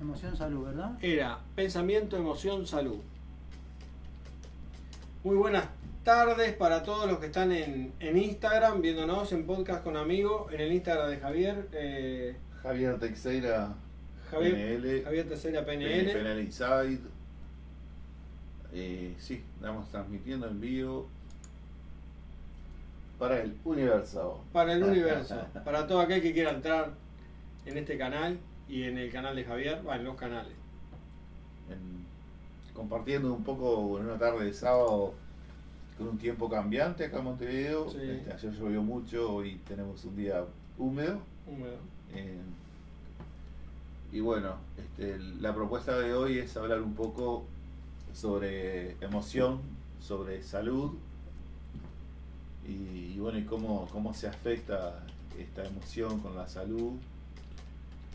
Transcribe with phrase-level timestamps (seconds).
[0.00, 0.92] Emoción, salud, ¿verdad?
[1.00, 2.98] Era pensamiento, emoción, salud.
[5.22, 5.66] Muy buenas
[6.02, 10.60] tardes para todos los que están en, en Instagram, viéndonos en podcast con amigos, en
[10.60, 11.68] el Instagram de Javier.
[11.72, 13.74] eh, Javier Teixeira,
[14.30, 16.40] Javier, PNL, Javier Tercera PNL, PNL.
[16.42, 17.00] Inside.
[18.72, 21.08] Eh, sí, estamos transmitiendo en vivo
[23.18, 24.42] para el universo.
[24.52, 26.90] Para el universo, para todo aquel que quiera entrar
[27.64, 28.38] en este canal
[28.68, 30.52] y en el canal de Javier, va en los canales.
[31.70, 32.04] En-
[32.74, 35.14] compartiendo un poco en una tarde de sábado
[35.96, 37.88] con un tiempo cambiante acá en Montevideo.
[37.90, 37.98] Sí.
[38.00, 40.44] Este, ayer llovió mucho, hoy tenemos un día
[40.76, 41.20] húmedo.
[41.46, 41.76] Húmedo.
[42.14, 42.38] Eh,
[44.12, 47.44] y bueno, este, la propuesta de hoy es hablar un poco
[48.12, 49.60] sobre emoción,
[50.00, 50.92] sobre salud
[52.66, 55.04] y, y bueno, y cómo, cómo se afecta
[55.38, 56.92] esta emoción con la salud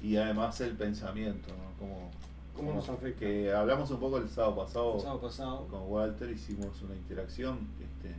[0.02, 1.78] y además el pensamiento, ¿no?
[1.80, 2.10] Cómo,
[2.56, 3.20] ¿Cómo nos afecta?
[3.20, 5.68] Que hablamos un poco el sábado pasado El sábado pasado.
[5.68, 8.16] con Walter, hicimos una interacción, este,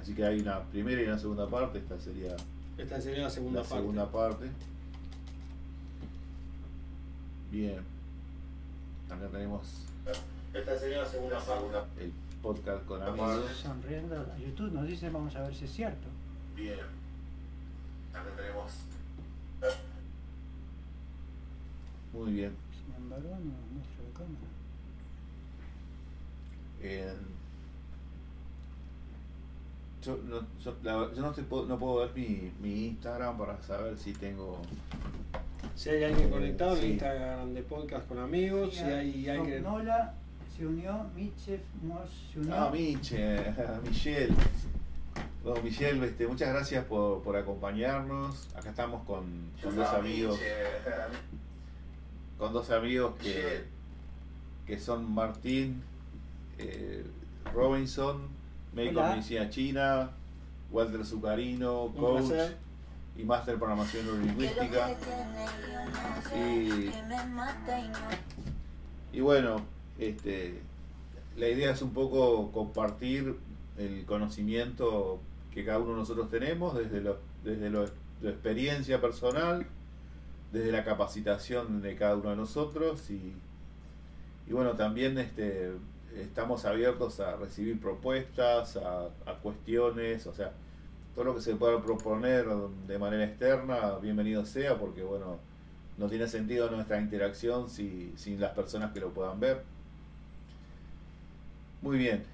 [0.00, 2.34] así que hay una primera y una segunda parte, esta sería
[2.78, 3.80] Esta sería la segunda la parte.
[3.82, 4.46] segunda parte.
[7.50, 7.80] Bien.
[9.10, 9.62] Acá tenemos
[10.52, 12.04] Esta sería la segunda parte.
[12.04, 12.12] el
[12.42, 13.50] podcast con amigos.
[13.62, 16.06] Sonriendo a YouTube nos dice, vamos a ver si es cierto.
[16.54, 16.78] Bien.
[18.12, 18.70] Acá tenemos.
[22.16, 22.52] Muy bien.
[22.72, 24.52] Sin embargo, no muestra la cámara.
[26.82, 27.12] Eh,
[30.02, 33.60] yo no, yo, la- yo no, te puedo, no puedo ver mi, mi Instagram para
[33.62, 34.60] saber si tengo.
[35.74, 36.84] Si hay alguien conectado en Sí.
[36.86, 39.62] el Instagram de podcast con amigos, si hay alguien.
[39.62, 40.14] Nola
[40.56, 42.54] se unió, Michef Moss se unió.
[42.54, 43.36] Ah, Miche,
[43.88, 44.34] Michelle.
[45.42, 48.48] Bueno, Michelle, este, muchas gracias por, por acompañarnos.
[48.56, 49.24] Acá estamos con,
[49.62, 50.38] con dos amigos.
[52.38, 53.64] Con dos amigos que,
[54.66, 55.82] que son Martín
[56.58, 57.04] eh,
[57.54, 58.28] Robinson,
[58.74, 60.10] médico de medicina china,
[60.70, 62.32] Walter Zucarino, coach
[63.16, 64.96] y máster programación neurolingüística.
[66.34, 66.90] Y,
[69.16, 69.62] y bueno,
[69.98, 70.60] este,
[71.36, 73.36] la idea es un poco compartir
[73.78, 75.20] el conocimiento
[75.52, 77.86] que cada uno de nosotros tenemos desde, lo, desde lo,
[78.20, 79.66] la experiencia personal,
[80.56, 83.34] desde la capacitación de cada uno de nosotros y,
[84.46, 85.72] y bueno, también este,
[86.16, 89.10] estamos abiertos a recibir propuestas, a,
[89.42, 90.52] cuestiones, o sea,
[91.14, 92.46] todo lo que se pueda proponer
[92.86, 95.38] de manera externa, bienvenido sea, porque bueno,
[95.98, 99.62] no tiene sentido nuestra interacción si, sin las personas que lo puedan ver.
[101.82, 102.24] Muy bien,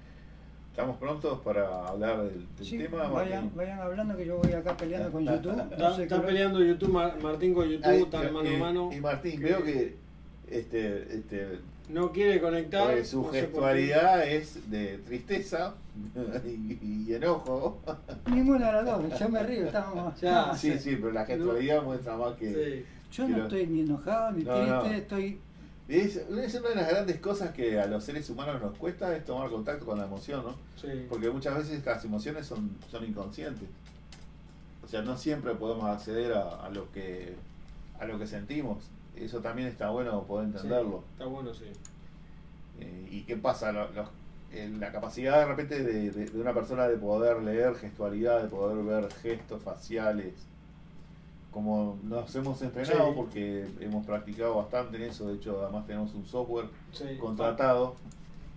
[0.73, 3.07] ¿estamos prontos para hablar del, del Sí, tema?
[3.07, 3.51] vayan, Martín?
[3.57, 5.51] vayan hablando que yo voy acá peleando con YouTube.
[5.61, 8.89] Está, No sé está peleando YouTube, Mar- Martín con YouTube, Ay, están mano a mano.
[8.91, 9.95] Y Martín, Que- veo que
[10.49, 12.85] este, este, No quiere conectar.
[12.87, 15.75] porque su no gestualidad es de tristeza
[16.43, 17.79] y, y enojo.
[18.31, 20.19] Ninguna de las dos, yo me río, estamos.
[20.21, 20.55] Ya.
[20.55, 22.47] Sí, sí, pero la gestualidad muestra más que...
[22.49, 22.85] Sí.
[23.15, 25.52] Yo no estoy ni enojado ni No, triste, no.
[25.89, 29.25] Es, es una de las grandes cosas que a los seres humanos nos cuesta es
[29.25, 30.55] tomar contacto con la emoción, ¿no?
[30.81, 31.05] sí.
[31.09, 33.67] Porque muchas veces las emociones son, son inconscientes.
[34.83, 37.35] O sea, no siempre podemos acceder a, a lo que
[37.99, 38.85] a lo que sentimos.
[39.15, 40.99] Eso también está bueno poder entenderlo.
[40.99, 41.65] Sí, Está bueno, sí.
[42.79, 43.71] Eh, ¿Y qué pasa?
[43.71, 43.89] Los-
[44.51, 48.49] eh, la capacidad de repente de, de- de una persona de poder leer gestualidad, de
[48.49, 50.33] poder ver gestos faciales,
[51.53, 53.13] como nos hemos entrenado Sí.
[53.15, 57.17] porque hemos practicado bastante en eso, de hecho además tenemos un software sí.
[57.19, 57.95] contratado.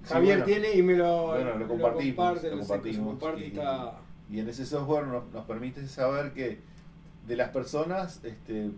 [0.04, 3.44] Sí, Javier bueno, tiene y me lo, bueno, lo compartimos, comparte, lo compartimos comparte y
[3.44, 3.98] y- está-
[4.30, 6.58] Y en ese software nos, nos permite saber que
[7.28, 8.70] de las personas, este,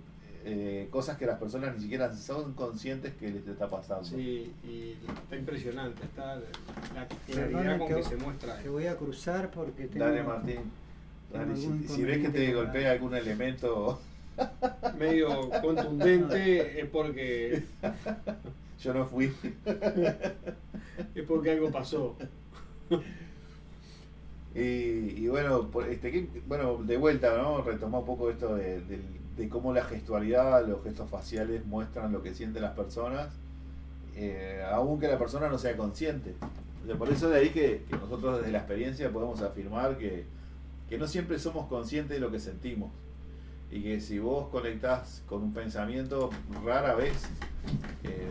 [0.45, 4.05] eh, cosas que las personas ni siquiera son conscientes que les está pasando.
[4.05, 8.59] Sí, y está impresionante, está la Perdona claridad con que- que se muestra.
[8.63, 10.05] Que voy a cruzar porque tengo.
[10.05, 10.61] Dale Martín.
[11.33, 14.01] Dale, si, ves que te golpea algún elemento,
[14.99, 17.63] Medio contundente es porque
[18.83, 19.33] yo no fui.
[21.15, 22.17] es porque algo pasó.
[24.55, 27.63] Y, y bueno, por este, bueno, de vuelta, ¿no?
[27.63, 32.63] Retomar un poco esto de, cómo la gestualidad, los gestos faciales muestran lo que sienten
[32.63, 33.29] las personas,
[34.17, 36.35] eh, aunque la persona no sea consciente.
[36.99, 40.25] Por eso de ahí que, que nosotros desde la experiencia podemos afirmar que,
[40.89, 42.91] que no siempre somos conscientes de lo que sentimos.
[43.71, 46.31] Y que si vos conectás con un pensamiento,
[46.65, 47.25] rara vez
[48.05, 48.27] eh,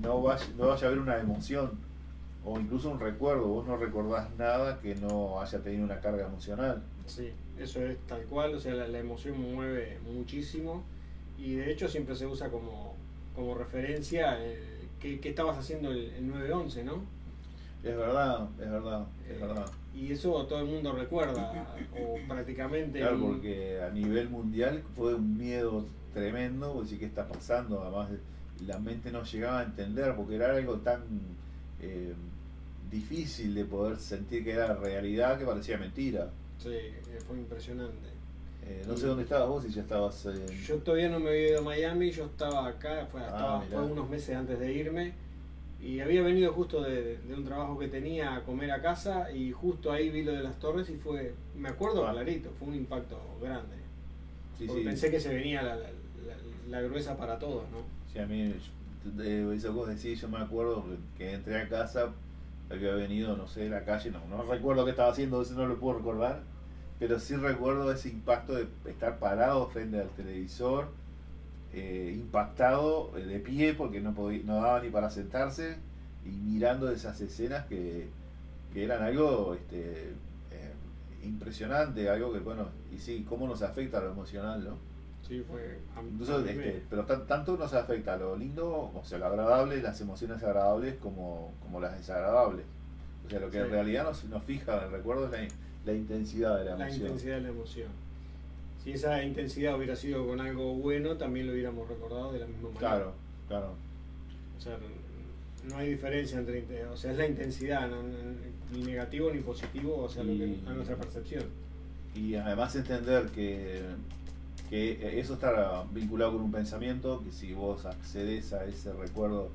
[0.00, 1.72] no, vaya, no vaya a haber una emoción
[2.44, 3.48] o incluso un recuerdo.
[3.48, 6.82] Vos no recordás nada que no haya tenido una carga emocional.
[7.06, 10.84] Sí, eso es tal cual, o sea, la, la emoción mueve muchísimo
[11.38, 12.94] y de hecho siempre se usa como,
[13.34, 17.02] como referencia eh, qué, qué estabas haciendo el, el 9-11, ¿no?
[17.82, 19.66] Es verdad, es verdad, es Eh, verdad.
[19.96, 22.98] Y eso todo el mundo recuerda, o prácticamente.
[23.00, 27.82] Claro, porque a nivel mundial fue un miedo tremendo, pues sí, ¿qué está pasando?
[27.82, 28.10] Además,
[28.66, 31.00] la mente no llegaba a entender, porque era algo tan
[31.80, 32.12] eh,
[32.90, 36.30] difícil de poder sentir que era realidad que parecía mentira.
[36.58, 38.08] Sí, eh, fue impresionante.
[38.66, 40.46] Eh, no sé dónde estabas vos, si ya estabas en...
[40.48, 43.92] Yo todavía no me había ido a Miami, yo estaba acá, fue, Ah, estaba- fue
[43.92, 45.12] unos meses antes de irme
[45.86, 49.52] y había venido justo de, de un trabajo que tenía a comer a casa y
[49.52, 52.12] justo ahí vi lo de las torres y fue, me acuerdo Ah.
[52.12, 53.76] clarito, fue un impacto grande.
[54.58, 54.88] Sí, porque sí.
[54.88, 57.78] pensé que se venía la, la- la- la gruesa para todos, ¿no?
[58.12, 58.52] Sí, a mí,
[59.04, 60.84] de eso que vos decís, yo me acuerdo
[61.16, 62.10] que, que entré a casa,
[62.70, 65.66] había venido, no sé, de la calle, no, no recuerdo qué estaba haciendo, eso no
[65.66, 66.40] lo puedo recordar,
[66.98, 70.88] pero sí recuerdo ese impacto de estar parado frente al televisor,
[71.72, 75.76] eh, impactado, eh, de pie, porque no, podía, no daba ni para sentarse,
[76.24, 78.08] y mirando esas escenas que,
[78.72, 80.10] que eran algo este,
[80.50, 80.72] eh,
[81.24, 84.76] impresionante, algo que, bueno, y sí, cómo nos afecta lo emocional, ¿no?
[85.26, 85.78] Sí, fue...
[86.08, 90.40] Incluso, este, pero tan- tanto nos afecta lo lindo, o sea, lo agradable, las emociones
[90.42, 92.64] agradables como, como las desagradables.
[93.26, 93.64] O sea, lo que Sí.
[93.64, 95.48] en realidad nos, nos fija el recuerdo es la,
[95.84, 97.06] la intensidad de la la emoción.
[97.08, 97.88] intensidad de la emoción.
[98.86, 102.68] Si esa intensidad hubiera sido con algo bueno, también lo hubiéramos recordado de la misma
[102.68, 102.78] manera.
[102.78, 103.12] Claro,
[103.48, 103.74] claro.
[104.56, 104.78] O sea,
[105.68, 107.96] no hay diferencia entre, o sea, es la intensidad, no-
[108.72, 111.42] ni negativo ni positivo, o sea, lo que, a nuestra percepción.
[112.14, 113.80] Y además entender que,
[114.70, 119.50] que eso está vinculado con un pensamiento, que si vos accedes a ese recuerdo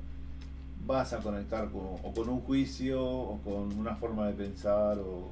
[0.84, 5.30] vas a conectar con, o con un juicio o con una forma de pensar o,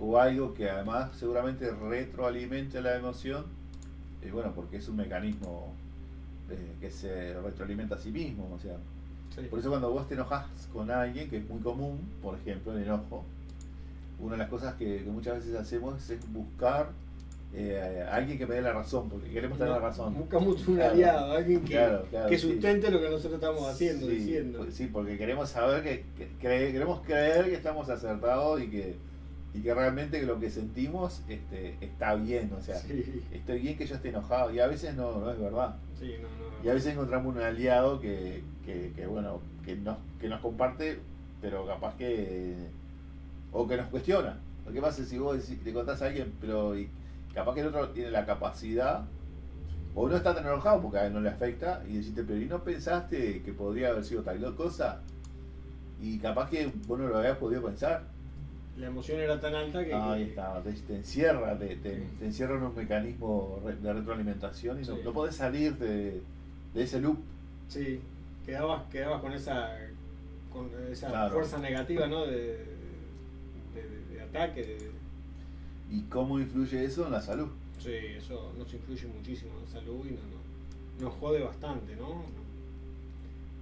[0.00, 3.44] o algo que además seguramente retroalimente la emoción,
[4.26, 5.72] y bueno, porque es un mecanismo
[6.50, 8.76] eh, que se retroalimenta a sí mismo, o sea,
[9.34, 9.40] Sí.
[9.50, 12.84] por eso cuando vos te enojas con alguien, que es muy común, por ejemplo, el
[12.84, 13.24] enojo,
[14.20, 16.90] una de las cosas que, que muchas veces hacemos es buscar
[17.52, 20.12] eh, a alguien que me dé la razón, porque queremos tener la razón.
[20.14, 20.92] Buscamos un Claro.
[20.92, 22.48] aliado, alguien que, Claro, claro, que sí.
[22.52, 24.66] sustente lo que nosotros estamos haciendo, sí, diciendo.
[24.70, 26.04] Sí, porque queremos saber que,
[26.40, 28.96] queremos creer que estamos acertados y que,
[29.54, 33.86] y que realmente lo que sentimos este, está bien, o sea, Sí, estoy bien que
[33.86, 35.76] yo esté enojado, y a veces no, no es verdad.
[35.98, 36.64] sí, no, no.
[36.64, 40.98] Y a veces encontramos un aliado que, que, que, bueno, que nos, que nos comparte,
[41.40, 42.54] pero capaz que.
[43.52, 44.40] o que nos cuestiona.
[44.66, 46.88] Lo que pasa es si vos le contás a alguien, pero y
[47.32, 49.04] capaz que el otro tiene la capacidad,
[49.94, 52.46] o no está tan enojado porque a él no le afecta, y decirte, pero ¿y
[52.46, 55.00] no pensaste que podría haber sido tal cosa?
[56.00, 58.13] Y capaz que vos no lo habías podido pensar.
[58.78, 59.94] La emoción era tan alta que...
[59.94, 62.02] Ahí está, te, te encierra, te, te, Sí.
[62.18, 65.00] te encierra en un mecanismo re- de retroalimentación y no, Sí.
[65.04, 66.20] no podés salir de,
[66.74, 67.18] de ese loop.
[67.68, 68.00] Sí,
[68.44, 69.78] quedabas, quedabas con esa,
[70.52, 71.34] con esa Claro.
[71.34, 72.26] fuerza negativa, ¿no?
[72.26, 74.62] De, de, de- de ataque.
[74.64, 74.90] de-
[75.90, 77.48] ¿Y cómo influye eso en la salud?
[77.78, 82.22] sí, eso nos influye muchísimo en la salud y no, no- nos jode bastante, ¿no?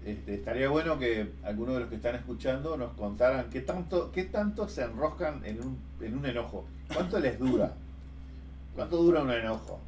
[0.04, 4.24] Este, estaría bueno que algunos de los que están escuchando nos contaran qué tanto, qué
[4.24, 6.64] tanto se enroscan en un, en un enojo.
[6.92, 7.72] ¿Cuánto les dura?
[8.74, 9.78] ¿Cuánto dura un enojo?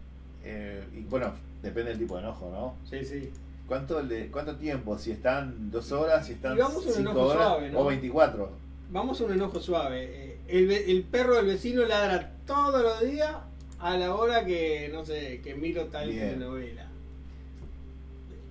[0.45, 1.33] Eh, y bueno,
[1.63, 2.77] depende del tipo de enojo, ¿no?
[2.89, 3.31] Sí, sí.
[3.67, 4.99] ¿Cuánto, le, ¿Cuánto tiempo?
[4.99, 6.56] Si están dos horas, si están
[6.94, 7.79] cinco horas suave, ¿no?
[7.81, 8.51] o 24.
[8.91, 10.05] Vamos a un enojo suave.
[10.05, 13.35] Eh, El, el perro del vecino ladra todos los días
[13.81, 16.35] a la hora que, no sé, que miro tal Bien.
[16.35, 16.87] telenovela.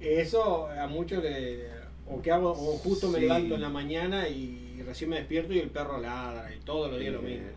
[0.03, 1.67] Eso a muchos le...
[2.09, 5.59] O que hago, o justo me levanto en la mañana y recién me despierto y
[5.59, 7.47] el perro ladra y todos los días lo mismo.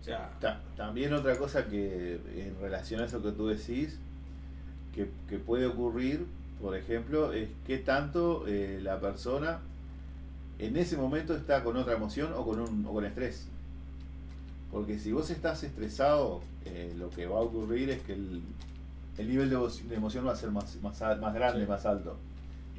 [0.00, 3.98] O sea, Ta- también otra cosa que en relación a eso que tú decís,
[4.94, 6.24] que, que puede ocurrir,
[6.60, 9.60] por ejemplo, es qué tanto eh, la persona
[10.58, 13.46] en ese momento está con otra emoción o con, un, o con estrés.
[14.72, 18.40] Porque si vos estás estresado, eh, lo que va a ocurrir es que el,
[19.18, 20.98] el nivel de, emo- de emoción va a ser más, más,
[21.34, 21.68] grande, Sí.
[21.68, 22.16] más alto.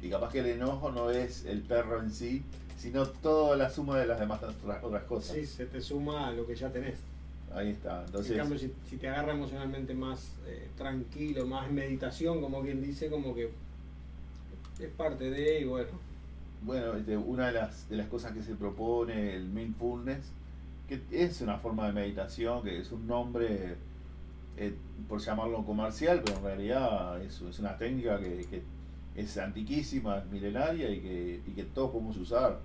[0.02, 2.42] Y capaz que el enojo no es el perro en sí,
[2.78, 5.34] sino toda la suma de las demás otras, otras cosas.
[5.36, 6.98] sí, se te suma a lo que ya tenés.
[7.54, 8.04] Ahí está.
[8.04, 12.60] Entonces, en cambio, si, si te agarra emocionalmente más eh, tranquilo, más en meditación, como
[12.62, 13.50] quien dice, como que
[14.78, 15.88] es parte de, y bueno,
[16.62, 20.26] Bueno, este, una de las, de las cosas que se propone el mindfulness,
[20.88, 23.76] que es una forma de meditación, que es un nombre,
[24.56, 24.74] eh,
[25.08, 28.62] por llamarlo comercial, pero en realidad es, es una técnica que, que
[29.14, 32.58] es antiquísima, es milenaria y que, y que todos podemos usar.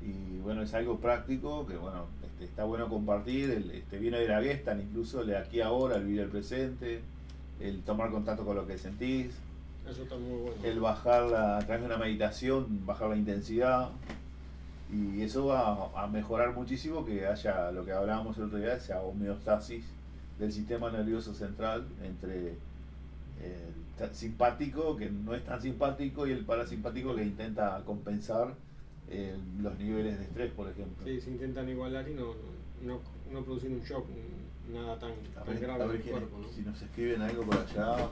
[0.00, 4.28] Y bueno, es algo práctico que bueno, este, está bueno compartir, el, este, viene de
[4.28, 7.00] la Gestan, incluso el de aquí ahora, el vivir el presente,
[7.60, 9.32] el tomar contacto con lo que sentís.
[9.88, 10.56] Eso está muy bueno.
[10.64, 13.90] el bajar la, a través de una meditación, bajar la intensidad.
[14.92, 19.00] Y eso va a mejorar muchísimo que haya lo que hablábamos el otro día, esa
[19.00, 19.84] homeostasis
[20.42, 22.54] del sistema nervioso central entre el
[23.96, 28.54] ta- simpático, que no es tan simpático, y el parasimpático que intenta compensar
[29.08, 31.04] eh, los niveles de estrés, por ejemplo.
[31.06, 32.34] Sí, se intentan igualar y no,
[32.84, 32.98] no,
[33.32, 36.02] no producir un shock, un- nada tan, A tan ver, grave a ver en el
[36.02, 36.38] quién- cuerpo.
[36.40, 36.48] ¿no?
[36.48, 38.08] si nos escriben algo por allá,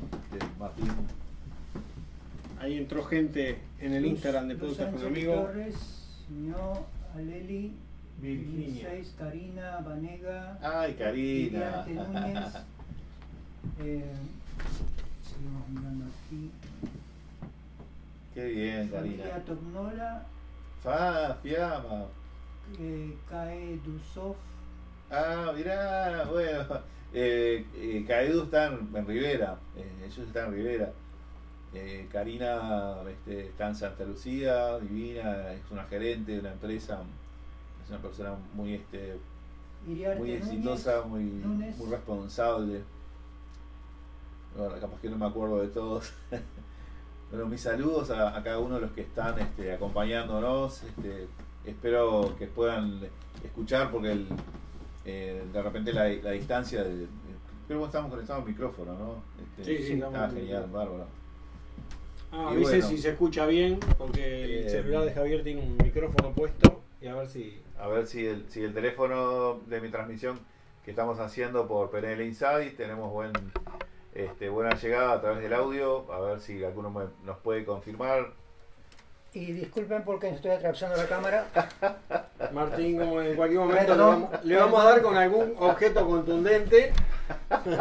[0.59, 0.87] Martín.
[2.61, 5.35] Ahí entró gente en el Instagram de Podcast con Ángel Amigo.
[5.35, 5.75] Torres,
[6.31, 7.73] Ño, Aleli,
[8.21, 8.89] Virginia.
[8.91, 11.85] 16, Karina, Vanega, Ay, Karina.
[11.87, 12.55] Núñez.
[13.79, 14.03] Eh,
[15.23, 16.51] seguimos mirando aquí.
[18.35, 19.45] Qué bien, Familia Karina.
[19.45, 20.23] Tognola,
[20.83, 22.07] Fa, Fiamma.
[22.79, 24.37] eh, Kae Dusov,
[25.11, 26.81] Ah, mirá, bueno.
[27.13, 30.93] Eh, eh, Caedu está en, en Rivera, eh, ellos están en Rivera.
[31.75, 37.03] Eh, Karina este, está en Santa Lucía, divina, es una gerente de una empresa,
[37.91, 39.17] es una persona muy este,
[39.89, 41.77] Iriarte muy Núñez, exitosa, muy, Núñez.
[41.79, 42.83] muy responsable.
[44.57, 46.13] Bueno, capaz que no me acuerdo de todos.
[47.31, 50.83] bueno, mis saludos a, a cada uno de los que están este, acompañándonos.
[50.83, 51.29] Este,
[51.65, 53.01] espero que puedan
[53.45, 54.27] escuchar porque el,
[55.05, 57.07] eh, de repente la, la distancia, de,
[57.67, 59.15] creo que estamos conectados al micrófono, ¿no?
[59.61, 61.07] Este, Sí, sí, estamos ah, genial, bárbaro.
[62.33, 62.87] Ah, avise bueno.
[62.89, 67.07] si se escucha bien, porque el Eh, celular de Javier tiene un micrófono puesto y
[67.07, 67.61] a ver si.
[67.81, 70.39] A ver si el, si el teléfono de mi transmisión
[70.85, 73.33] que estamos haciendo por PNL Insight tenemos buen,
[74.15, 76.11] este, buena llegada a través del audio.
[76.13, 78.33] A ver si alguno me- nos puede confirmar.
[79.33, 81.47] Y disculpen porque estoy atravesando la cámara.
[82.53, 86.93] Martín, como en cualquier momento le vamos, le vamos a dar con algún objeto contundente.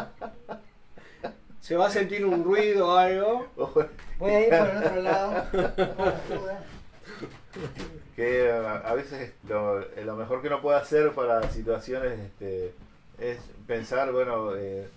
[1.59, 3.47] Se va a sentir un ruido o algo.
[4.19, 5.45] Voy a ir por el otro lado.
[8.19, 12.73] Que a, a veces lo, eh, lo mejor que uno puede hacer para situaciones este,
[13.17, 14.89] es pensar, bueno, eh,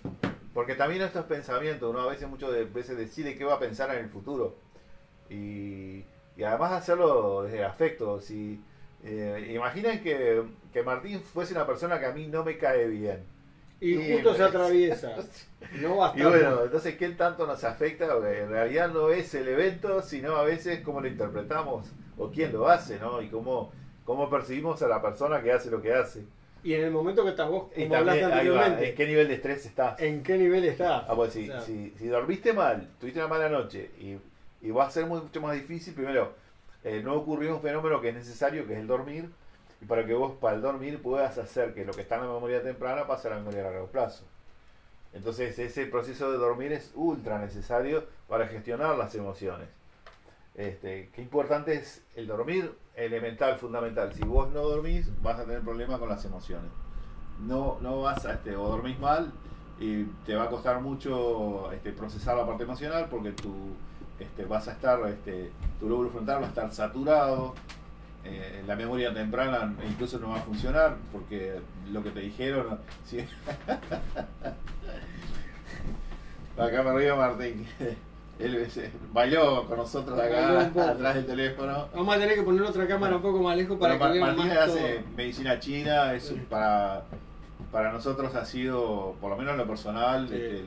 [0.53, 3.89] porque también estos pensamientos, uno a veces muchas de- veces decide qué va a pensar
[3.95, 4.55] en el futuro.
[5.29, 6.03] Y,
[6.35, 8.19] y además hacerlo desde afecto.
[8.19, 8.61] Si,
[9.05, 13.23] eh, imaginen que, que Martín fuese una persona que a mí no me cae bien.
[13.79, 15.15] Y justo se atraviesa.
[15.79, 16.19] No basta.
[16.19, 18.13] Y bueno, entonces, ¿qué tanto nos afecta?
[18.13, 21.87] Porque en realidad no es el evento, sino a veces cómo lo interpretamos
[22.17, 23.21] o quién lo hace, ¿no?
[23.21, 23.71] Y cómo,
[24.05, 26.23] cómo percibimos a la persona que hace lo que hace.
[26.63, 29.33] Y en el momento que estás vos, como también, va, anteriormente, ¿en qué nivel de
[29.33, 29.99] estrés estás?
[29.99, 31.03] ¿en qué nivel estás?
[31.07, 34.17] Ah, pues si, O sea, si, si dormiste mal, tuviste una mala noche y,
[34.65, 36.33] y va a ser mucho más difícil, primero,
[36.83, 39.29] eh, no ocurrió un fenómeno que es necesario, que es el dormir,
[39.81, 42.33] y para que vos, para el dormir, puedas hacer que lo que está en la
[42.33, 44.23] memoria temprana pase a la memoria a largo plazo.
[45.13, 49.67] Entonces, ese proceso de dormir es ultra necesario para gestionar las emociones.
[50.55, 54.13] Este, qué importante es el dormir, elemental, fundamental.
[54.13, 56.71] Si vos no dormís, vas a tener problemas con las emociones.
[57.39, 59.31] No, no vas a, este, o dormís mal
[59.79, 63.51] y te va a costar mucho este, procesar la parte emocional porque tu,
[64.19, 67.55] este, vas a estar, este, tu lóbulo frontal va a estar saturado,
[68.23, 71.59] eh, la memoria temprana incluso no va a funcionar porque
[71.91, 72.79] lo que te dijeron,
[76.57, 77.67] acá me río Martín,
[78.39, 80.61] él eh, bailó con nosotros acá
[80.91, 81.87] atrás del teléfono.
[81.95, 84.35] Vamos a tener que poner otra cámara un poco más lejos para Bueno, que vean
[84.35, 85.15] Martín más hace todo.
[85.15, 87.03] medicina china, es para,
[87.71, 90.33] para nosotros ha sido, por lo menos en lo personal, Sí.
[90.35, 90.61] este,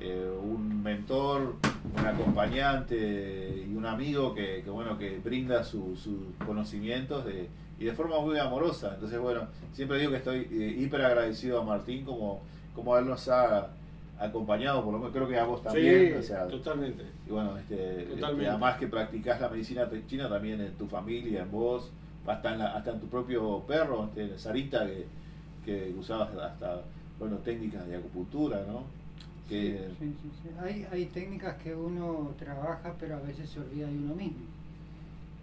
[0.00, 1.54] eh, un mentor,
[1.96, 7.84] un acompañante y un amigo que, que, bueno que brinda su- sus conocimientos de, y
[7.84, 8.92] de forma muy amorosa.
[8.94, 9.42] Entonces, bueno,
[9.72, 12.40] siempre digo que estoy eh, hiper agradecido a Martín como,
[12.74, 13.68] como él nos ha
[14.24, 16.08] acompañado, por lo menos creo que a vos también.
[16.08, 17.04] Sí, o sea, totalmente.
[17.26, 18.26] y bueno, este, Totalmente.
[18.42, 21.90] este, además que practicás la medicina china también en tu familia, en vos,
[22.26, 25.06] hasta en, la- hasta en tu propio perro, este, Sarita, que,
[25.64, 26.82] que usabas hasta
[27.18, 28.84] bueno técnicas de acupuntura, ¿no?
[29.48, 30.48] Que, Sí, sí, sí.
[30.62, 34.38] Hay, hay técnicas que uno trabaja, pero a veces se olvida de uno mismo.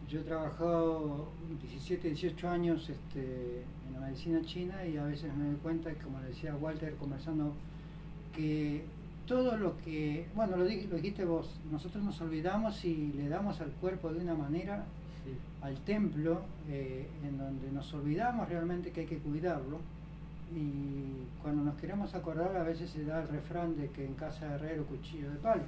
[0.10, 1.28] Yo he trabajado
[1.62, 6.20] 17, 18 años este, en la medicina china y a veces me doy cuenta, como
[6.22, 7.54] le decía Walter conversando,
[8.36, 8.84] que
[9.28, 13.62] todo lo que, bueno, lo, di- lo dijiste vos, nosotros nos olvidamos y le damos
[13.62, 14.86] al cuerpo de una manera,
[15.62, 19.80] al templo, eh, en donde nos olvidamos realmente que hay que cuidarlo.
[20.56, 24.48] Y cuando nos queremos acordar, a veces se da el refrán de que en casa
[24.48, 25.64] de herrero cuchillo de palo.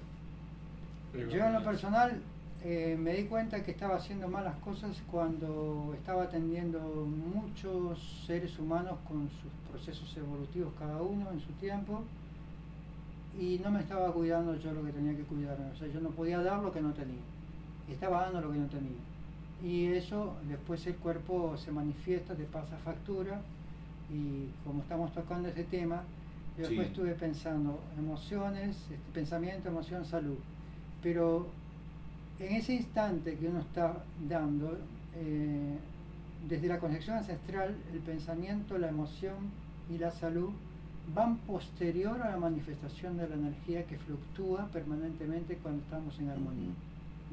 [1.30, 2.20] Yo en lo personal
[2.63, 6.80] eh, me di cuenta que estaba haciendo malas cosas cuando estaba atendiendo
[7.36, 12.01] muchos seres humanos con sus procesos evolutivos cada uno en su tiempo
[13.40, 15.72] y no me estaba cuidando yo lo que tenía que cuidarme.
[15.72, 17.22] O sea, yo no podía dar lo que no tenía.
[17.90, 19.00] Estaba dando lo que no tenía.
[19.64, 23.42] Y eso después el cuerpo se manifiesta, te pasa factura.
[24.10, 26.04] Y como estamos tocando ese tema,
[26.58, 30.38] yo después estuve pensando emociones, este, pensamiento, emoción, salud.
[31.02, 31.48] Pero
[32.40, 34.78] en ese instante que uno está dando,
[35.16, 35.78] eh,
[36.50, 39.52] desde la conexión ancestral, el pensamiento, la emoción
[39.90, 40.52] y la salud
[41.13, 46.74] van posterior a la manifestación de la energía que fluctúa permanentemente cuando estamos en armonía.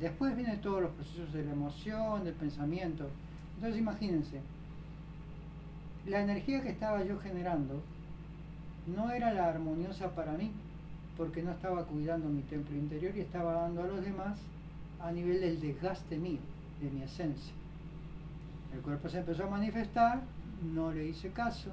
[0.01, 3.09] Después vienen todos los procesos de la emoción, del pensamiento.
[3.57, 4.41] Entonces imagínense,
[6.07, 7.83] la energía que estaba yo generando
[8.87, 10.51] no era la armoniosa para mí,
[11.17, 14.39] porque no estaba cuidando mi templo interior y estaba dando a los demás
[15.01, 16.41] a nivel del desgaste mío,
[16.81, 17.53] de mi esencia.
[18.73, 20.23] El cuerpo se empezó a manifestar,
[20.75, 21.71] no le hice caso,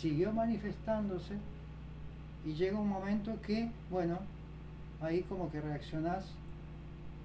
[0.00, 1.34] siguió manifestándose
[2.44, 4.18] y llega un momento que, bueno,
[5.00, 6.24] ahí como que reaccionás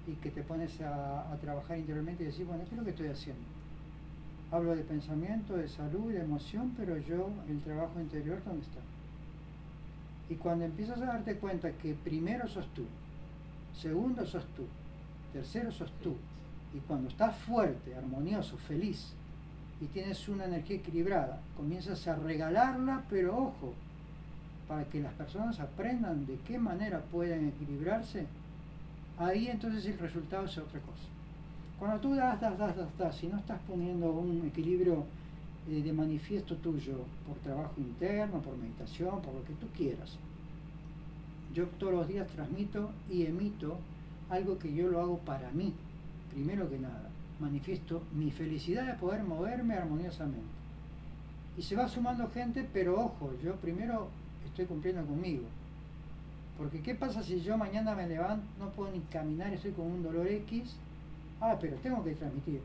[0.06, 3.08] y que te pones a, trabajar interiormente y decís, bueno, ¿qué es lo que estoy
[3.08, 3.42] haciendo?
[4.50, 8.80] Hablo de pensamiento, de salud, de emoción, pero yo, el trabajo interior, ¿dónde está?
[10.28, 12.84] Y cuando empiezas a darte cuenta que primero sos tú,
[13.74, 14.64] segundo sos tú,
[15.32, 16.16] tercero sos tú,
[16.74, 19.12] y cuando estás fuerte, armonioso, feliz,
[19.80, 23.74] y tienes una energía equilibrada, comienzas a regalarla, pero ojo,
[24.68, 28.26] para que las personas aprendan de qué manera pueden equilibrarse,
[29.18, 31.02] ahí entonces el resultado es otra cosa.
[31.78, 35.04] Cuando tú das, das, das, das, das, si no estás poniendo un equilibrio
[35.68, 40.16] eh, de manifiesto tuyo por trabajo interno, por meditación, por lo que tú quieras,
[41.54, 43.78] yo todos los días transmito y emito
[44.28, 45.72] algo que yo lo hago para mí,
[46.32, 47.09] primero que nada.
[47.40, 50.60] Manifiesto mi felicidad de poder moverme armoniosamente.
[51.56, 54.08] Y se va sumando gente, pero ojo, yo primero
[54.46, 55.44] estoy cumpliendo conmigo.
[56.58, 60.02] Porque ¿qué pasa si yo mañana me levanto, no puedo ni caminar, estoy con un
[60.02, 60.76] dolor X?
[61.40, 62.60] Ah, pero tengo que transmitir.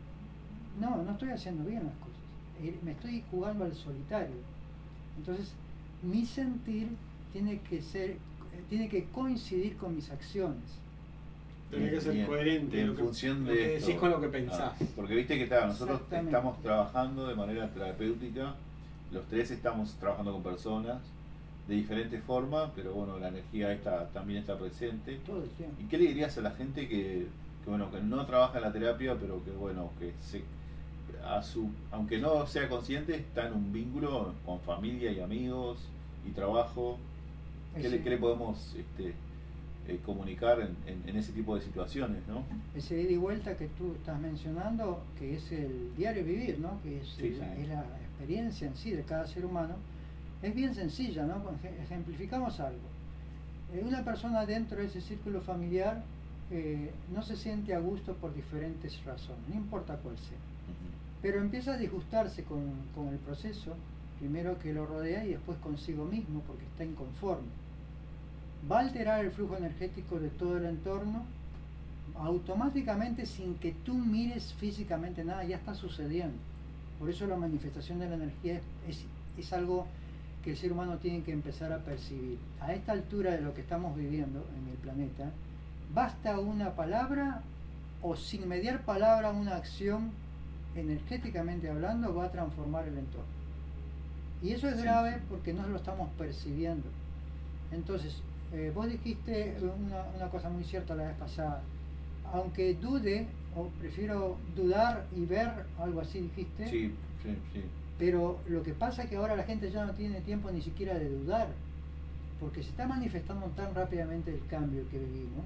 [0.80, 2.20] No, no estoy haciendo bien las cosas.
[2.62, 4.36] Eh, Me estoy jugando al solitario.
[5.18, 5.54] Entonces,
[6.04, 6.90] mi sentir
[7.32, 8.18] tiene que ser, eh,
[8.70, 10.80] tiene que coincidir con mis acciones.
[11.76, 13.88] Tenés que ser coherente en lo que- función lo de esto.
[13.88, 14.60] decís con lo que pensás.
[14.82, 18.56] Ah, porque viste que claro, nosotros estamos trabajando de manera terapéutica,
[19.12, 20.98] los tres estamos trabajando con personas
[21.68, 25.20] de diferentes formas, pero bueno, la energía esta también está presente.
[25.26, 25.76] Todo el tiempo.
[25.82, 27.28] ¿Y qué le dirías a la gente que,
[27.64, 30.44] que, bueno que no trabaja en la terapia, pero que bueno que se,
[31.28, 35.80] a su, aunque no sea consciente está en un vínculo con familia y amigos
[36.28, 36.98] y trabajo?
[37.76, 39.14] ¿Qué, le, Ese- qué le podemos este,
[39.88, 42.44] eh, comunicar en, en- en ese tipo de situaciones, no?
[42.76, 46.82] ese ida y vuelta que tú estás mencionando, que es el diario vivir, ¿no?
[46.82, 47.62] que es, Sí, la, sí.
[47.62, 49.76] es la experiencia en sí de cada ser humano,
[50.42, 51.26] es bien sencilla.
[51.26, 51.42] ¿no?
[51.84, 52.80] Ejemplificamos algo.
[53.74, 56.04] Eh, Una persona dentro de ese círculo familiar
[56.52, 60.38] eh, no se siente a gusto por diferentes razones, no importa cuál sea.
[61.22, 62.62] Pero empieza a disgustarse con,
[62.94, 63.76] con el proceso,
[64.20, 67.48] primero que lo rodea y después consigo mismo, porque está inconforme.
[68.70, 71.24] Va a alterar el flujo energético de todo el entorno,
[72.18, 76.38] automáticamente sin que tú mires físicamente nada, ya está sucediendo.
[77.00, 79.06] Por eso la manifestación de la energía es,
[79.38, 79.86] es, algo
[80.44, 82.38] que el ser humano tiene que empezar a percibir.
[82.62, 85.32] A esta altura de lo que estamos viviendo en el planeta,
[85.94, 87.42] basta una palabra
[88.02, 90.12] o sin mediar palabra una acción
[90.76, 93.36] energéticamente hablando va a transformar el entorno.
[94.42, 96.88] Y eso es grave porque no lo estamos percibiendo.
[97.72, 98.22] Entonces,
[98.54, 101.62] eh, vos dijiste una, una cosa muy cierta la vez pasada.
[102.34, 106.92] Aunque dude, o prefiero dudar y ver, algo así dijiste, Sí,
[107.24, 107.62] sí, sí.
[107.98, 110.96] pero lo que pasa es que ahora la gente ya no tiene tiempo ni siquiera
[110.98, 111.48] de dudar,
[112.40, 115.46] porque se está manifestando tan rápidamente el cambio que vivimos,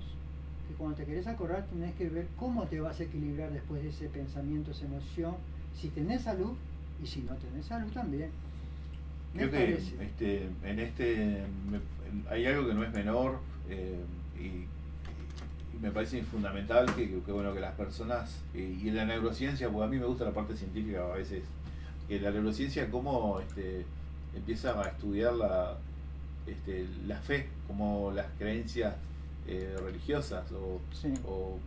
[0.67, 3.89] que cuando te querés acordar tenés que ver cómo te vas a equilibrar después de
[3.89, 5.35] ese pensamiento, esa emoción,
[5.79, 6.53] si tenés salud
[7.03, 8.29] y si no tenés salud también.
[9.33, 11.79] Me Creo que este, en este me-
[12.29, 13.99] hay algo que no es menor eh,
[14.39, 14.43] y,
[15.75, 19.69] y me parece fundamental que, que, bueno que las personas eh, y en la neurociencia,
[19.69, 21.43] porque a mí me gusta la parte científica a veces,
[22.07, 23.85] que la neurociencia cómo este,
[24.35, 25.77] empieza a estudiar la,
[26.47, 28.95] este, la fe, como las creencias
[29.47, 31.13] eh, religiosas o, Sí.
[31.25, 31.57] o,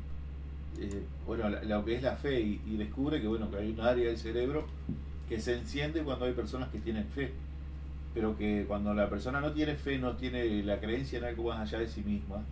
[0.78, 3.80] eh, bueno, lo que es la fe y, y descubre que bueno que hay un
[3.80, 4.64] área del cerebro
[5.28, 7.32] que se enciende cuando hay personas que tienen fe,
[8.14, 11.60] pero que cuando la persona no tiene fe, no tiene la creencia en algo más
[11.60, 12.42] allá de sí misma,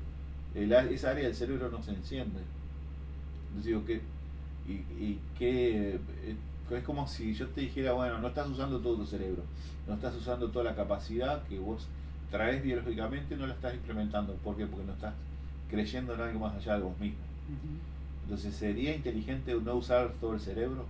[0.55, 2.41] el esa área del cerebro no se enciende.
[3.49, 4.01] Entonces digo que
[4.69, 6.37] y, y que eh,
[6.71, 9.43] es como si yo te dijera, bueno, no estás usando todo tu cerebro,
[9.89, 11.89] no estás usando toda la capacidad que vos
[12.31, 14.35] traes biológicamente no la estás implementando.
[14.35, 14.67] ¿Por qué?
[14.67, 15.15] Porque no estás
[15.69, 17.19] creyendo en algo más allá de vos mismo.
[18.25, 20.87] Entonces, ¿sería inteligente no usar todo el cerebro?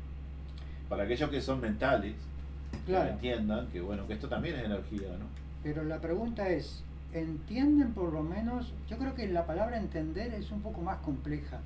[0.88, 2.14] Para aquellos que son mentales,
[2.86, 5.26] que entiendan que bueno, que esto también es energía, ¿no?
[5.62, 8.72] Pero la pregunta es, ¿entienden por lo menos?
[8.88, 11.60] Yo creo que la palabra entender es un poco más compleja.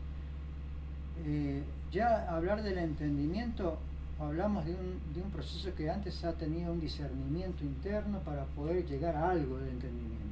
[1.27, 1.63] Eh,
[1.93, 3.79] ya hablar del entendimiento,
[4.19, 8.85] hablamos de un, de un proceso que antes ha tenido un discernimiento interno para poder
[8.85, 10.25] llegar a algo de entendimiento.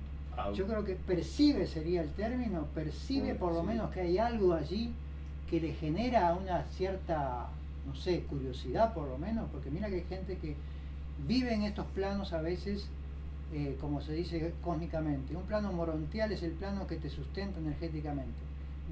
[0.55, 4.93] Yo creo que percibe sería el término, percibe por lo menos que hay algo allí
[5.49, 7.49] que le genera una cierta,
[7.87, 10.57] no sé, curiosidad por lo menos, porque mira que hay gente que
[11.27, 12.89] vive en estos planos a veces,
[13.53, 15.37] eh, como se dice cósmicamente.
[15.37, 18.39] Un plano morontial es el plano que te sustenta energéticamente.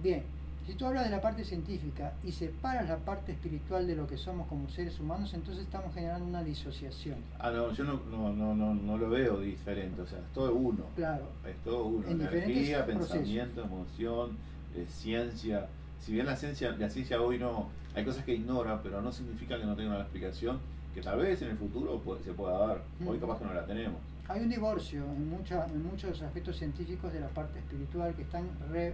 [0.03, 0.23] Bien,
[0.67, 4.17] si tú hablas de la parte científica y separas la parte espiritual de lo que
[4.17, 7.17] somos como seres humanos, entonces estamos generando una disociación.
[7.39, 10.85] Ah, no, yo no, no, no, no, lo veo diferente, o sea, es todo uno.
[10.95, 11.25] Claro.
[11.49, 12.07] Es todo uno.
[12.07, 14.37] Energía, pensamiento, emoción,
[14.77, 15.67] eh, ciencia.
[15.99, 19.59] Si bien la ciencia, la ciencia hoy no, hay cosas que ignora, pero no significa
[19.59, 20.59] que no tenga una explicación
[20.95, 22.83] que tal vez en el futuro se pueda dar.
[23.07, 24.01] Hoy capaz que no la tenemos.
[24.29, 28.49] Hay un divorcio en, mucha, en muchos aspectos científicos de la parte espiritual que están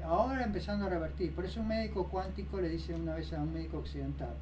[0.05, 1.35] ahora empezando a revertir.
[1.35, 4.35] Por eso un médico cuántico le dice una vez a un médico occidental,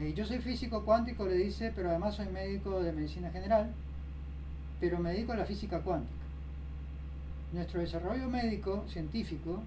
[0.00, 3.72] eh, yo soy físico cuántico, le dice, pero además soy médico de medicina general,
[4.78, 6.12] pero me dedico a la física cuántica.
[7.52, 9.62] Nuestro desarrollo médico, científico,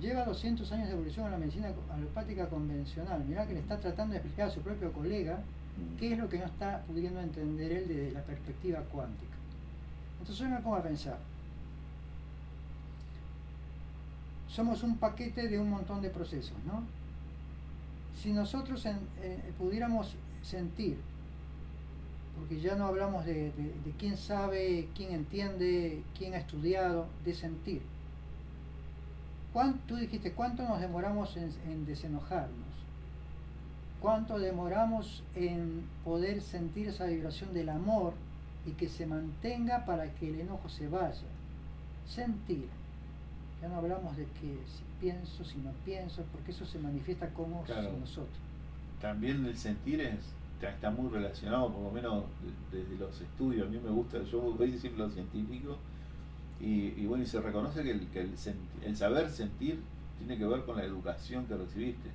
[0.00, 3.24] lleva 200 años de evolución en la medicina alopática convencional.
[3.24, 5.40] Mirá que le está tratando de explicar a su propio colega
[5.98, 9.36] qué es lo que no está pudiendo entender él desde la perspectiva cuántica.
[10.20, 11.18] Entonces yo me pongo a pensar,
[14.48, 16.82] somos un paquete de un montón de procesos, ¿no?
[18.20, 18.96] Si nosotros eh,
[19.56, 20.98] pudiéramos sentir,
[22.36, 23.52] porque ya no hablamos de,
[23.98, 27.82] quién sabe, quién entiende, quién ha estudiado, de sentir.
[29.52, 32.68] ¿Cuánto, tú dijiste, ¿cuánto nos demoramos en, en desenojarnos?
[34.00, 38.14] ¿Cuánto demoramos en poder sentir esa vibración del amor
[38.68, 41.26] y que se mantenga para que el enojo se vaya.
[42.06, 42.68] Sentir.
[43.62, 47.64] Ya no hablamos de que si pienso, si no pienso, porque eso se manifiesta como
[47.66, 48.28] nosotros.
[49.00, 50.18] También el sentir es,
[50.60, 52.24] está muy relacionado, por lo menos
[52.70, 53.66] desde los estudios.
[53.66, 55.78] A mí me gusta, yo voy a decir lo científico,
[56.60, 58.34] y, bueno, y se reconoce que, el, que el,
[58.84, 59.80] el saber sentir
[60.18, 62.10] tiene que ver con la educación que recibiste.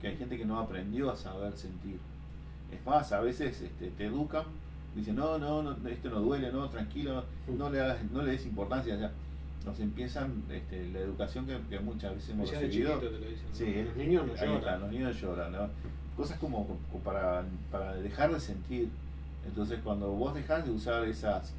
[0.00, 1.98] Que hay gente que no aprendió a saber sentir.
[2.72, 4.44] Es más, a veces este, te educan
[4.94, 8.46] dice, no, no, no, esto no duele, no, tranquilo, no le, hagas, no le des
[8.46, 9.10] importancia ya.
[9.64, 13.00] Nos empiezan este, la educación que, muchas veces hemos recibido.
[13.52, 14.80] Sí, los niños no lloran.
[14.80, 15.52] los niños lloran.
[15.52, 15.68] ¿no?
[16.16, 18.88] Cosas como, para, para dejar de sentir.
[19.46, 21.52] Entonces, cuando vos dejás de usar esas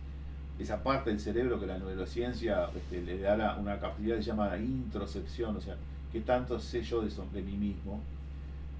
[0.60, 4.56] esa parte del cerebro que la neurociencia este, le da una capacidad que se llama
[4.58, 5.76] introspección, o sea,
[6.12, 8.00] que tanto sé yo de, mí mismo,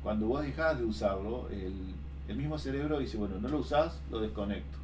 [0.02, 4.78] cuando vos dejás de usarlo, el, mismo cerebro dice, bueno, no lo usás, lo desconecto.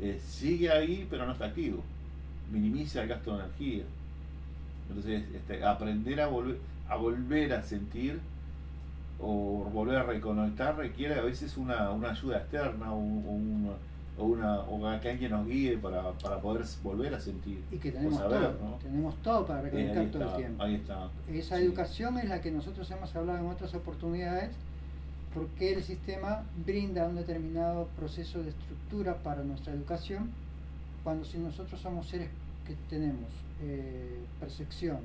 [0.00, 1.82] Eh, sigue ahí, pero no está activo.
[2.50, 3.84] Minimiza el gasto de energía.
[4.88, 8.20] Entonces, este, aprender a volver, a volver a sentir
[9.20, 13.76] o volver a reconectar requiere a veces una, ayuda externa o,
[14.18, 17.62] una, o que alguien nos guíe para, poder volver a sentir.
[17.70, 20.62] Y que tenemos todo, tenemos todo para reconectar todo el tiempo.
[20.62, 21.10] Ahí está.
[21.28, 24.50] Esa educación es la que nosotros hemos hablado en otras oportunidades
[25.34, 30.30] porque el sistema brinda un determinado proceso de estructura para nuestra educación,
[31.02, 32.28] cuando si nosotros somos seres
[32.64, 33.28] que tenemos
[33.60, 34.98] eh, percepción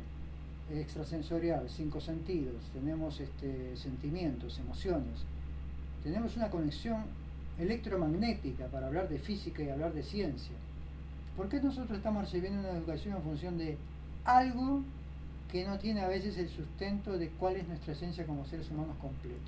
[0.72, 5.26] extrasensorial, cinco sentidos, tenemos este, sentimientos, emociones,
[6.04, 7.06] tenemos una conexión
[7.60, 10.56] electromagnética para hablar de física y hablar de ciencia.
[11.36, 13.78] ¿Por qué nosotros estamos recibiendo una educación en función de
[14.26, 14.82] algo
[15.52, 18.96] que no tiene a veces el sustento de cuál es nuestra esencia como seres humanos
[19.02, 19.40] completos?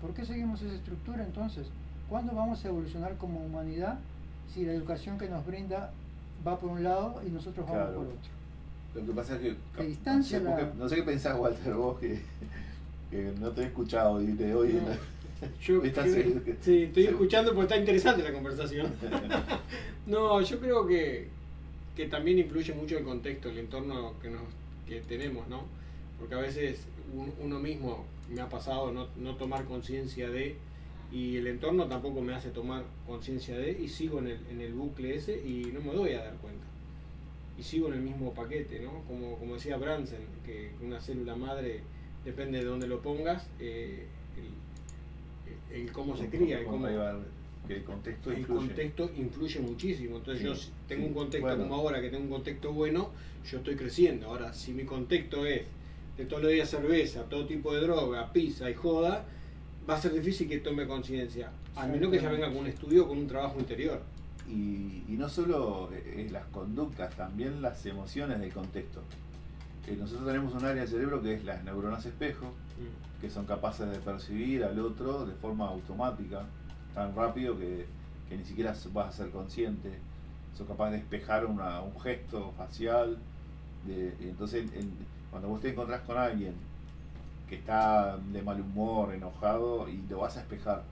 [0.00, 1.66] ¿Por qué seguimos esa estructura entonces?
[2.08, 3.98] ¿Cuándo vamos a evolucionar como humanidad
[4.52, 5.92] si la educación que nos brinda
[6.46, 8.36] va por un lado y nosotros vamos por otro?
[8.94, 9.84] Lo que pasa es que...
[9.84, 12.22] distancia no, sé, qué pensás, Walter, vos que,
[13.40, 14.80] no te he escuchado y te hoy
[15.60, 15.82] Yo,
[16.60, 18.92] sí, estoy escuchando porque está interesante la conversación.
[20.06, 21.28] no, yo creo que,
[21.94, 24.42] que también influye mucho el contexto, el entorno que, nos,
[24.86, 25.64] que tenemos, ¿no?
[26.18, 26.80] Porque a veces
[27.42, 30.56] uno mismo me ha pasado no, no tomar conciencia de
[31.12, 34.72] y el entorno tampoco me hace tomar conciencia de y sigo en el, en el
[34.72, 36.66] bucle ese y no me doy a dar cuenta.
[37.58, 39.02] Y sigo en el mismo paquete, ¿no?
[39.06, 41.80] Como, como decía Bransen, que una célula madre
[42.24, 44.06] depende de dónde lo pongas, eh,
[45.72, 46.64] el, cómo se cría.
[46.64, 46.86] ¿Cómo,
[47.66, 48.66] Que el contexto el influye.
[48.68, 50.16] contexto influye muchísimo.
[50.18, 51.62] Entonces Sí, yo tengo sí, un contexto bueno.
[51.64, 53.10] como ahora, que tengo un contexto bueno,
[53.50, 54.26] yo estoy creciendo.
[54.28, 55.62] Ahora, si mi contexto es
[56.16, 59.24] de todos los días cerveza, todo tipo de droga, pizza y joda,
[59.88, 61.50] va a ser difícil que tome conciencia.
[61.74, 64.00] Al menos que ya venga con un estudio o con un trabajo interior.
[64.48, 69.02] Y, y no solo eh, las conductas, también las emociones del contexto.
[69.88, 72.52] Eh, nosotros tenemos un área del cerebro que es las neuronas espejo,
[73.20, 76.42] que son capaces de percibir al otro de forma automática,
[76.94, 77.86] tan rápido que,
[78.28, 79.98] que ni siquiera vas a ser consciente.
[80.56, 83.18] Son capaces de despejar una- un gesto facial.
[83.86, 84.90] de- entonces, en-
[85.30, 86.54] cuando vos te encontrás con alguien
[87.48, 90.82] que está de mal humor, enojado, y lo vas a espejar,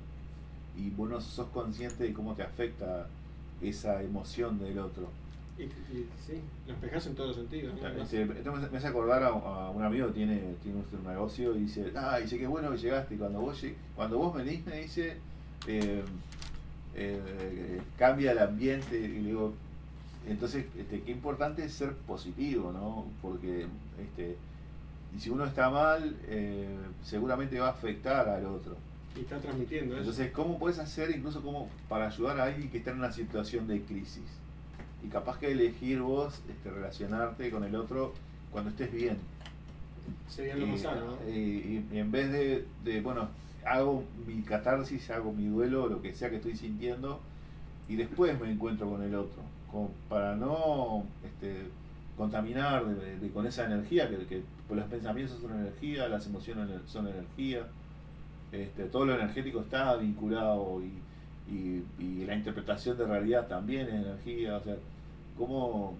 [0.76, 3.06] y vos no sos consciente de cómo te afecta
[3.60, 5.08] esa emoción del otro.
[5.56, 7.74] Y, y sí, lo espejas en todos los sentidos.
[7.80, 7.88] ¿no?
[8.02, 11.92] Este, me hace acordar a, a un amigo que tiene, tiene un negocio y dice,
[11.94, 13.62] ah, dice qué bueno que llegaste y cuando vos,
[13.94, 15.16] cuando vos venís me dice,
[15.66, 16.02] eh,
[16.96, 19.54] eh, cambia el ambiente y digo,
[20.26, 23.06] entonces este, qué importante es ser positivo, ¿no?
[23.22, 23.66] Porque
[24.02, 24.36] este,
[25.14, 26.66] y si uno está mal, eh,
[27.02, 28.76] seguramente va a afectar al otro.
[29.16, 30.00] Y está transmitiendo eso.
[30.00, 33.68] Entonces, ¿cómo puedes hacer incluso como para ayudar a alguien que está en una situación
[33.68, 34.24] de crisis?
[35.04, 38.14] Y capaz que elegir vos este, relacionarte con el otro
[38.50, 39.18] cuando estés bien.
[40.28, 41.30] Sería lo más Y, sano, ¿no?
[41.30, 43.28] y- y en vez de, de, bueno,
[43.66, 47.20] hago mi catarsis, hago mi duelo, lo que sea que estoy sintiendo,
[47.88, 49.42] y después me encuentro con el otro.
[49.70, 51.68] Como para no este,
[52.16, 56.68] contaminar de- de- con esa energía, que, que pues los pensamientos son energía, las emociones
[56.86, 57.66] son energía.
[58.52, 63.94] Este, todo lo energético está vinculado y, y- y la interpretación de realidad también es
[63.94, 64.56] energía.
[64.56, 64.76] O sea,
[65.38, 65.94] cómo,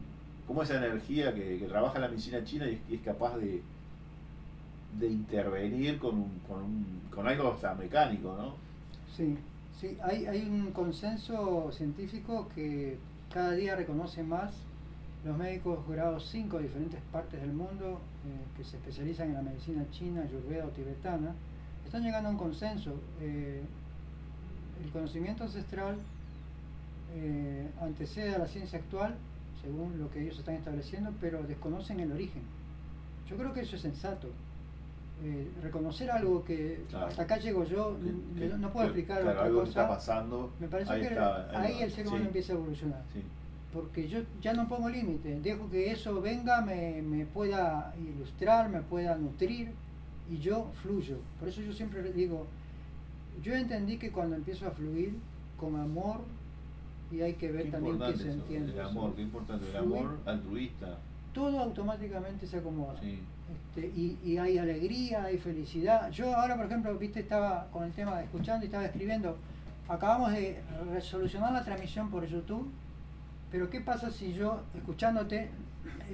[0.47, 3.63] cómo esa energía que, trabaja la medicina china y es capaz de,
[4.99, 8.55] de intervenir con, un, con, un, con algo hasta mecánico, ¿no?
[9.17, 9.37] Sí,
[9.81, 12.99] sí, hay, hay un consenso científico que
[13.33, 14.53] cada día reconoce más
[15.25, 19.43] los médicos grados 5 de diferentes partes del mundo eh, que se especializan en la
[19.43, 21.35] medicina china, ayurveda o tibetana,
[21.85, 22.95] están llegando a un consenso.
[23.21, 23.63] Eh,
[24.85, 25.97] el conocimiento ancestral
[27.15, 29.15] eh, antecede a la ciencia actual,
[29.63, 32.43] según lo que ellos están estableciendo, pero desconocen el origen.
[33.29, 34.29] Yo creo que eso es sensato.
[35.23, 37.07] Eh, reconocer algo que Claro.
[37.07, 37.97] hasta acá llego yo,
[38.37, 39.81] Que- que- no puedo que- explicar claro, otra algo que cosa.
[39.83, 40.51] está pasando.
[40.59, 43.03] Me parece ahí que está, ahí el ser humano Sí, empieza a evolucionar.
[43.13, 43.23] sí.
[43.73, 48.81] Porque yo ya no pongo límite, dejo que eso venga, me, me pueda ilustrar, me
[48.83, 49.71] pueda nutrir
[50.31, 51.17] y yo fluyo.
[51.41, 52.47] Por eso yo siempre digo,
[53.43, 55.15] yo entendí que cuando empiezo a fluir
[55.59, 56.21] con amor,
[57.15, 58.73] y hay que ver Qué también importante se eso, entiende.
[58.73, 60.99] el amor, qué importante, el amor altruista.
[61.33, 62.99] Todo automáticamente se acomoda.
[63.01, 63.21] Sí.
[63.77, 66.11] Este, y, y hay alegría, hay felicidad.
[66.11, 69.37] Yo ahora, por ejemplo, viste, estaba con el tema escuchando y estaba escribiendo.
[69.89, 70.61] Acabamos de
[70.93, 72.71] resolucionar la transmisión por YouTube,
[73.51, 75.51] pero ¿qué pasa si yo, escuchándote,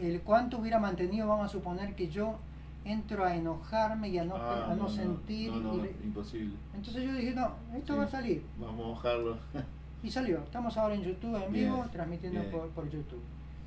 [0.03, 2.39] el cuánto hubiera mantenido, vamos a suponer que yo
[2.85, 5.53] entro a enojarme y a no, Ah, a no sentir?
[5.53, 6.55] No, no, y le- imposible.
[6.75, 7.99] entonces yo dije, no, esto Sí.
[7.99, 8.43] va a salir.
[8.59, 9.37] Vamos a mojarlo.
[10.03, 10.39] Y salió.
[10.45, 12.53] Estamos ahora en YouTube en Bien, vivo, transmitiendo bien.
[12.53, 13.21] por, por YouTube.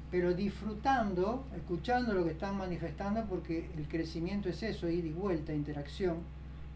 [0.09, 5.53] Pero disfrutando, escuchando lo que están manifestando, porque el crecimiento es eso, ir y vuelta,
[5.53, 6.17] interacción.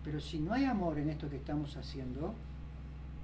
[0.04, 2.34] Pero si no hay amor en esto que estamos haciendo,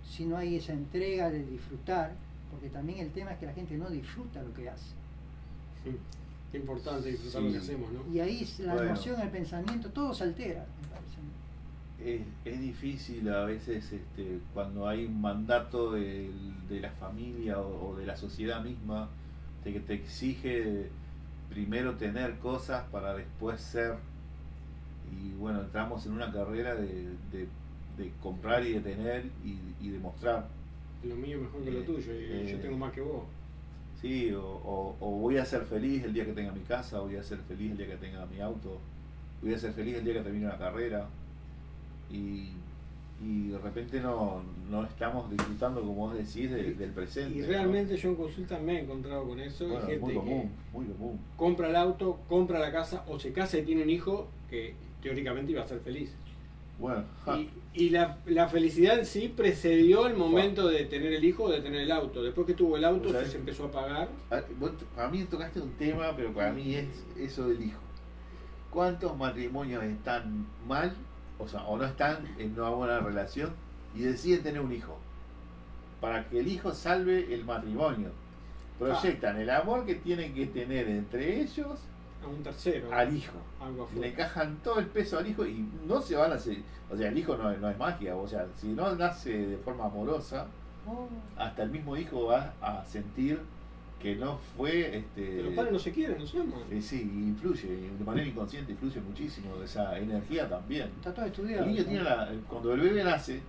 [0.07, 2.11] si no hay esa entrega de disfrutar,
[2.51, 4.91] porque también el tema es que la gente no disfruta lo que hace.
[5.83, 5.95] Sí.
[6.51, 7.47] Qué importante disfrutar Sí.
[7.47, 8.13] lo que hacemos, ¿no?
[8.13, 8.89] Y ahí la Bueno.
[8.89, 11.17] emoción, el pensamiento, todo se altera, me parece.
[12.03, 17.89] Es, es difícil a veces este, cuando hay un mandato del- de, la familia o,
[17.91, 19.09] o de la sociedad misma
[19.63, 20.89] de que te exige
[21.49, 23.95] primero tener cosas para después ser.
[25.11, 27.47] Y bueno, entramos en una carrera de, de-
[27.97, 30.47] de comprar y de tener y, y de mostrar.
[31.03, 33.23] Lo mío mejor que lo Eh, tuyo, y yo eh, tengo más que vos.
[34.01, 37.15] Sí, o, o- o voy a ser feliz el día que tenga mi casa, voy
[37.15, 38.79] a ser feliz el día que tenga mi auto,
[39.41, 41.07] voy a ser feliz el día que termine una carrera.
[42.13, 42.49] Y,
[43.21, 47.37] y de repente no, no estamos disfrutando, como vos decís, de- del presente.
[47.37, 47.47] Y ¿no?
[47.47, 49.65] realmente yo en consulta me he encontrado con eso.
[49.67, 51.19] Bueno, muy gente común, que muy común.
[51.37, 55.51] compra el auto, compra la casa o se casa y tiene un hijo que teóricamente
[55.51, 56.13] iba a ser feliz.
[56.79, 57.03] Bueno,
[57.37, 57.49] Y,
[57.85, 61.61] y la, la felicidad en sí precedió el momento de tener el hijo o de
[61.61, 62.23] tener el auto.
[62.23, 64.09] Después que tuvo el auto se, empezó a pagar.
[64.95, 67.79] para mí tocaste un tema, pero para mí es eso del hijo.
[68.71, 70.93] ¿Cuántos matrimonios están mal,
[71.39, 73.51] o sea, o no están en una buena relación
[73.95, 74.97] y deciden tener un hijo?
[76.01, 78.09] Para que el hijo salve el matrimonio.
[78.79, 81.79] Proyectan el amor que tienen que tener entre ellos
[82.23, 82.91] A un tercero.
[82.91, 83.37] al hijo.
[83.61, 86.57] Algo Le encajan todo el peso al hijo y no se van a hacer.
[86.91, 88.15] O sea, el hijo no, no es magia.
[88.15, 90.47] O sea, si no nace de forma amorosa,
[90.85, 91.07] Oh.
[91.37, 93.39] Hasta el mismo hijo va a sentir
[94.03, 94.97] que no fue...
[94.97, 96.59] Este, los padres no se quieren, no aman.
[96.69, 100.89] Eh, sí, influye, de manera inconsciente influye muchísimo, esa energía también.
[100.97, 101.63] Está todo estudiado.
[101.63, 103.39] El niño tiene la, cuando el bebé nace,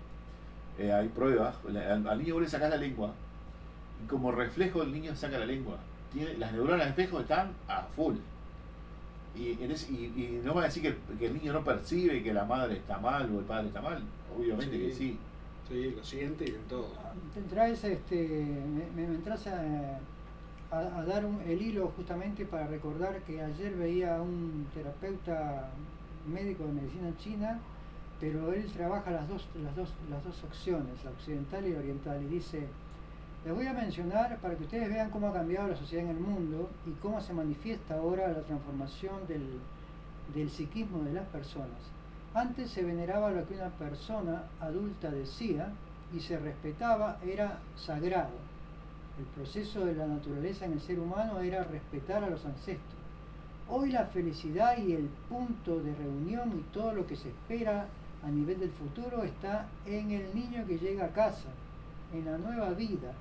[0.78, 3.12] eh, hay pruebas, al, niño vos le sacás la lengua,
[4.02, 5.76] y como reflejo el niño saca la lengua.
[6.12, 8.14] Tiene, las neuronas de espejo están a full.
[9.34, 12.98] Y, y, no va a decir que, el niño no percibe que la madre está
[12.98, 14.00] mal o el padre está mal,
[14.38, 15.18] obviamente que sí.
[15.68, 16.92] Sí, lo siente y en todo.
[17.82, 18.46] este,
[18.94, 19.98] me, me entras a,
[20.74, 25.68] a, dar el hilo justamente para recordar que ayer veía a un terapeuta
[26.26, 27.60] médico de medicina china,
[28.20, 32.22] pero él trabaja las dos, las dos, las dos opciones, la occidental y la oriental,
[32.22, 32.66] y dice,
[33.44, 36.20] les voy a mencionar para que ustedes vean cómo ha cambiado la sociedad en el
[36.20, 39.60] mundo y cómo se manifiesta ahora la transformación del,
[40.34, 41.78] del psiquismo de las personas.
[42.32, 45.68] Antes se veneraba lo que una persona adulta decía
[46.12, 48.53] y se respetaba, era sagrado
[49.18, 53.04] el proceso de la naturaleza en el ser humano era respetar a los ancestros.
[53.68, 57.86] Hoy la felicidad y el punto de reunión y todo lo que se espera
[58.24, 61.48] a nivel del futuro está en el niño que llega a casa,
[62.12, 63.12] en la nueva vida.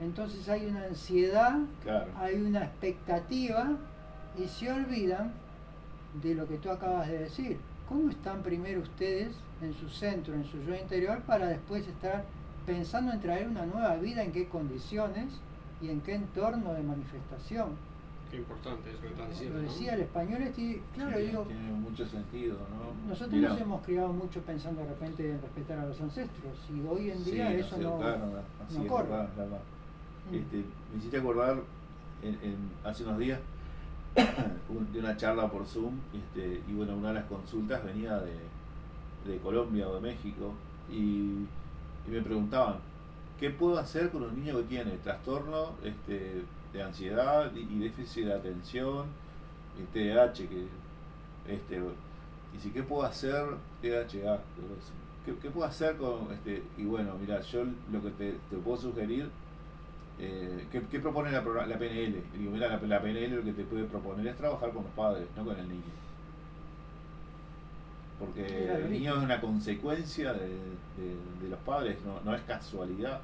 [0.00, 1.58] Entonces hay una ansiedad,
[2.18, 3.76] hay una expectativa
[4.38, 5.32] y se olvidan
[6.22, 7.58] de lo que tú acabas de decir.
[7.88, 12.24] ¿Cómo están primero ustedes en su centro, en su yo interior, para después estar
[12.66, 15.40] pensando en traer una nueva vida, en qué condiciones
[15.80, 17.68] y en qué entorno de manifestación.
[18.30, 19.58] Qué importante eso que estás diciendo.
[19.58, 21.42] Lo decía el español, este, claro, digo.
[21.44, 23.08] Tiene mucho sentido, ¿no?
[23.08, 27.10] Nosotros nos hemos criado mucho pensando de repente en respetar a los ancestros y hoy
[27.10, 29.14] en día eso no, no, corre.
[29.14, 30.34] Mm.
[30.34, 30.56] Este,
[30.92, 31.62] me hiciste acordar
[32.22, 33.38] en, hace unos días
[34.92, 39.38] de una charla por Zoom este, y bueno, una de las consultas venía de, de
[39.38, 40.52] Colombia o de México
[40.90, 41.46] y
[42.06, 42.76] y me preguntaban,
[43.38, 46.42] ¿qué puedo hacer con un niño que tiene trastorno este,
[46.72, 49.06] de ansiedad y, déficit de atención,
[49.92, 50.66] TDAH, que,
[51.48, 51.80] este,
[52.56, 53.44] y si qué puedo hacer,
[53.82, 54.38] TDAH,
[55.24, 58.32] ¿qué, ¿qué, puedo hacer con, este, y bueno, mira, yo lo que te,
[58.64, 59.28] puedo sugerir,
[60.18, 62.22] eh, ¿qué, ¿qué, propone la, la PNL?
[62.38, 65.44] Digo, mira, la PNL lo que te puede proponer es trabajar con los padres, no
[65.44, 66.05] con el niño
[68.18, 70.48] porque el niño es una consecuencia de,
[71.48, 73.20] los padres, no, es casualidad.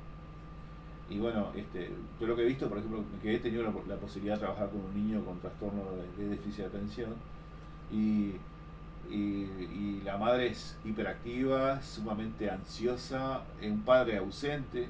[1.09, 4.35] Y bueno, este, yo lo que he visto, por ejemplo, que he tenido la, posibilidad
[4.35, 5.83] de trabajar con un niño con trastorno
[6.16, 7.14] de, déficit de atención
[7.90, 8.35] y,
[10.05, 14.88] la madre es hiperactiva, sumamente ansiosa, un padre ausente,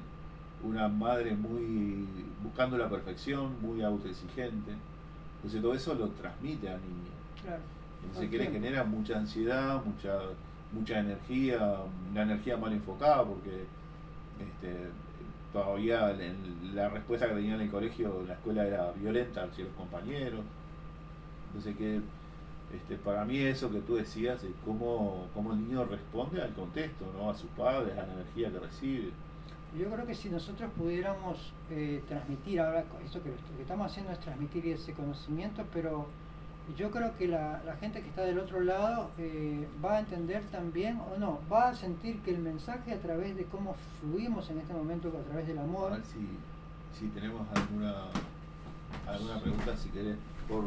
[0.63, 2.07] una madre muy
[2.41, 4.71] buscando la perfección, muy autoexigente.
[5.37, 7.11] Entonces todo eso lo transmite al niño.
[7.41, 7.61] Claro.
[8.05, 10.19] Entonces, que le genera mucha ansiedad, mucha
[10.73, 11.77] mucha energía,
[12.11, 13.65] una energía mal enfocada, porque
[14.39, 14.89] este,
[15.53, 16.15] todavía
[16.73, 20.41] la respuesta que tenía en el colegio, en la escuela era violenta hacia los compañeros.
[21.47, 22.01] Entonces, que
[22.75, 27.05] este, para mí eso que tú decías, es cómo, cómo el niño responde al contexto,
[27.17, 27.29] ¿no?
[27.29, 29.11] a sus padres, a la energía que recibe.
[29.77, 34.19] Yo creo que si nosotros pudiéramos eh, transmitir, ahora esto que, que estamos haciendo es
[34.19, 36.07] transmitir ese conocimiento, pero
[36.77, 40.99] yo creo que la, gente que está del otro lado eh, va a entender también,
[40.99, 44.73] o no, va a sentir que el mensaje a través de cómo fluimos en este
[44.73, 45.91] momento, a través del amor.
[45.91, 46.27] A ver si,
[46.97, 47.93] si tenemos alguna,
[49.07, 50.63] alguna pregunta, si querés, por...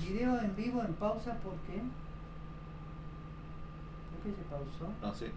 [0.00, 1.80] Video en vivo, en pausa, ¿por qué?
[4.10, 4.92] ¿Por qué se pausó?
[5.02, 5.30] No sé.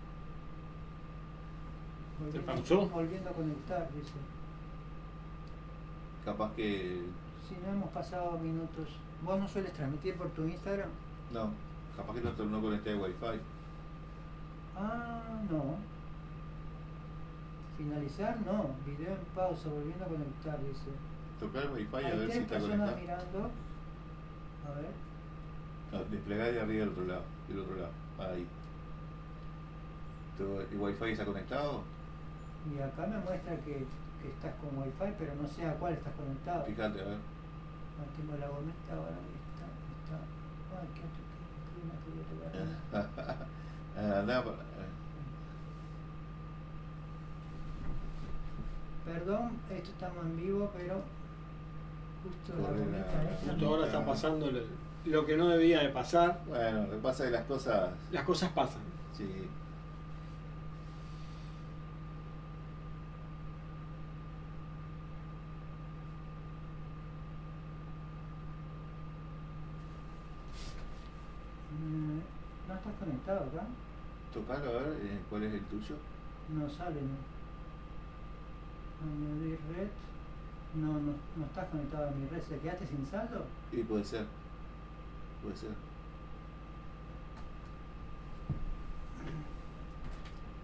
[2.32, 2.88] ¿Se pausó?
[2.88, 4.14] Volviendo a conectar, dice.
[6.24, 7.02] Capaz que...
[7.48, 8.88] Si no hemos pasado minutos.
[9.24, 10.90] ¿Vos no sueles transmitir por tu Instagram?
[11.32, 11.52] No,
[11.96, 13.40] capaz que no, no conecté Wi-Fi.
[14.78, 15.76] Ah, no.
[17.78, 18.70] Finalizar, no.
[18.86, 20.90] Video en pausa, volviendo a conectar, dice.
[21.40, 22.98] Tocar Wi-Fi a ver si está conectado.
[22.98, 23.52] mirando.
[24.68, 24.92] A ver.
[25.92, 27.24] No, desplegar de arriba del otro lado.
[27.48, 27.92] Del otro lado.
[28.20, 28.48] Ahí.
[30.72, 31.84] ¿El Wi-Fi está conectado?
[32.74, 33.86] Y acá me muestra que,
[34.22, 36.66] que estás con Wi-Fi, pero no sé a cuál estás conectado.
[36.66, 37.33] Fíjate, a ver.
[38.16, 39.18] Tengo la gometa ahora.
[39.54, 39.66] Está,
[40.04, 40.18] está.
[40.80, 41.06] Ay, qué
[41.74, 43.48] clima que voy a tocar.
[49.06, 51.02] Perdón, esto estamos en vivo, pero
[52.24, 54.50] justo la gometa Justo ahora está pasando
[55.06, 56.42] lo que no debía de pasar.
[56.48, 57.90] Bueno, lo que pasa es que las cosas.
[58.12, 58.82] Las cosas pasan.
[59.18, 59.48] Sí.
[72.68, 73.66] ¿No estás conectado acá?
[74.34, 75.96] Tocalo a ver, eh, ¿cuál es el tuyo?
[76.50, 77.18] No sale, ¿no?
[79.04, 79.88] Añadir red.
[80.76, 82.42] No, no, no estás conectado a mi red.
[82.42, 83.46] ¿Se quedaste sin saldo?
[83.72, 84.26] Sí, puede ser.
[85.42, 85.72] Puede ser.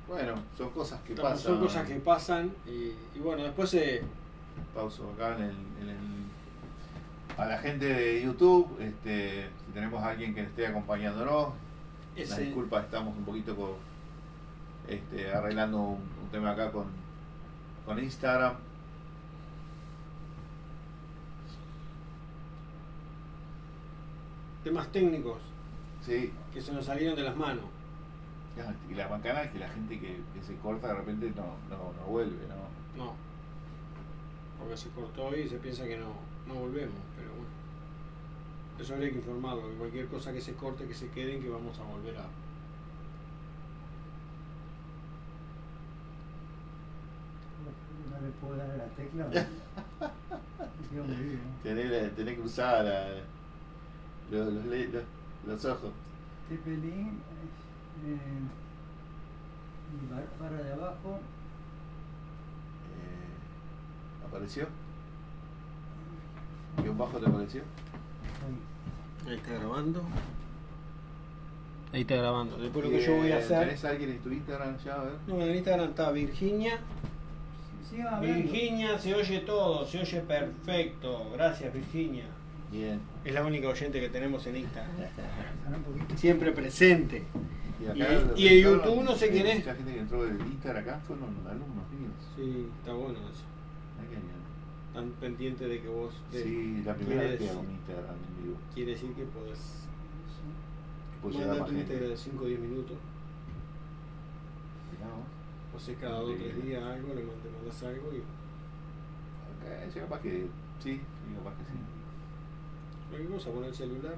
[0.07, 1.37] Bueno, son cosas que pasan.
[1.37, 4.01] Son cosas que pasan y, bueno, después se...
[4.73, 5.89] Pauso acá en el,
[7.39, 11.53] a la gente de YouTube, este, si tenemos a alguien que esté acompañándonos,
[12.13, 12.41] Ese...
[12.41, 13.71] disculpa, estamos un poquito con,
[14.89, 15.99] este, arreglando un,
[16.31, 16.87] tema acá con,
[17.85, 18.55] con Instagram.
[24.63, 25.39] Temas técnicos.
[26.05, 26.33] Sí.
[26.53, 27.65] Que se nos salieron de las manos.
[28.89, 32.05] Y la bancana es que la gente que, se corta de repente no, no, no
[32.05, 33.05] vuelve, ¿no?
[33.05, 33.13] No.
[34.59, 36.13] Porque se cortó y se piensa que no,
[36.49, 37.49] no volvemos, pero bueno.
[38.79, 41.77] Eso habría que informarlo, que cualquier cosa que se corte, que se queden, que vamos
[41.79, 42.23] a volver a.
[48.11, 49.27] No le puedo dar a la tecla.
[50.91, 51.39] Dios mío.
[51.61, 52.85] Tenés, tenés que usar
[54.31, 55.03] los, los, los,
[55.45, 55.91] los ojos.
[56.49, 57.21] Tepelín
[58.05, 58.47] eh,
[60.39, 61.19] barra de abajo.
[62.95, 64.67] Eh, ¿Apareció?
[66.83, 67.61] ¿Y un bajo te apareció?
[69.27, 70.03] Ahí está grabando.
[71.91, 72.57] Ahí está grabando.
[72.57, 73.59] Después lo que yo voy a hacer.
[73.59, 74.95] ¿Tenés alguien en tu Instagram ya?
[74.95, 75.13] A ver.
[75.27, 76.79] No, en Instagram está Virginia.
[78.21, 81.31] Virginia, se oye todo, se oye perfecto.
[81.33, 82.25] Gracias, Virginia.
[82.71, 82.99] Bien.
[83.25, 84.93] Es la única oyente que tenemos en Instagram.
[86.15, 87.23] Siempre presente.
[88.35, 89.59] Y, en YouTube no sé quién es.
[89.59, 92.13] Mucha gente que entró del Instagram acá fueron alumnos míos.
[92.35, 93.48] Sí, está bueno eso.
[94.89, 96.13] Están pendientes de que vos.
[96.31, 97.55] De, sí, la primera vez que en
[98.43, 98.57] vivo.
[98.73, 99.87] Quiere decir que podés.
[101.21, 102.97] Que llegar un Instagram de 5 o 10 minutos.
[105.75, 108.23] O sea, cada 2 o 3 días algo, le mandas algo y.
[109.93, 110.47] Sí, capaz que
[110.83, 111.01] sí,
[111.35, 111.77] capaz que sí.
[113.09, 114.15] Cualquier cosa, poner el celular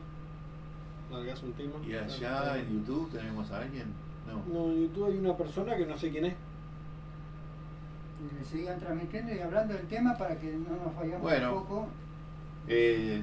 [1.44, 1.74] un tema.
[1.86, 3.88] ¿Y allá en YouTube tenemos a alguien?
[4.28, 4.54] No.
[4.54, 6.36] No, en YouTube hay una persona que no sé quién es.
[8.22, 11.88] Y sigan transmitiendo y hablando del tema para que no nos vayamos bueno, un poco.
[12.68, 13.22] Eh,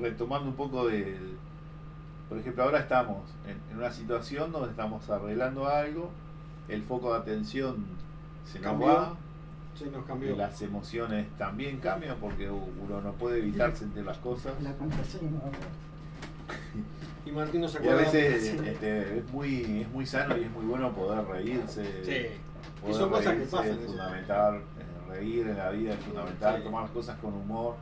[0.00, 1.16] retomando un poco de.
[2.28, 6.10] Por ejemplo, ahora estamos en, una situación donde estamos arreglando algo,
[6.68, 7.84] el foco de atención
[8.44, 9.16] se nos va.
[9.74, 10.36] Se nos cambió.
[10.36, 14.52] Las emociones también cambian porque uno no puede evitarse entre las cosas.
[14.62, 15.40] La conversación
[17.24, 20.92] y Martín nos a veces este, es, muy, es muy sano y es muy bueno
[20.92, 21.84] poder reírse.
[22.04, 22.28] Sí.
[22.88, 23.78] Y son cosas que pasan.
[23.78, 27.76] Es fundamental, eh, reír en la vida es fundamental, tomar las cosas con humor.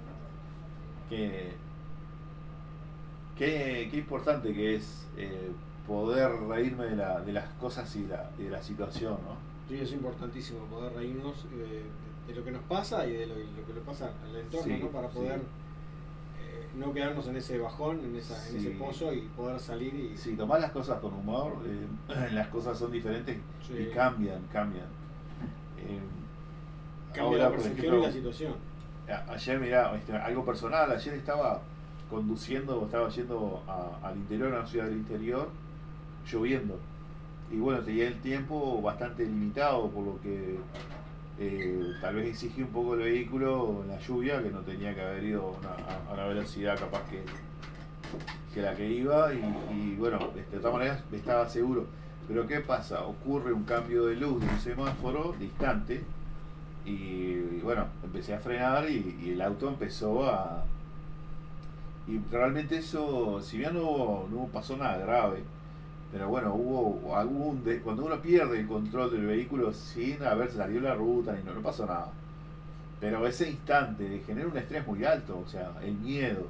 [1.08, 1.54] Que,
[3.36, 5.50] qué, importante que es eh,
[5.86, 9.36] poder reírme de, la, de las cosas y la, de la situación, ¿no?
[9.68, 11.82] Sí, es importantísimo poder reírnos de,
[12.26, 14.88] de lo que nos pasa y de lo, que le pasa al entorno, ¿no?
[14.88, 15.40] Para poder
[16.80, 20.16] no quedarnos en ese bajón, en, esa, en ese pozo y poder salir y...
[20.16, 23.36] Sí, tomar las cosas con humor, eh, las cosas son diferentes
[23.68, 24.86] y cambian, cambian.
[25.78, 26.00] Eh,
[27.12, 28.54] Cambia la percepción y la situación.
[29.28, 31.60] Ayer, mira, este, algo personal, ayer estaba
[32.08, 33.62] conduciendo, estaba yendo
[34.02, 35.48] al interior, a una ciudad del interior,
[36.30, 36.78] lloviendo.
[37.50, 40.58] Y bueno, tenía el tiempo bastante limitado, por lo que
[41.42, 45.24] eh, tal vez exigí un poco el vehículo la lluvia, que no tenía que haber
[45.24, 47.22] ido a, una velocidad capaz que,
[48.52, 51.86] que la que iba, y, bueno, de todas maneras estaba seguro.
[52.28, 53.04] Pero ¿qué pasa?
[53.06, 56.02] Ocurre un cambio de luz de un semáforo distante,
[56.84, 60.64] y, bueno, empecé a frenar y, el auto empezó a...
[62.06, 65.42] Y realmente eso, si bien no, no pasó nada grave,
[66.12, 67.62] pero bueno, hubo algún.
[67.64, 71.54] De, cuando uno pierde el control del vehículo sin haber salido la ruta y no,
[71.54, 72.12] no pasó nada.
[73.00, 76.46] Pero ese instante genera un estrés muy alto, o sea, el miedo.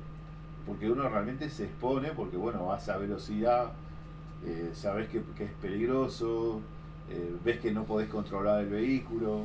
[0.66, 3.72] Porque uno realmente se expone, porque bueno, vas a velocidad,
[4.44, 6.60] eh, sabes que, es peligroso,
[7.10, 9.44] eh, ves que no podés controlar el vehículo.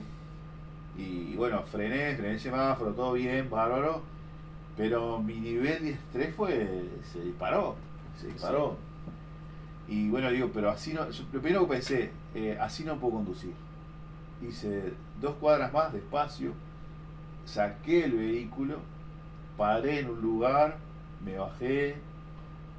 [0.97, 4.01] Y, bueno, frené, frené el semáforo, todo bien, bárbaro.
[4.78, 6.89] Pero mi nivel de estrés fue.
[7.11, 7.76] se disparó.
[8.20, 8.78] Se disparó.
[9.88, 11.05] Y bueno, digo, pero así no.
[11.05, 13.53] lo primero que pensé, eh, así no puedo conducir.
[14.41, 16.53] Hice dos cuadras más despacio,
[17.45, 18.79] saqué el vehículo,
[19.57, 20.77] paré en un lugar,
[21.23, 21.95] me bajé,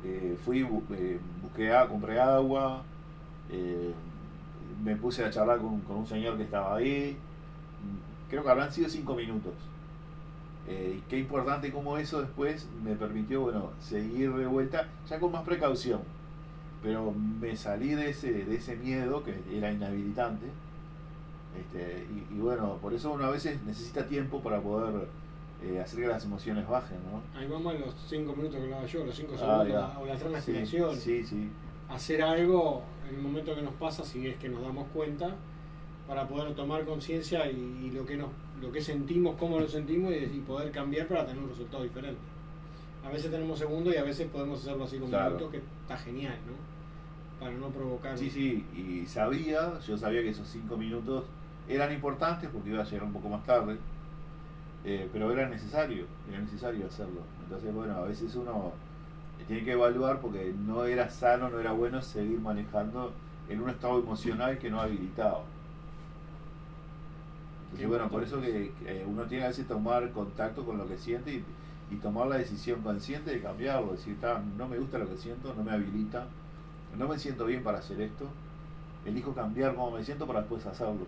[0.04, 2.82] eh, fui, eh, busqué, compré agua,
[4.82, 7.16] me puse a charlar con, con, un señor que estaba ahí.
[8.28, 9.54] Creo que habrán sido cinco minutos.
[10.68, 15.44] y qué importante como eso después me permitió, bueno, seguir de vuelta, ya con más
[15.44, 16.00] precaución
[16.86, 20.46] pero me salí de ese, de ese miedo que era inhabilitante
[21.58, 25.08] Este, y, bueno, por eso uno a veces necesita tiempo para poder
[25.64, 27.20] eh, hacer que las emociones bajen, ¿no?
[27.36, 30.16] Ahí vamos a los 5 minutos que hablaba yo, los 5 ah, segundos o la
[30.16, 30.96] transpiración.
[30.96, 31.50] Sí, sí,
[31.88, 35.34] Hacer algo en el momento que nos pasa, si es que nos damos cuenta,
[36.06, 38.28] para poder tomar conciencia y, lo que nos
[38.62, 42.20] lo que sentimos, cómo lo sentimos y, poder cambiar para tener un resultado diferente.
[43.04, 45.96] A veces tenemos segundos y a veces podemos hacerlo así con un minuto, que está
[45.96, 46.65] genial, ¿no?
[47.40, 48.16] Para no provocar.
[48.16, 51.24] Sí, sí, y sabía, yo sabía que esos 5 minutos
[51.68, 53.76] eran importantes porque iba a llegar un poco más tarde,
[54.84, 57.20] eh, pero era necesario, era necesario hacerlo.
[57.42, 58.72] Entonces, bueno, a veces uno
[59.46, 63.12] tiene que evaluar porque no era sano, no era bueno seguir manejando
[63.48, 65.42] en un estado emocional que no habilitaba.
[67.78, 68.72] Y bueno, por eso que,
[69.06, 71.42] uno tiene que a veces tomar contacto con lo que siente
[71.90, 74.16] y, tomar la decisión consciente de cambiarlo, decir,
[74.56, 76.26] no me gusta lo que siento, no me habilita,
[76.98, 78.26] no me siento bien para hacer esto,
[79.04, 81.06] elijo cambiar cómo me siento para después hacerlo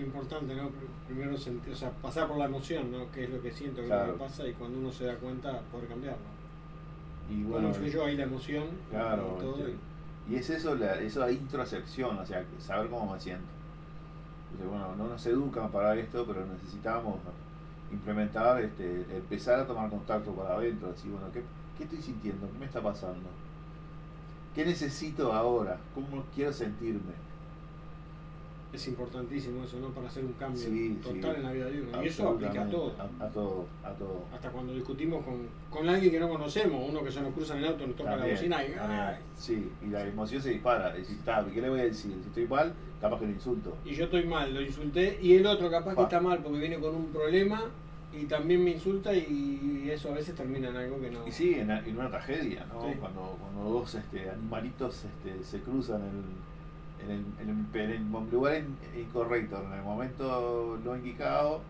[0.00, 0.70] importante, ¿no?
[1.06, 3.10] Primero sentir, o sea, pasar por la emoción, ¿no?
[3.12, 5.60] Que es lo que siento que, lo que pasa y cuando uno se da cuenta
[5.70, 6.34] poder cambiarlo.
[7.30, 9.58] Y bueno, influyó ahí la emoción claro, y todo.
[10.28, 13.44] Y, es eso, la, esa introspección, o sea, saber cómo me siento.
[14.68, 17.16] bueno, no nos educan para esto, pero necesitamos
[17.92, 21.42] implementar, este, empezar a tomar contacto para adentro, decir, bueno, ¿qué,
[21.78, 22.50] ¿qué estoy sintiendo?
[22.50, 23.28] ¿Qué me está pasando?
[24.54, 25.78] ¿Qué necesito ahora?
[25.94, 27.24] ¿Cómo quiero sentirme?
[28.74, 29.88] es importantísimo eso, ¿no?
[29.88, 30.64] Para hacer un cambio
[31.02, 32.02] total en la vida de uno.
[32.04, 32.92] Y eso aplica a todo.
[33.20, 34.24] A, todo, a todo.
[34.34, 37.64] Hasta cuando discutimos con, con alguien que no conocemos, uno que se nos cruza en
[37.64, 38.74] el auto, nos toca la bocina y.
[39.36, 40.92] Sí, y la emoción se dispara.
[40.92, 41.18] Decir,
[41.52, 42.12] ¿qué le voy a decir?
[42.20, 43.76] Si estoy mal, capaz que lo insulto.
[43.84, 46.78] Y yo estoy mal, lo insulté, y el otro capaz que está mal porque viene
[46.78, 47.62] con un problema
[48.20, 51.26] y también me insulta y eso a veces termina en algo que no.
[51.26, 52.80] Y sí, en, una tragedia, ¿no?
[53.00, 56.22] Cuando, cuando dos este, animalitos este, se cruzan el
[57.04, 58.62] en el, en el, lugar
[58.96, 61.60] incorrecto, en el momento no indicado,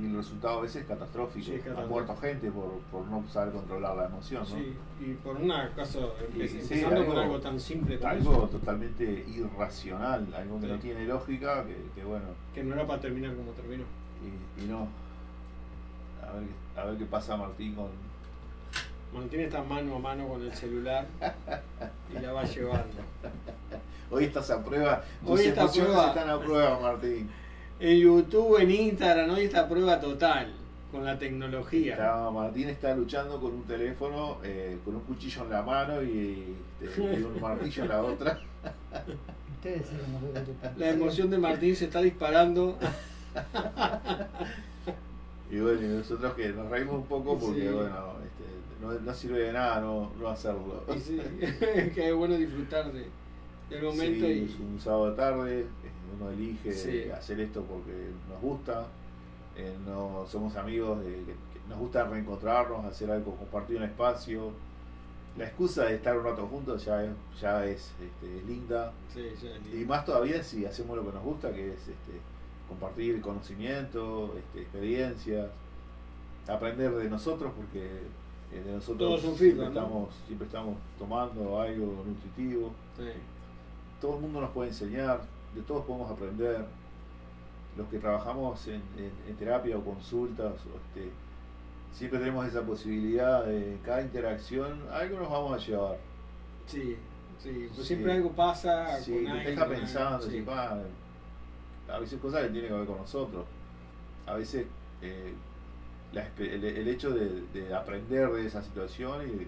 [0.00, 1.52] y el resultado a veces es catastrófico.
[1.76, 4.42] ha muerto gente por, por, no saber controlar la emoción.
[4.42, 4.56] ¿no?
[4.56, 7.98] Sí, y por una caso, empezando con algo tan simple.
[8.04, 12.26] Algo totalmente irracional, algo que no tiene lógica, que, que, bueno.
[12.54, 13.84] Que no era para terminar como terminó.
[14.58, 14.88] Y, y no.
[16.28, 16.44] A ver,
[16.76, 17.88] a ver qué pasa Martín con,
[19.12, 21.06] Martín está mano a mano con el celular
[22.14, 22.98] y la va llevando.
[24.10, 25.02] Hoy estás a prueba.
[25.24, 26.08] Hoy esta prueba.
[26.08, 27.30] están a prueba, Martín.
[27.80, 30.52] En YouTube, en Instagram, hoy está a prueba total
[30.92, 31.96] con la tecnología.
[32.32, 37.24] Martín está luchando con un teléfono, eh, con un cuchillo en la mano y, este,
[37.24, 38.40] un martillo en la otra.
[40.76, 42.78] La emoción de Martín se está disparando.
[45.50, 49.52] y bueno, y nosotros que nos reímos un poco porque, bueno, este, no, sirve de
[49.52, 50.84] nada no, no hacerlo.
[50.94, 51.20] Y sí,
[51.94, 53.06] que es bueno disfrutar de,
[53.70, 54.44] el momento y...
[54.44, 55.66] Es un sábado de tarde,
[56.16, 58.86] uno elige hacer esto porque nos gusta,
[59.56, 61.22] eh, no somos amigos, de,
[61.68, 64.52] nos gusta reencontrarnos, hacer algo, compartir un espacio.
[65.36, 68.92] La excusa de estar un rato juntos ya es, ya es este, linda.
[69.72, 72.20] Y más todavía si hacemos lo que nos gusta, que es este,
[72.68, 75.50] compartir conocimiento, este, experiencias,
[76.46, 77.84] aprender de nosotros, porque
[78.52, 82.72] eh, de nosotros siempre, estamos, siempre estamos tomando algo nutritivo
[84.00, 85.20] todo el mundo nos puede enseñar,
[85.54, 86.64] de todos podemos aprender.
[87.76, 88.82] Los que trabajamos en,
[89.38, 91.10] terapia o consultas, este,
[91.92, 95.96] siempre tenemos esa posibilidad de cada interacción, algo nos vamos a llevar.
[96.66, 96.96] Sí,
[97.38, 98.98] sí, pues siempre algo pasa.
[99.00, 100.26] Sí, con te deja pensando,
[101.90, 103.44] a veces cosas que tienen que ver con nosotros.
[104.26, 104.66] A veces
[105.02, 105.34] eh,
[106.12, 109.46] el, hecho de, de, aprender de esa situación y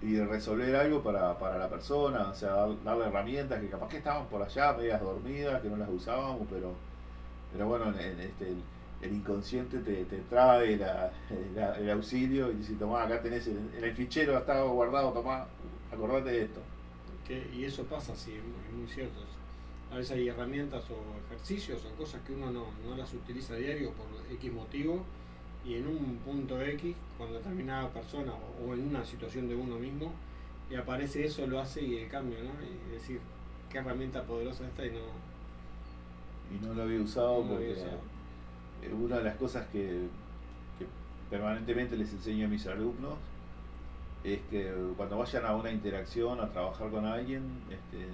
[0.00, 4.26] y resolver algo para, para la persona, o sea, darle herramientas que capaz que estaban
[4.26, 6.72] por allá, medias dormidas, que no las usábamos, pero,
[7.52, 8.54] pero bueno, en, este,
[9.02, 11.10] el, inconsciente te, te trae la,
[11.78, 15.46] el auxilio y dice, tomá, acá tenés el, en el fichero, está guardado, tomá,
[15.92, 16.60] acordate de esto.
[17.52, 19.20] y eso pasa, sí, es muy, cierto.
[19.90, 23.56] A veces hay herramientas o ejercicios o cosas que uno no, no las utiliza a
[23.56, 25.04] diario por X motivo
[25.64, 28.32] y en un punto X, cuando determinada persona
[28.64, 30.12] o, en una situación de uno mismo,
[30.70, 32.50] y aparece eso, lo hace y el cambio, ¿no?
[32.64, 33.20] Y decir,
[33.70, 34.98] qué herramienta poderosa esta y no...
[36.54, 37.74] Y no lo había usado porque
[38.92, 40.06] una de las cosas que,
[41.28, 43.14] permanentemente les enseño a mis alumnos
[44.24, 48.06] es que cuando vayan a una interacción, a trabajar con alguien, este,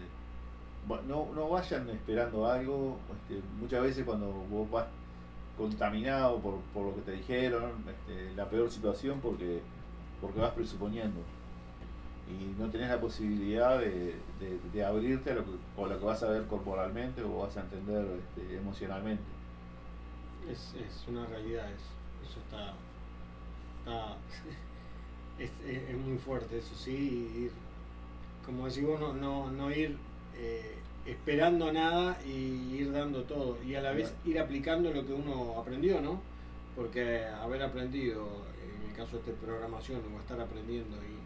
[1.06, 2.98] no, no vayan esperando algo.
[3.12, 4.86] Este, muchas veces cuando vos vas
[5.56, 9.60] contaminado por, por lo que te dijeron, este, la peor situación porque,
[10.20, 11.20] porque vas presuponiendo.
[12.28, 14.14] y no tenés la posibilidad de,
[14.72, 18.06] de, abrirte a lo, que, lo que vas a ver corporalmente o vas a entender
[18.18, 19.22] este, emocionalmente.
[20.50, 22.74] Es, es, una realidad eso, está,
[23.78, 24.16] está
[25.38, 27.50] es, es, muy fuerte, eso sí,
[28.44, 29.96] como decimos, no, no, no ir
[30.36, 30.74] eh,
[31.06, 35.58] esperando nada y ir dando todo y a la vez ir aplicando lo que uno
[35.58, 36.20] aprendió, ¿no?
[36.74, 38.26] Porque haber aprendido,
[38.62, 41.24] en el caso de esta programación, o estar aprendiendo y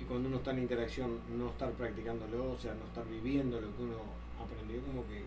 [0.00, 3.76] y cuando uno está en interacción no estar practicándolo, o sea, no estar viviendo lo
[3.76, 3.96] que uno
[4.42, 5.24] aprendió, como que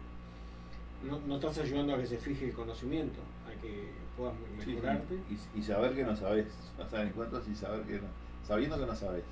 [1.07, 5.19] no, no estás ayudando a que se fije el conocimiento, a que puedas mejorarte.
[5.55, 8.07] Y, saber que no sabes, pasar encuentros y saber que no,
[8.47, 9.23] sabiendo que no sabes.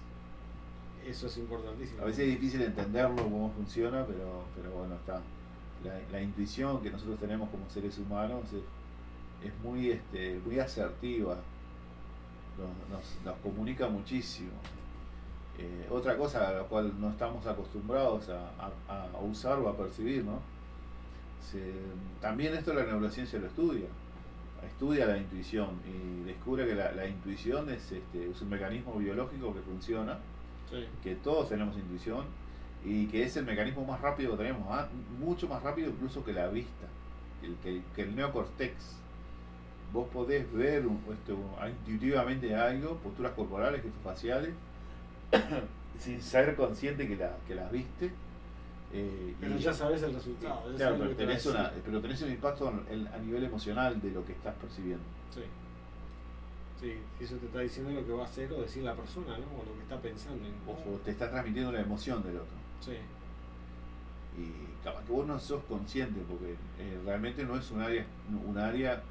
[1.05, 2.01] Eso es importantísimo.
[2.01, 5.21] A veces es difícil entenderlo, cómo funciona, pero, pero bueno, está.
[6.11, 8.43] La, intuición que nosotros tenemos como seres humanos
[9.43, 11.37] es, muy, este, muy asertiva,
[12.91, 14.51] nos, nos comunica muchísimo.
[15.57, 20.39] Eh, otra cosa a la cual no estamos acostumbrados a, usar o a percibir, ¿no?
[22.21, 23.87] también esto la neurociencia lo estudia,
[24.65, 29.59] estudia la intuición y descubre que la, intuición es, este, es un mecanismo biológico que
[29.59, 30.17] funciona,
[31.03, 32.25] que todos tenemos intuición
[32.83, 34.87] y que es el mecanismo más rápido que tenemos, ¿ah?
[35.19, 36.87] mucho más rápido incluso que la vista,
[37.43, 38.97] el, que, que el neocortex.
[39.93, 41.37] Vos podés ver esto,
[41.85, 44.53] intuitivamente algo, posturas corporales, gestos faciales,
[45.99, 48.11] sin ser consciente que, la, que las viste.
[48.93, 50.63] Eh, pero ya sabes el resultado.
[50.75, 54.55] Claro, pero tenés, una, pero tenés, un impacto a nivel emocional de lo que estás
[54.55, 55.03] percibiendo.
[55.33, 55.41] Sí.
[56.81, 59.45] Sí, eso te está diciendo lo que va a hacer o decir la persona, ¿no?
[59.45, 60.43] O lo que está pensando.
[60.67, 62.55] O, te está transmitiendo la emoción del otro.
[62.79, 62.93] Sí.
[64.35, 68.03] Y capaz que vos no sos consciente, porque eh, realmente no es un área,
[68.47, 69.03] un área,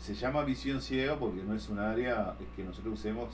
[0.00, 3.28] se llama visión ciega porque no es un área que nosotros usemos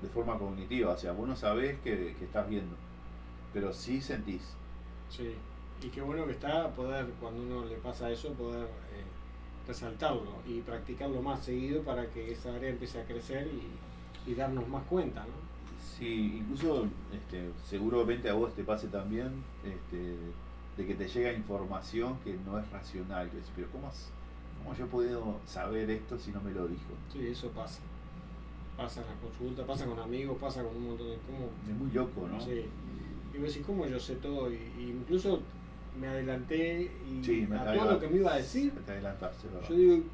[0.00, 2.74] de forma cognitiva, o sea, vos no sabés que, estás viendo,
[3.52, 4.54] pero sí sentís.
[5.10, 5.34] Sí,
[5.82, 9.04] y qué bueno que está poder, cuando uno le pasa eso, poder eh,
[9.70, 14.84] resaltarlo y practicarlo más seguido para que esa área empiece a crecer y, darnos más
[14.84, 15.32] cuenta, ¿no?
[15.98, 20.16] Sí, incluso este, seguramente a vos te pase también este,
[20.76, 23.90] de que te llega información que no es racional, que pero ¿cómo,
[24.62, 26.92] ¿cómo yo he podido saber esto si no me lo dijo?
[27.12, 27.80] Sí, eso pasa
[28.80, 31.18] pasa en la consulta, pasa con amigos, pasa con un montón de...
[31.26, 31.50] ¿cómo?
[31.68, 32.40] Es muy loco, ¿no?
[32.40, 32.64] Sí.
[33.34, 34.50] Y me decís, ¿cómo yo sé todo?
[34.50, 35.40] Y, incluso
[36.00, 38.72] me adelanté y a todo lo que me iba a decir.
[38.86, 39.68] Te adelantaste, ¿verdad?
[39.68, 40.04] Yo digo,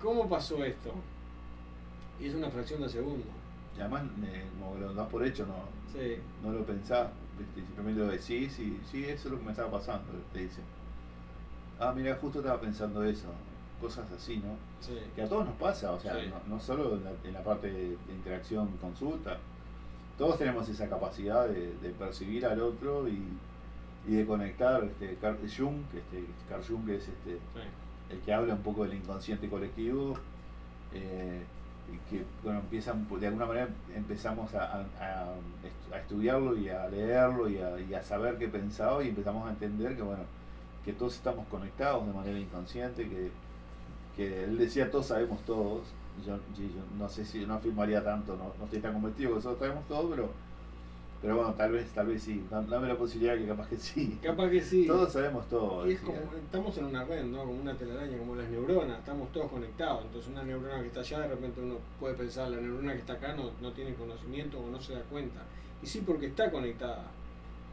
[0.00, 0.92] ¿cómo pasó esto?
[2.20, 3.26] Y es una fracción de segundo.
[3.76, 4.04] Y además,
[4.58, 5.54] como lo das por hecho, no,
[5.92, 6.16] sí.
[6.42, 7.08] no lo pensás,
[7.54, 10.64] simplemente lo decís y sí, eso es lo que me estaba pasando, te dicen.
[11.80, 13.28] Ah, mira, justo estaba pensando eso
[13.82, 14.56] cosas así, ¿no?
[15.16, 16.14] Que a todos nos pasa, o sea,
[16.48, 19.38] no, solo en la, parte de, interacción consulta,
[20.16, 23.20] todos tenemos esa capacidad de, percibir al otro y,
[24.06, 24.84] de conectar.
[24.84, 27.38] Este, Carl Jung, este, Carl Jung es este,
[28.10, 30.14] el que habla un poco del inconsciente colectivo,
[30.92, 31.42] eh,
[31.92, 34.84] y que bueno, empiezan, de alguna manera empezamos a,
[35.94, 39.96] estudiarlo y a leerlo y a, y a saber qué pensaba y empezamos a entender
[39.96, 40.22] que bueno,
[40.84, 43.30] que todos estamos conectados de manera inconsciente, que
[44.16, 45.82] que él decía todos sabemos todos,
[46.26, 46.38] yo,
[46.98, 50.10] no sé si no afirmaría tanto, no, no estoy tan convencido que nosotros sabemos todo,
[50.10, 50.30] pero
[51.22, 54.18] pero bueno, tal vez, tal vez sí, dame la posibilidad que capaz que sí.
[54.22, 54.86] Capaz que sí.
[54.86, 55.88] Todos sabemos todo.
[55.88, 57.38] Y es como, estamos en una red, ¿no?
[57.44, 60.04] Como una telaraña, como las neuronas, estamos todos conectados.
[60.04, 63.12] Entonces una neurona que está allá, de repente uno puede pensar, la neurona que está
[63.14, 65.42] acá no, no tiene conocimiento o no se da cuenta.
[65.82, 67.04] Y sí, porque está conectada.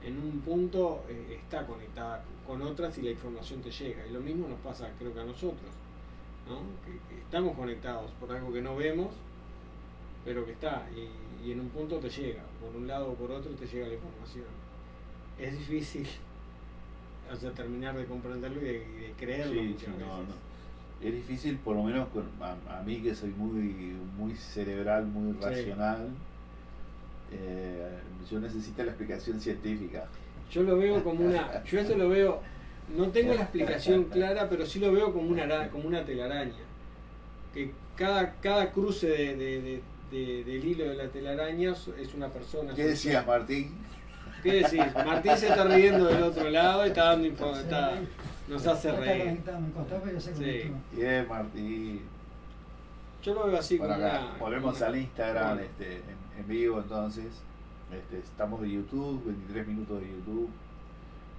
[0.03, 4.05] En un punto eh, está conectada con otras y la información te llega.
[4.07, 5.71] Y lo mismo nos pasa, creo que a nosotros
[6.85, 9.13] que, estamos conectados por algo que no vemos,
[10.29, 13.49] pero que está, y, en un punto te llega, por un lado o por otro
[13.53, 14.45] te llega la información.
[15.39, 16.07] Es difícil
[17.31, 19.59] hasta terminar de comprenderlo y de, creerlo
[21.01, 22.09] Es difícil, por lo menos
[22.69, 26.09] a, mí que soy muy, muy cerebral, muy racional.
[27.31, 27.97] Eh,
[28.29, 30.05] yo necesito la explicación científica.
[30.51, 31.63] Yo lo veo como una.
[31.63, 32.39] Yo esto lo veo
[32.95, 36.53] no tengo la explicación clara, pero sí lo veo como una, como una telaraña.
[37.51, 39.81] Que cada, cada cruce de,
[40.11, 42.73] del hilo de la telaraña es una persona.
[42.73, 43.73] ¿Qué decías, Martín?
[44.43, 44.81] ¿Qué decís?
[44.93, 48.07] Martín se está riendo del otro lado y está dando información.
[48.47, 49.39] Nos hace reír.
[50.19, 50.71] Sí.
[50.93, 52.01] Bien, Martín.
[53.21, 56.01] Yo lo veo así como una, Volvemos al Instagram este,
[56.37, 57.27] en, vivo entonces.
[57.91, 60.49] Este, estamos de YouTube, 23 minutos de YouTube.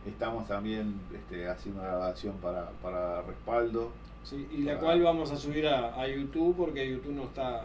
[0.07, 3.93] Estamos también este, haciendo una grabación para, para respaldo.
[4.23, 7.65] Sí, y la cual vamos a subir a, a, YouTube porque YouTube no está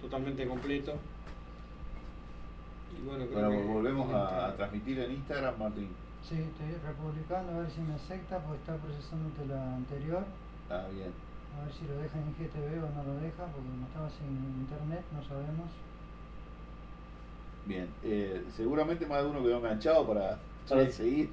[0.00, 0.94] totalmente completo.
[3.04, 3.26] bueno,
[3.72, 5.88] volvemos a, transmitir en Instagram, Martín.
[6.22, 10.24] Sí, estoy republicando a ver si me acepta porque está procesándote la anterior.
[10.68, 11.12] Ah, bien.
[11.56, 14.60] A ver si lo deja en IGTV o no lo deja, porque no estaba sin
[14.60, 15.70] internet, no sabemos.
[17.64, 20.38] Bien, eh, seguramente más de uno quedó enganchado para,
[20.90, 21.30] seguir.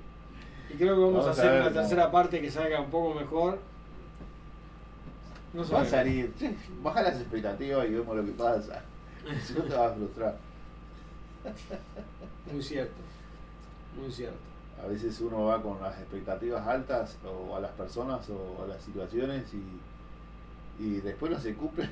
[0.70, 3.59] Y creo que vamos, a hacer una tercera parte que salga un poco mejor.
[5.53, 6.33] No Va a salir,
[6.81, 8.81] baja las expectativas y vemos lo que pasa.
[9.45, 10.37] Si no te vas a frustrar.
[12.51, 12.93] Muy cierto,
[13.99, 14.37] muy cierto.
[14.83, 18.81] A veces uno va con las expectativas altas o a las personas o a las
[18.83, 21.87] situaciones y, y después no se cumple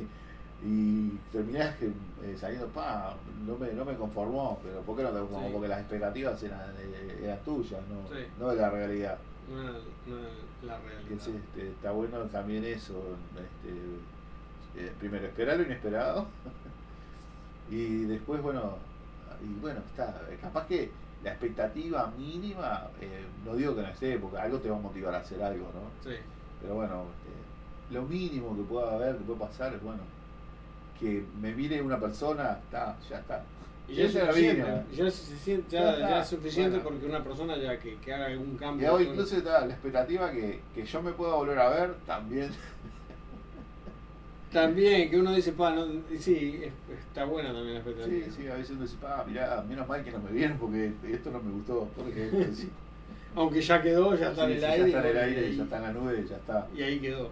[0.64, 3.14] y terminás eh, saliendo, pa,
[3.46, 5.52] no me, no me conformó, pero ¿por qué no te conformó?
[5.52, 8.08] Porque las expectativas eran, eh, eran tuyas, no,
[8.40, 9.18] no de la realidad.
[9.50, 10.22] No no
[10.62, 11.12] la realidad.
[11.12, 16.26] este, está bueno también eso, este, eh, primero esperar lo inesperado
[17.70, 18.78] y después, bueno,
[19.42, 20.90] y bueno, está, capaz que
[21.22, 22.88] la expectativa mínima,
[23.44, 26.10] no digo que no esté, porque algo te va a motivar a hacer algo, ¿no?
[26.10, 26.16] Sí.
[26.60, 30.00] Pero bueno, este, lo mínimo que pueda haber, que pueda pasar, es bueno
[30.98, 33.42] que me mire una persona, está, ya está.
[33.86, 38.26] Y ya, ya, ya, ya, ya, es suficiente porque una persona ya que, que haga
[38.26, 38.98] algún cambio.
[38.98, 42.50] Y incluso está la expectativa que, que yo me pueda volver a ver también.
[44.50, 45.84] También, que uno dice, pa, no,
[46.18, 46.62] sí,
[47.08, 48.24] está buena también la expectativa.
[48.24, 50.92] Sí, sí, a veces uno dice, pa, mirá, menos mal que no me vieron porque
[51.10, 51.88] esto no me gustó.
[51.96, 52.30] Porque,
[53.34, 54.90] Aunque ya quedó, ya está en el aire.
[54.90, 56.68] Ya está en el aire, ya está en la nube, ya está.
[56.74, 57.30] Y ahí quedó.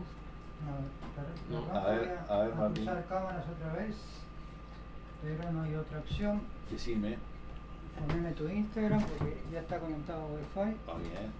[1.50, 2.82] No, a ver, a ver, Martín.
[2.82, 3.94] usar cámaras otra vez,
[5.22, 6.40] pero no hay otra opción.
[6.70, 7.16] Decime.
[7.98, 10.76] Poneme tu Instagram porque ya está conectado a Wi-Fi.
[10.88, 11.30] Ah, bien,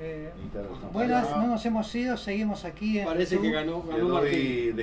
[0.00, 0.32] Eh,
[0.92, 2.98] buenas, no nos hemos ido, seguimos aquí.
[2.98, 4.76] En Parece que ganó, ganó Martín.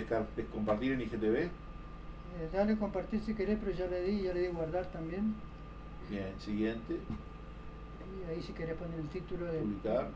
[0.54, 1.38] compartir en IGTV.
[1.38, 1.50] Eh,
[2.54, 5.36] dale compartir si querés, pero ya le di, ya le di guardar también.
[6.10, 6.94] Bien, siguiente.
[6.96, 9.60] Y ahí si querés poner el título de.
[9.60, 10.08] Publicar.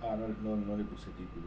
[0.00, 1.46] Ah, no, no, no le puse título.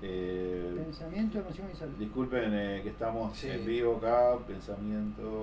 [0.00, 1.94] Eh, pensamiento, emoción y salud.
[1.98, 5.40] Disculpen eh, que estamos en vivo acá, pensamiento.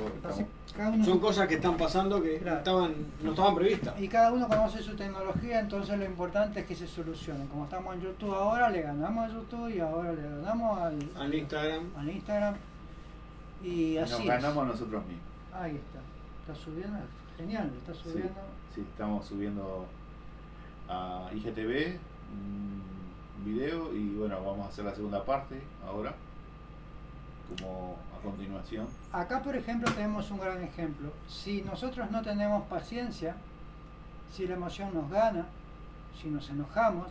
[1.04, 4.00] Son cosas que están pasando que estaban, no estaban previstas.
[4.00, 7.46] Y cada uno conoce su tecnología, entonces lo importante es que se solucione.
[7.48, 11.34] Como estamos en YouTube ahora, le ganamos a YouTube y ahora le ganamos al, al
[11.34, 11.84] Instagram.
[11.98, 12.56] Al Instagram.
[13.62, 14.14] Y así.
[14.14, 15.26] Nos ganamos nosotros mismos.
[15.54, 16.00] Ahí está.
[16.42, 17.00] Está subiendo.
[17.38, 18.40] Genial, está subiendo.
[18.74, 19.86] Sí, estamos subiendo
[20.88, 21.98] a IGTV
[23.44, 26.14] video y bueno, vamos a hacer la segunda parte ahora,
[27.50, 28.88] como a continuación.
[29.12, 31.12] Acá, por ejemplo, tenemos un gran ejemplo.
[31.28, 33.36] Si nosotros no tenemos paciencia,
[34.32, 35.46] si la emoción nos gana,
[36.22, 37.08] si nos enojamos,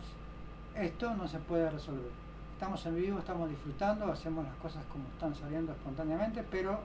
[0.75, 2.11] esto no se puede resolver.
[2.53, 6.79] Estamos en vivo, estamos disfrutando, hacemos las cosas como están saliendo espontáneamente, pero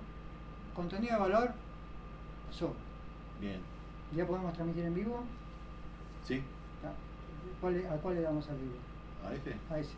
[0.74, 1.52] contenido de valor,
[2.50, 2.74] eso.
[3.40, 3.60] Bien.
[4.14, 5.22] ¿Ya podemos transmitir en vivo?
[6.24, 6.42] Sí.
[7.62, 8.74] ¿A cuál le damos al vivo?
[9.26, 9.50] Ahí sí.
[9.70, 9.94] Ahí sí.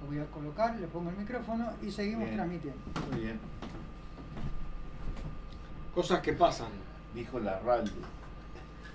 [0.00, 2.80] Lo voy a colocar, le pongo el micrófono y seguimos transmitiendo.
[3.10, 3.40] Muy bien.
[5.94, 6.70] Cosas que pasan.
[7.14, 7.92] Dijo la radio.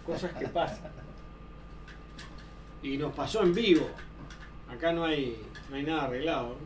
[0.05, 0.91] Cosas que pasan.
[2.81, 3.87] Y nos pasó en vivo.
[4.69, 6.57] Acá no hay, no hay nada arreglado.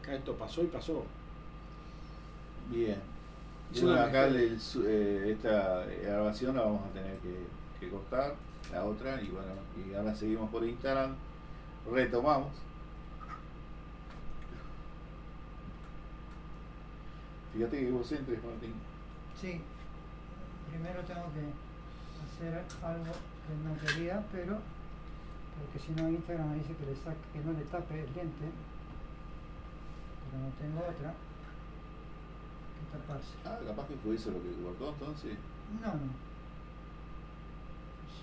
[0.00, 1.04] Acá esto pasó y pasó.
[2.70, 3.00] Bien.
[3.80, 7.46] Bueno, acá eh, esta grabación la vamos a tener que,
[7.80, 8.34] que cortar
[8.84, 11.14] otra y bueno, y ahora seguimos por Instagram,
[11.90, 12.52] retomamos.
[17.52, 18.74] Fíjate que vos entres, Martín.
[19.40, 19.60] Sí,
[20.70, 21.48] primero tengo que
[22.24, 24.58] hacer algo que no quería, pero
[25.56, 28.48] porque si no Instagram me dice que, le saque, que no le tape el lente,
[30.30, 31.14] pero no tengo otra
[32.74, 33.34] que taparse.
[33.46, 35.38] Ah, capaz que fue eso lo que cortó entonces.
[35.80, 36.25] No, no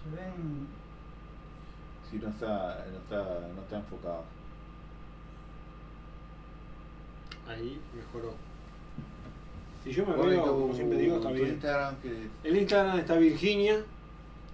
[0.04, 0.68] se ven.
[2.10, 4.24] Sí, no está, no está, no está enfocado.
[7.48, 8.34] Ahí mejoró.
[9.84, 11.50] Si yo me veo, como siempre digo, está bien.
[11.50, 12.30] Instagram que...
[12.44, 13.84] El Instagram está Virginia,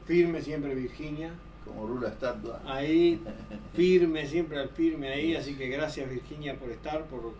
[0.05, 1.31] firme siempre Virginia.
[1.65, 2.61] Como rula estatua.
[2.65, 3.21] Ahí,
[3.75, 5.35] firme, siempre al firme ahí.
[5.35, 7.33] Así que gracias Virginia por estar, por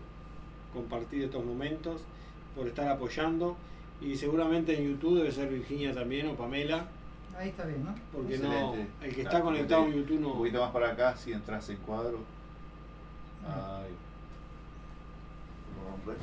[0.72, 2.02] compartir estos momentos,
[2.54, 3.56] por estar apoyando.
[4.00, 6.86] Y seguramente en YouTube debe ser Virginia también o Pamela.
[7.40, 7.94] Ahí está bien, ¿no?
[8.12, 10.32] Porque no, el que está conectado en YouTube no.
[10.32, 12.18] Un poquito más para acá, si entras en cuadro.
[13.48, 13.94] Ay.
[15.96, 16.18] A ver.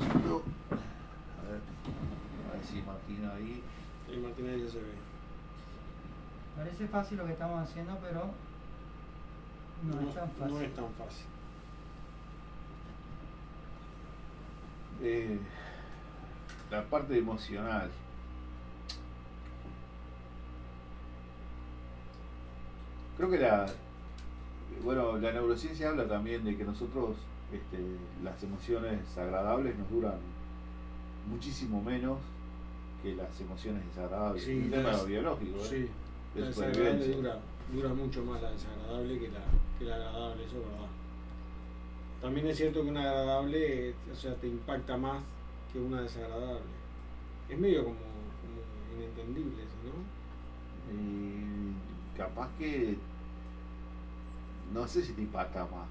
[2.48, 3.64] A ver si Martín ahí.
[4.08, 4.92] El Martín ahí ya se ve.
[6.56, 8.30] Parece fácil lo que estamos haciendo, pero
[9.82, 10.54] no, es tan fácil.
[10.54, 11.26] No es tan fácil.
[15.02, 15.38] Eh,
[16.70, 17.90] la parte emocional.
[23.18, 23.66] Creo que la,
[24.84, 27.16] bueno, la neurociencia habla también de que nosotros
[27.52, 27.78] este,
[28.22, 30.14] las emociones agradables nos duran
[31.28, 32.18] muchísimo menos
[33.02, 34.44] que las emociones desagradables.
[34.44, 35.68] Sí, un tema biológico, ¿eh?
[35.68, 35.88] Sí,
[36.38, 37.38] la desagradable dura,
[37.72, 39.40] dura, mucho más la desagradable que la,
[39.80, 40.88] que la agradable, eso es verdad.
[42.22, 45.24] También es cierto que una agradable o sea, te impacta más
[45.72, 46.60] que una desagradable.
[47.48, 50.94] Es medio como, como inentendible eso, ¿no?
[50.94, 52.96] Y capaz que
[54.72, 55.88] no sé si te impacta más.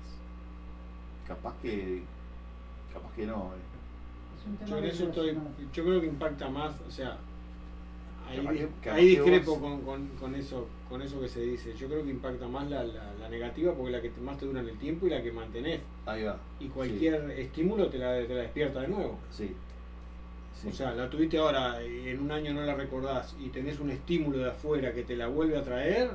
[1.27, 2.03] Capaz que.
[2.93, 3.51] Capaz que no.
[3.55, 4.65] Eh.
[4.65, 5.37] Yo, estoy,
[5.73, 7.17] yo creo que impacta más, o sea,
[8.29, 11.73] ahí, discrepo con, con, con, eso con eso que se dice.
[11.75, 14.61] Yo creo que impacta más la, la, negativa porque es la que más te dura
[14.61, 15.81] en el tiempo y la que mantenés.
[16.05, 16.39] Ahí va.
[16.59, 19.19] Y cualquier estímulo te la, te la despierta de nuevo.
[19.31, 19.53] Sí.
[20.67, 23.91] O sea, la tuviste ahora y en un año no la recordás y tenés un
[23.91, 26.09] estímulo de afuera que te la vuelve a traer,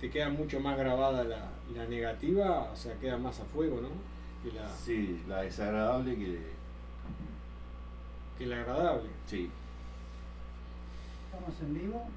[0.00, 3.88] te queda mucho más grabada la, la, negativa, o sea, queda más a fuego, ¿no?
[4.42, 6.38] Que la, sí, la desagradable que...
[8.38, 9.08] Que la agradable.
[9.26, 9.50] Sí.
[11.26, 12.08] ¿Estamos en vivo?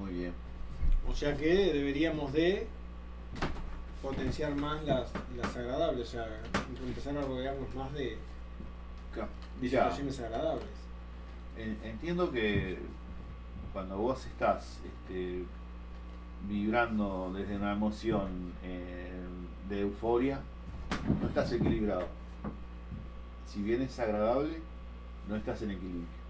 [0.00, 0.32] Muy bien.
[1.06, 2.66] O sea que deberíamos de
[4.00, 6.26] potenciar más las, las agradables, o sea,
[6.86, 8.16] empezar a rodearnos más de,
[9.60, 10.68] de situaciones agradables.
[11.56, 12.78] Entiendo que
[13.74, 15.44] cuando vos estás este,
[16.48, 19.12] vibrando desde una emoción eh,
[19.68, 20.40] de euforia,
[21.20, 22.06] no estás equilibrado.
[23.46, 24.60] Si bien es agradable,
[25.28, 26.20] no estás en equilibrio.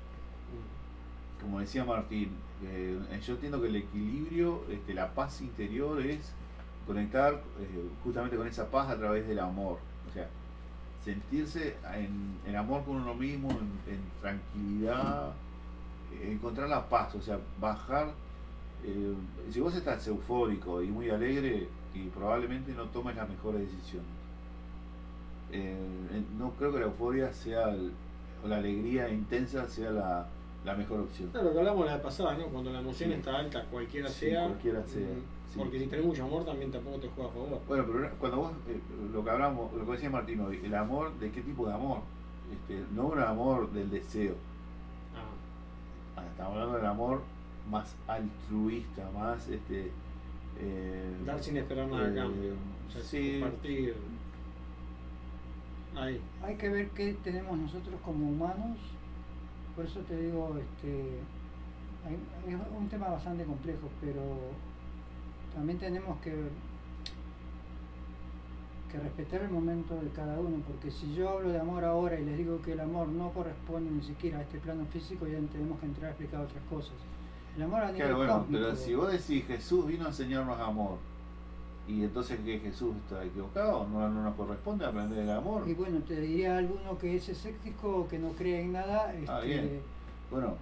[1.41, 2.31] Como decía Martín,
[2.63, 6.33] eh, yo entiendo que el equilibrio, este, la paz interior es
[6.87, 9.79] conectar eh, justamente con esa paz a través del amor.
[10.09, 10.29] O sea,
[11.05, 15.33] sentirse en, amor con uno mismo, en tranquilidad,
[16.23, 18.13] encontrar la paz, o sea, bajar
[18.85, 19.15] eh,
[19.51, 24.09] si vos estás eufórico y muy alegre, y probablemente no tomes las mejores decisiones.
[25.53, 25.77] Eh,
[26.39, 27.75] no creo que la euforia sea,
[28.45, 30.27] o la alegría intensa sea la,
[30.65, 31.31] la mejor opción.
[31.31, 32.47] Claro, lo que hablamos la vez pasada, ¿no?
[32.47, 34.45] Cuando la emoción está alta, cualquiera sea.
[34.47, 35.03] Cualquiera sea.
[35.03, 37.61] Mm, porque si tenés mucho amor también tampoco te juega a favor.
[37.67, 38.81] Bueno, pero cuando vos, eh,
[39.13, 41.99] lo que hablamos, lo que decía Martino, el amor, ¿de qué tipo de amor?
[42.53, 44.35] Este, no un amor del deseo.
[45.17, 46.21] Ah.
[46.21, 47.23] ah estamos hablando del amor
[47.69, 49.91] más altruista, más este
[50.59, 52.53] eh, dar sin esperar nada a eh, cambio,
[52.89, 53.39] o sea, sí.
[53.41, 53.95] compartir.
[55.97, 56.21] Ahí.
[56.43, 58.79] Hay que ver qué tenemos nosotros como humanos,
[59.75, 61.19] por eso te digo, este,
[62.49, 64.23] es un tema bastante complejo, pero
[65.55, 66.35] también tenemos que
[68.91, 72.25] que respetar el momento de cada uno, porque si yo hablo de amor ahora y
[72.25, 75.79] les digo que el amor no corresponde ni siquiera a este plano físico, ya tenemos
[75.79, 76.95] que entrar a explicar otras cosas.
[77.57, 80.99] El amor a claro, bueno, pero si vos decís Jesús vino a enseñarnos amor,
[81.89, 85.65] y entonces que Jesús está equivocado, no, no, nos corresponde aprender el amor.
[85.67, 89.13] Y bueno, te diría alguno que es escéptico, que no cree en nada.
[89.27, 89.81] Ah, bien.
[90.31, 90.55] Bueno,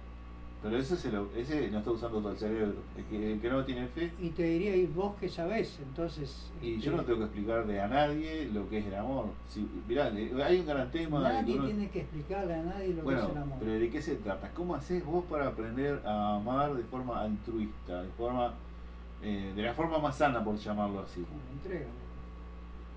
[0.61, 3.87] pero ese, se lo, ese no está usando todo el cerebro, el que, no tiene
[3.87, 4.11] fe.
[4.19, 5.79] Y te diría, ¿y vos qué sabés?
[5.81, 6.51] Entonces.
[6.61, 9.27] Y yo no este, tengo que explicarle a nadie lo que es el amor.
[9.47, 11.21] Si, mirá, hay un gran tema.
[11.21, 13.57] Nadie tiene que explicarle a nadie lo que es el amor.
[13.59, 14.51] Pero ¿de qué se trata?
[14.53, 18.03] ¿Cómo haces vos para aprender a amar de forma altruista?
[18.03, 18.53] De forma
[19.21, 21.25] eh, de la forma más sana, por llamarlo así.
[21.53, 21.87] entrega.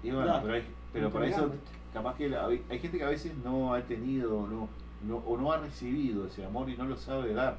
[0.02, 1.52] Y bueno, pero, hay, pero para eso,
[1.92, 4.68] capaz que hay gente que a veces no ha tenido, no
[5.06, 7.58] no, o no ha recibido ese amor y no lo sabe dar.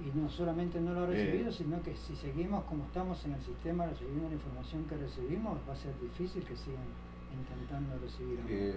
[0.00, 1.52] Y no solamente no lo ha recibido, eh.
[1.52, 5.74] sino que si seguimos como estamos en el sistema recibiendo la información que recibimos, va
[5.74, 6.88] a ser difícil que sigan
[7.38, 8.50] intentando recibir amor.
[8.50, 8.74] Eh,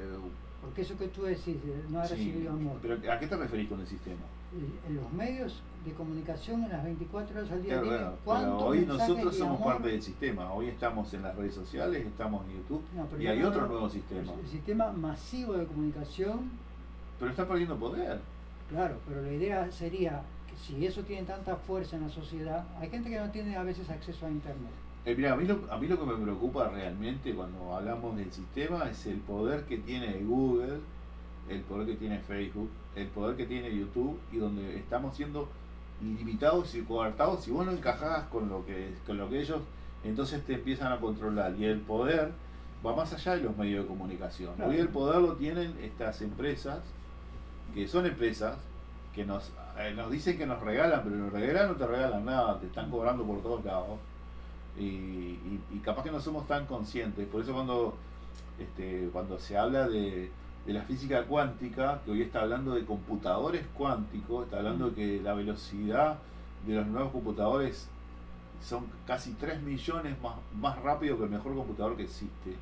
[0.62, 1.58] Porque eso que tú decís,
[1.90, 2.78] no ha recibido amor.
[2.82, 4.22] ¿Pero a qué te referís con el sistema?
[4.88, 8.14] En los medios de comunicación en las 24 horas al día.
[8.26, 10.54] hoy nosotros somos parte del sistema.
[10.54, 12.84] Hoy estamos en las redes sociales, estamos en YouTube
[13.20, 14.34] y hay otro nuevo sistema.
[14.34, 16.52] El sistema masivo de comunicación
[17.24, 18.20] pero está perdiendo poder.
[18.70, 22.90] Claro, pero la idea sería que si eso tiene tanta fuerza en la sociedad, hay
[22.90, 24.72] gente que no tiene a veces acceso a Internet.
[25.06, 28.30] Eh, mira, a mí, lo, a mí lo que me preocupa realmente cuando hablamos del
[28.30, 30.80] sistema es el poder que tiene Google,
[31.50, 35.48] el poder que tiene Facebook, el poder que tiene YouTube y donde estamos siendo
[36.02, 37.46] ilimitados y coartados.
[37.46, 39.62] Si vos no encajás con lo que, con lo que ellos,
[40.04, 41.56] entonces te empiezan a controlar.
[41.58, 42.34] Y el poder
[42.86, 44.62] va más allá de los medios de comunicación.
[44.62, 46.82] Hoy el poder lo tienen estas empresas
[47.74, 48.58] que son empresas
[49.14, 52.60] que nos, eh, nos dicen que nos regalan, pero nos regalan no te regalan nada,
[52.60, 54.00] te están cobrando por todos lados.
[54.78, 55.38] Y,
[55.72, 57.28] y, capaz que no somos tan conscientes.
[57.28, 57.96] Por eso cuando
[58.60, 60.32] este, cuando se habla de,
[60.66, 65.22] de, la física cuántica, que hoy está hablando de computadores cuánticos, está hablando de que
[65.22, 66.20] la velocidad
[66.66, 67.88] de los nuevos computadores
[68.64, 72.56] son casi 3 millones más, más rápido que el mejor computador que existe.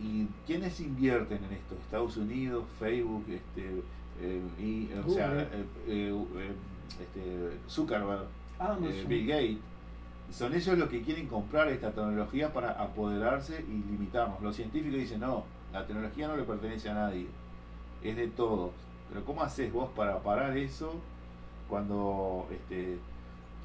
[0.00, 1.74] ¿Y quiénes invierten en esto?
[1.74, 3.82] Estados Unidos, Facebook, este,
[4.58, 6.52] y, o sea, eh, eh,
[7.00, 8.26] este, Zuckerberg,
[9.08, 9.58] Bill Gates.
[10.30, 14.40] Son ellos los que quieren comprar esta tecnología para apoderarse y limitarnos.
[14.40, 17.26] Los científicos dicen, no, la tecnología no le pertenece a nadie,
[18.02, 18.70] es de todos.
[19.10, 20.94] Pero ¿cómo haces vos para parar eso
[21.68, 22.98] cuando este,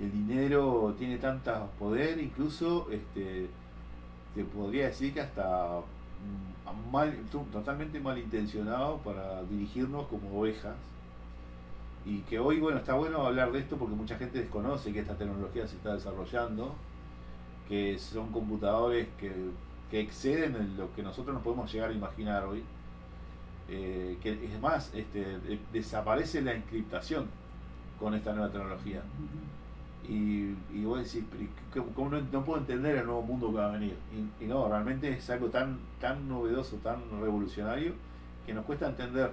[0.02, 2.20] el dinero tiene tanto poder?
[2.20, 3.48] Incluso este,
[4.36, 5.80] te podría decir que hasta
[6.92, 7.16] mal,
[7.52, 10.76] totalmente malintencionado para dirigirnos como ovejas
[12.06, 15.16] y que hoy, bueno, está bueno hablar de esto porque mucha gente desconoce que esta
[15.16, 16.74] tecnología se está desarrollando,
[17.68, 19.32] que son computadores que,
[19.92, 22.64] que exceden en lo que nosotros nos podemos llegar a imaginar hoy.
[23.70, 25.40] Eh, que es más, este,
[25.74, 27.28] desaparece la encriptación
[28.00, 29.02] con esta nueva tecnología.
[30.08, 31.28] Y, y vos decís,
[31.94, 33.96] ¿cómo no, puedo entender el nuevo mundo que va a venir?
[34.14, 37.94] Y, y, no, realmente es algo tan, tan novedoso, tan revolucionario,
[38.46, 39.32] que nos cuesta entender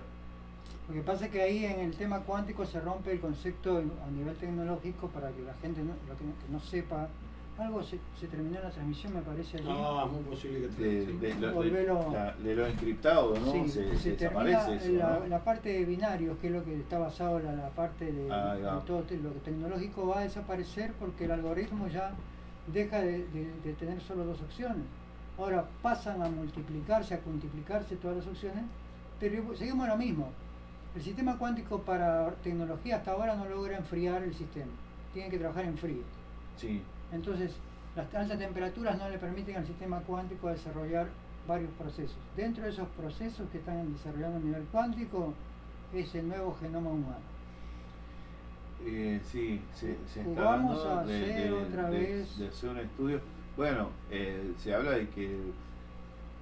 [0.89, 4.11] lo que pasa es que ahí en el tema cuántico se rompe el concepto a
[4.11, 7.09] nivel tecnológico para que la gente no, que, no sepa.
[7.57, 9.59] Algo se, terminó en la transmisión, me parece.
[9.59, 9.69] Allí.
[9.71, 13.53] Ah, muy posible que de, de, lo, de, lo encriptado, ¿no?
[13.53, 16.99] Sí, se, se, desaparece eso, la, la, parte de binarios, que es lo que está
[16.99, 18.27] basado en la, parte de,
[18.87, 22.13] todo lo tecnológico, va a desaparecer porque el algoritmo ya
[22.73, 23.25] deja de,
[23.79, 24.85] tener solo dos opciones.
[25.39, 28.65] Ahora pasan a multiplicarse, a multiplicarse todas las opciones,
[29.21, 30.29] pero seguimos lo mismo
[30.95, 34.71] el sistema cuántico para tecnología hasta ahora no logra enfriar el sistema.
[35.13, 36.03] Tiene que trabajar en frío.
[36.57, 36.83] Sí.
[37.13, 37.53] Entonces,
[37.97, 41.09] las altas temperaturas no le permiten al sistema cuántico desarrollar
[41.47, 42.17] varios procesos.
[42.37, 45.35] Dentro de esos procesos que están desarrollando a nivel cuántico
[45.93, 47.35] es el nuevo genoma humano.
[48.85, 52.39] Eh, sí, se, está Vamos a hacer otra vez.
[52.39, 53.21] De hacer un estudio.
[53.57, 55.39] Bueno, eh, se habla de que,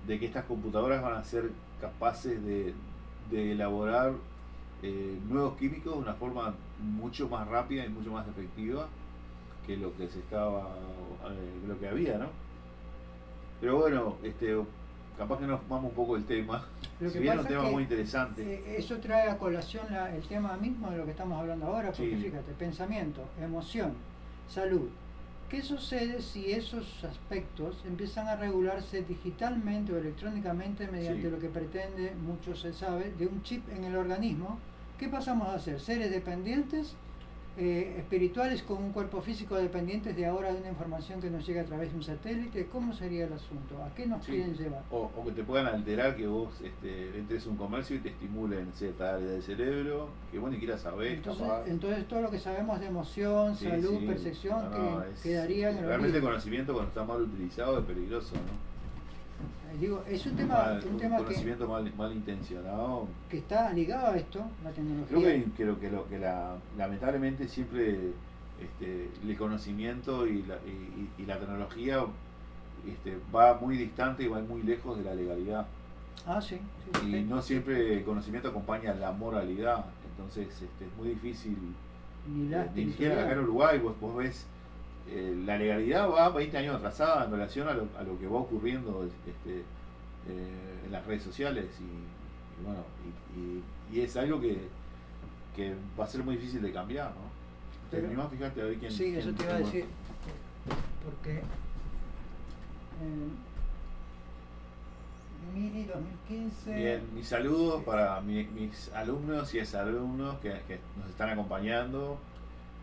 [0.06, 1.50] de que estas computadoras van a ser
[1.80, 2.72] capaces de,
[3.30, 4.14] de elaborar
[4.82, 8.88] eh, nuevos químicos de una forma mucho más rápida y mucho más efectiva
[9.66, 10.76] que lo que se estaba
[11.30, 12.28] eh, lo que había no
[13.60, 14.56] pero bueno este
[15.16, 16.66] capaz que nos vamos un poco el tema.
[16.98, 18.42] Si bien un tema muy interesante.
[18.42, 22.16] eh, eso trae a colación el tema mismo de lo que estamos hablando ahora porque
[22.16, 23.92] fíjate pensamiento emoción
[24.48, 24.88] salud.
[25.48, 32.14] ¿Qué sucede si esos aspectos empiezan a regularse digitalmente o electrónicamente mediante lo que pretende,
[32.14, 34.58] mucho se sabe, de un chip en el organismo
[35.02, 35.80] ¿Qué pasamos a hacer?
[35.80, 36.94] ¿Seres dependientes?
[37.59, 41.61] Eh, espirituales con un cuerpo físico dependientes de ahora de una información que nos llega
[41.61, 43.82] a través de un satélite, ¿cómo sería el asunto?
[43.84, 44.82] ¿A qué nos quieren llevar?
[44.90, 48.72] O, que te puedan alterar que vos este, entres a un comercio y te estimulen
[48.72, 51.12] cierta área del cerebro, que vos ni quieras saber.
[51.12, 56.16] Entonces, entonces todo lo que sabemos de emoción, salud, percepción, que quedaría en el Realmente
[56.16, 58.72] el conocimiento cuando está mal utilizado es peligroso, ¿no?
[59.80, 63.09] Digo, es un tema, un, tema conocimiento mal, mal, intencionado.
[63.30, 65.18] Que está ligado a esto, la tecnología.
[65.18, 68.12] Creo que, creo que, lo, que la, lamentablemente siempre
[68.61, 70.57] este, el conocimiento y la,
[71.18, 72.05] y, la tecnología
[72.86, 75.66] este, va muy distante y va muy lejos de la legalidad.
[76.26, 76.61] Ah, sí.
[77.05, 79.86] y no siempre el conocimiento acompaña la moralidad.
[80.11, 81.57] Entonces este, es muy difícil.
[82.28, 84.47] Ni, la, ni siquiera acá en Uruguay vos, vos ves
[85.09, 88.38] eh, la legalidad va 20 años atrasada en relación a lo, a lo que va
[88.38, 89.64] ocurriendo este, eh,
[90.86, 92.84] en las redes sociales y, bueno
[93.92, 94.57] y, es algo que,
[95.55, 97.30] que, va a ser muy difícil de cambiar ¿no?
[97.90, 99.84] Pero, más fíjate a ver quién sí eso te iba a decir
[101.05, 101.42] porque eh,
[105.53, 112.18] Mini 2015 bien mis saludos para mis alumnos y exalumnos que, que nos están acompañando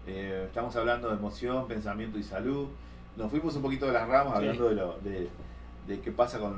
[0.07, 2.67] eh, estamos hablando de emoción, pensamiento y salud.
[3.15, 6.55] Nos fuimos un poquito de las ramas hablando de, lo, de, qué pasa con,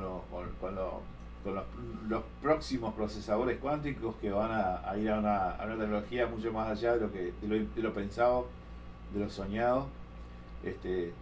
[0.60, 6.94] con, los, próximos procesadores cuánticos que van a, ir a una, tecnología mucho más allá
[6.94, 8.48] de lo, que, de lo, pensado,
[9.14, 9.88] de lo soñado.
[10.64, 11.14] Este,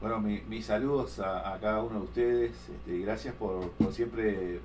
[0.00, 2.52] bueno, mis saludos a, cada uno de ustedes.
[2.68, 4.60] Este, gracias por, por siempre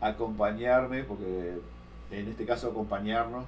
[0.00, 1.58] acompañarme, porque
[2.10, 3.44] en este caso acompañarnos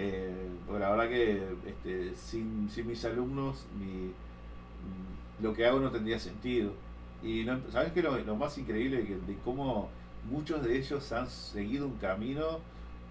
[0.00, 5.90] eh, porque la verdad que este, sin, mis alumnos mi, mm, lo que hago no
[5.90, 6.72] tendría sentido.
[7.20, 9.88] Y no, sabes que lo, más increíble de cómo
[10.30, 12.60] muchos de ellos han seguido un camino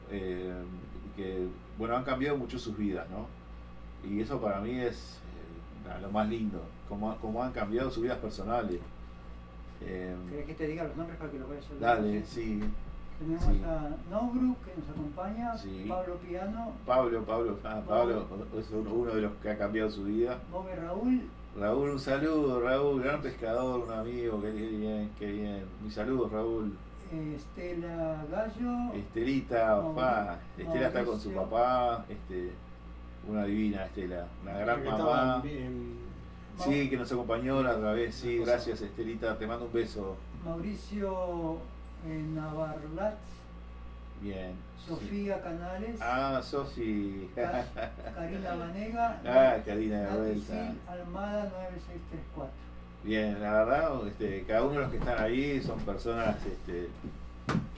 [0.09, 0.53] eh,
[1.17, 3.27] que bueno han cambiado mucho sus vidas, ¿no?
[4.09, 5.19] Y eso para mí es
[5.89, 8.79] eh, lo más lindo, cómo, cómo han cambiado sus vidas personales.
[9.81, 11.65] Eh, ¿Querés que te diga los nombres para que lo veas?
[11.81, 12.61] Dale, sí.
[13.19, 15.55] Tenemos a Nobru que nos acompaña,
[15.87, 16.71] Pablo Piano.
[16.85, 18.27] Pablo, Pablo, ah, Pablo
[18.59, 20.39] es uno de los que ha cambiado su vida.
[20.51, 21.21] Bobe Raúl.
[21.59, 25.65] Raúl, un saludo, Raúl, gran pescador, un amigo, qué bien, qué bien.
[25.83, 26.77] Mi saludo, Raúl.
[27.11, 28.93] Estela Gallo.
[28.93, 30.39] Estelita, papá.
[30.55, 32.51] Estela está con su papá, este,
[33.27, 35.43] una divina Estela, una gran mamá.
[36.59, 40.15] Sí, que nos acompañó la otra vez, sí, gracias Estelita, te mando un beso.
[40.43, 41.59] Mauricio
[42.07, 43.15] Navarlat.
[44.21, 44.53] Bien.
[44.87, 45.99] Sofía Canales.
[46.01, 47.29] Ah, Sofi.
[47.35, 49.21] Karina Vanega.
[49.25, 50.73] Ah, Karina de vuelta.
[50.87, 52.67] Almada 9634.
[53.03, 56.89] Bien, la verdad, este, cada uno de los que están ahí son personas este,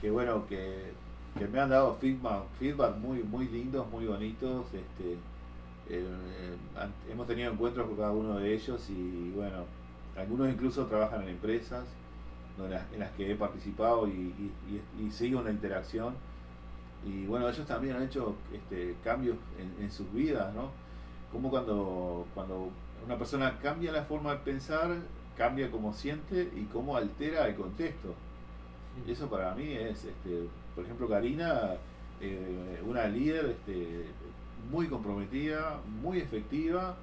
[0.00, 0.92] que, bueno, que,
[1.38, 4.66] que me han dado feedback, feedback muy, muy lindos, muy bonitos.
[4.66, 5.18] Este,
[5.88, 6.56] eh,
[7.10, 9.64] hemos tenido encuentros con cada uno de ellos y, bueno,
[10.16, 11.84] algunos incluso trabajan en empresas
[12.58, 14.52] en las que he participado y,
[15.10, 16.14] sigo una interacción.
[17.04, 19.36] Y bueno, ellos también han hecho este, cambios
[19.80, 20.70] en, sus vidas, ¿no?
[21.32, 22.68] Como cuando, cuando
[23.04, 24.94] una persona cambia la forma de pensar,
[25.36, 28.14] cambia cómo siente y cómo altera el contexto.
[29.06, 31.76] Y eso para mí es, este, por ejemplo, Karina,
[32.20, 34.06] eh, una líder este,
[34.70, 36.96] muy comprometida, muy efectiva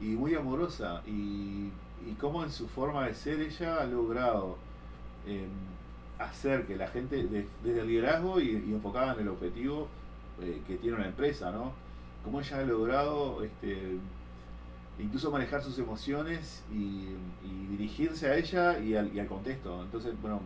[0.00, 1.02] y muy amorosa.
[1.06, 1.70] Y
[2.08, 4.56] y cómo en su forma de ser ella ha logrado
[5.26, 5.48] em,
[6.18, 7.24] hacer que la gente,
[7.62, 9.88] desde el liderazgo y, enfocada en el objetivo
[10.40, 11.72] eh, que tiene una empresa, ¿no?
[12.24, 13.98] Cómo ella ha logrado este,
[14.98, 17.08] incluso manejar sus emociones y,
[17.70, 19.82] dirigirse a ella y al, contexto.
[19.82, 20.40] Entonces, bueno,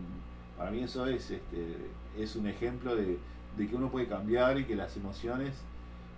[0.57, 1.77] para mí eso es, este,
[2.17, 3.19] es un ejemplo de,
[3.57, 5.55] que uno puede cambiar y que las emociones,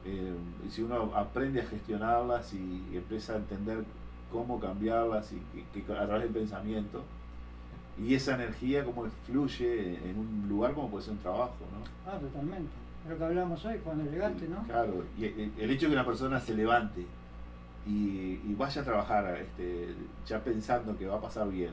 [0.05, 3.85] em, si uno aprende a gestionarlas y empieza a entender
[4.33, 7.03] cómo cambiarlas y que, a través del pensamiento
[7.99, 12.11] y esa energía cómo fluye en un lugar como puede ser un trabajo, ¿no?
[12.11, 12.71] Ah, totalmente.
[13.09, 14.63] Lo que hablamos hoy cuando llegaste, ¿no?
[14.65, 17.07] Claro, y el hecho de que una persona se levante
[17.87, 19.95] y, vaya a trabajar este,
[20.27, 21.71] ya pensando que va a pasar bien,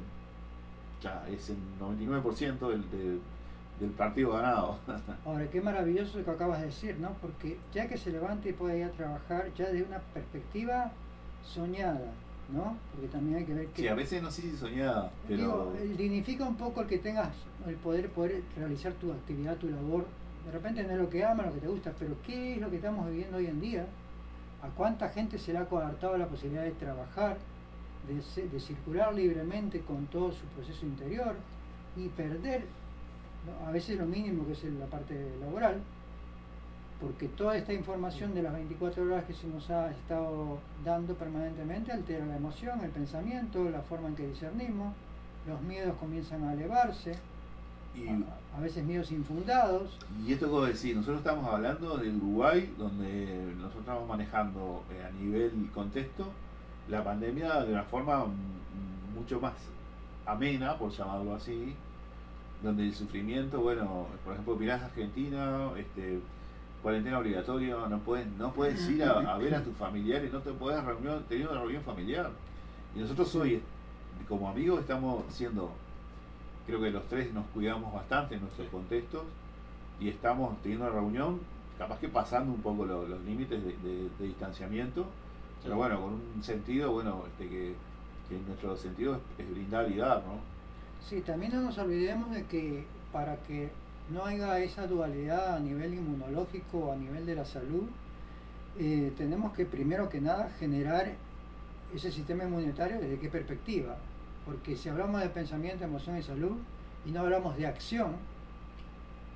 [1.01, 3.21] ya es el 99% del, del,
[3.79, 4.77] del, partido ganado.
[5.25, 7.09] Ahora, qué maravilloso lo que acabas de decir, ¿no?
[7.21, 10.91] Porque ya que se levante y puede ir a trabajar ya de una perspectiva
[11.43, 12.11] soñada,
[12.51, 12.77] ¿no?
[12.91, 13.81] Porque también hay que ver que...
[13.81, 15.73] Sí, a veces no sé si soñada, pero...
[15.97, 17.29] dignifica un poco el que tengas
[17.67, 20.05] el poder, poder realizar tu actividad, tu labor.
[20.45, 22.69] De repente no es lo que ama, lo que te gusta, pero ¿qué es lo
[22.69, 23.85] que estamos viviendo hoy en día?
[24.61, 27.37] ¿A cuánta gente se le ha coartado la posibilidad de trabajar,
[28.07, 31.35] de, de circular libremente con todo su proceso interior
[31.97, 32.65] y perder
[33.67, 35.81] a veces lo mínimo que es la parte laboral,
[37.01, 41.91] porque toda esta información de las 24 horas que se nos ha estado dando permanentemente
[41.91, 44.93] altera la emoción, el pensamiento, la forma en que discernimos,
[45.47, 47.17] los miedos comienzan a elevarse,
[47.95, 49.97] y, a, veces miedos infundados.
[50.25, 55.11] Y esto como decir, nosotros estamos hablando de Uruguay, donde nosotros estamos manejando eh, a
[55.11, 56.27] nivel contexto
[56.89, 58.25] la pandemia de una forma
[59.15, 59.53] mucho más
[60.25, 61.75] amena, por llamarlo así,
[62.61, 66.19] donde el sufrimiento, bueno, por ejemplo, mirás Argentina, este,
[66.86, 70.83] cuarentena obligatoria, no puedes, no puedes ir a, ver a tus familiares, no te puedes
[70.83, 72.29] reunión, tener una reunión familiar.
[72.95, 73.59] Y nosotros hoy,
[74.29, 75.71] como amigos, estamos siendo,
[76.67, 79.23] creo que los tres nos cuidamos bastante en nuestros contextos
[79.99, 81.39] y estamos teniendo una reunión,
[81.79, 85.07] capaz que pasando un poco los límites de, distanciamiento,
[85.63, 87.74] pero bueno, con un sentido, bueno, este que,
[88.29, 90.37] que nuestro sentido es, es brindar y dar, ¿no?
[91.03, 93.71] Sí, también no nos olvidemos de que para que
[94.09, 97.83] no haya esa dualidad a nivel inmunológico a nivel de la salud,
[98.77, 101.13] eh, tenemos que primero que nada generar
[101.93, 103.95] ese sistema inmunitario desde qué perspectiva.
[104.45, 106.57] Porque si hablamos de pensamiento, emoción y salud
[107.05, 108.15] y no hablamos de acción,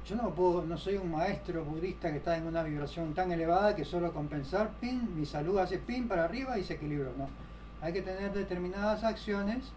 [0.05, 3.75] yo no puedo, no soy un maestro budista que está en una vibración tan elevada
[3.75, 7.09] que solo con pensar, pin, mi salud hace pin para arriba y se equilibra.
[7.17, 7.27] No.
[7.81, 9.71] Hay que tener determinadas acciones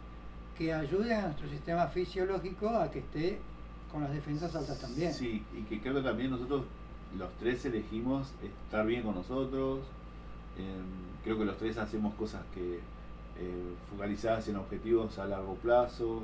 [0.57, 3.41] que ayuden a nuestro sistema fisiológico a que esté
[3.93, 5.13] con las defensas altas también.
[5.13, 6.65] Sí, y que creo que también nosotros
[7.19, 9.81] los tres elegimos estar bien con nosotros.
[10.57, 12.77] Em, creo que los tres hacemos cosas que
[13.39, 16.23] eh, focalizadas en objetivos a largo plazo,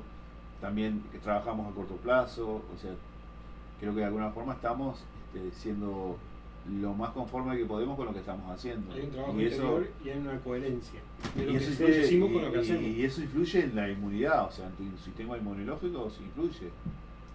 [0.61, 2.91] también que trabajamos a corto plazo, o sea,
[3.81, 4.99] creo que de alguna forma estamos
[5.35, 6.17] este, siendo
[6.81, 8.93] lo más conforme que podemos con lo que estamos haciendo.
[8.93, 11.01] Hay un trabajo y eso, y hay una coherencia.
[11.37, 12.83] Y eso, influye, con lo que hacemos.
[12.83, 16.71] y eso influye en la inmunidad, o sea, en tu sistema inmunológico se influye.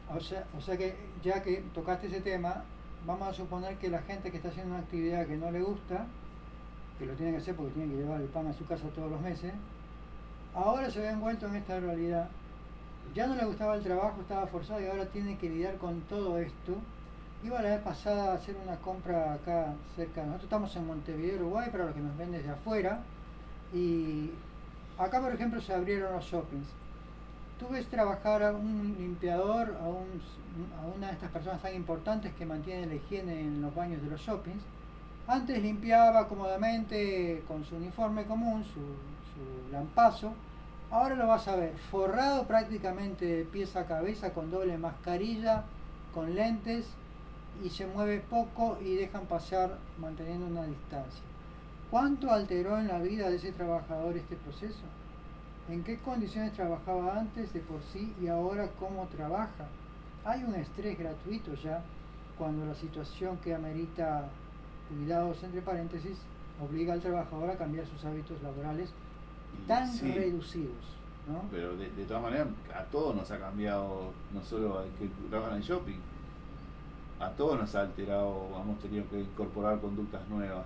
[0.09, 2.63] O sea, o sea que ya que tocaste ese tema,
[3.05, 6.05] vamos a suponer que la gente que está haciendo una actividad que no le gusta,
[6.99, 9.11] que lo tiene que hacer porque tiene que llevar el pan a su casa todos
[9.11, 9.53] los meses,
[10.53, 12.29] ahora se ve envuelto en esta realidad
[13.13, 16.39] ya no le gustaba el trabajo, estaba forzado y ahora tiene que lidiar con todo
[16.39, 16.75] esto.
[17.43, 20.21] Iba la vez pasada a hacer una compra acá cerca.
[20.21, 23.01] Nosotros estamos en Montevideo, Uruguay, para los que nos ven desde afuera.
[23.73, 24.31] Y
[24.97, 26.67] acá, por ejemplo, se abrieron los shoppings.
[27.63, 32.89] Tú ves trabajar a un limpiador, a, una de estas personas tan importantes que mantienen
[32.89, 34.61] la higiene en los baños de los shoppings.
[35.27, 40.33] Antes limpiaba cómodamente con su uniforme común, su, su lampazo.
[40.91, 45.63] Ahora lo vas a ver forrado prácticamente de pies a cabeza con doble mascarilla,
[46.13, 46.87] con lentes
[47.63, 51.23] y se mueve poco y dejan pasar manteniendo una distancia.
[51.89, 54.83] ¿Cuánto alteró en la vida de ese trabajador este proceso?
[55.69, 59.65] ¿En qué condiciones trabajaba antes de por sí y ahora cómo trabaja?
[60.25, 61.81] Hay un estrés gratuito ya
[62.37, 64.27] cuando la situación que amerita
[64.89, 66.17] cuidados entre paréntesis
[66.61, 68.91] obliga al trabajador a cambiar sus hábitos laborales
[69.67, 70.97] tan reducidos.
[71.27, 71.41] ¿no?
[71.49, 75.57] Pero de, de, todas maneras a todos nos ha cambiado, no solo al que trabajan
[75.57, 75.99] en shopping,
[77.19, 80.65] a todos nos ha alterado, hemos tenido que incorporar conductas nuevas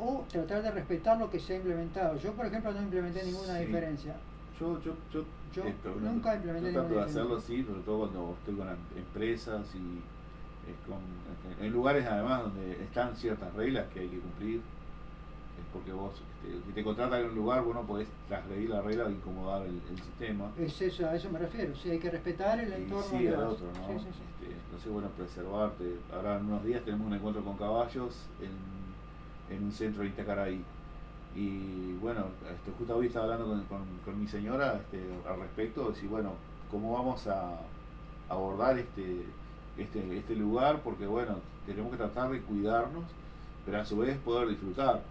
[0.00, 2.16] o tratar de respetar lo que se ha implementado.
[2.18, 4.14] Yo, por ejemplo, no implementé ninguna diferencia.
[4.58, 5.64] Yo, yo, yo, yo
[6.00, 10.02] nunca implementé yo trato de hacerlo, sí, sobre todo cuando estoy con empresas y
[10.86, 10.98] con,
[11.32, 14.60] este, en lugares además donde están ciertas reglas que hay que cumplir.
[15.58, 18.80] Es porque vos, este, si te contratan en un lugar, vos no podés transgredir la
[18.80, 20.52] regla e incomodar el, sistema.
[20.56, 21.74] Es eso, a eso me refiero.
[21.74, 23.18] Sí, hay que respetar el entorno.
[23.18, 23.88] Sí, el otro, ¿no?
[23.88, 24.22] Sí, sí, sí.
[24.42, 25.96] Este, entonces, bueno, preservarte.
[26.12, 28.77] Ahora en unos días tenemos un encuentro con caballos en
[29.50, 30.62] en un centro de Itacaray.
[31.34, 36.08] Y bueno, este, justo hoy estaba hablando con, mi señora este, al respecto, de decir,
[36.08, 36.32] bueno,
[36.70, 37.60] cómo vamos a
[38.28, 39.24] abordar este,
[39.76, 43.04] este, este lugar, porque bueno, tenemos que tratar de cuidarnos,
[43.64, 45.02] pero a su vez poder disfrutar.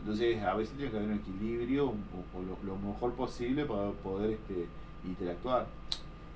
[0.00, 4.66] Entonces, a veces tiene que haber un equilibrio o, lo, mejor posible para poder este,
[5.04, 5.66] interactuar.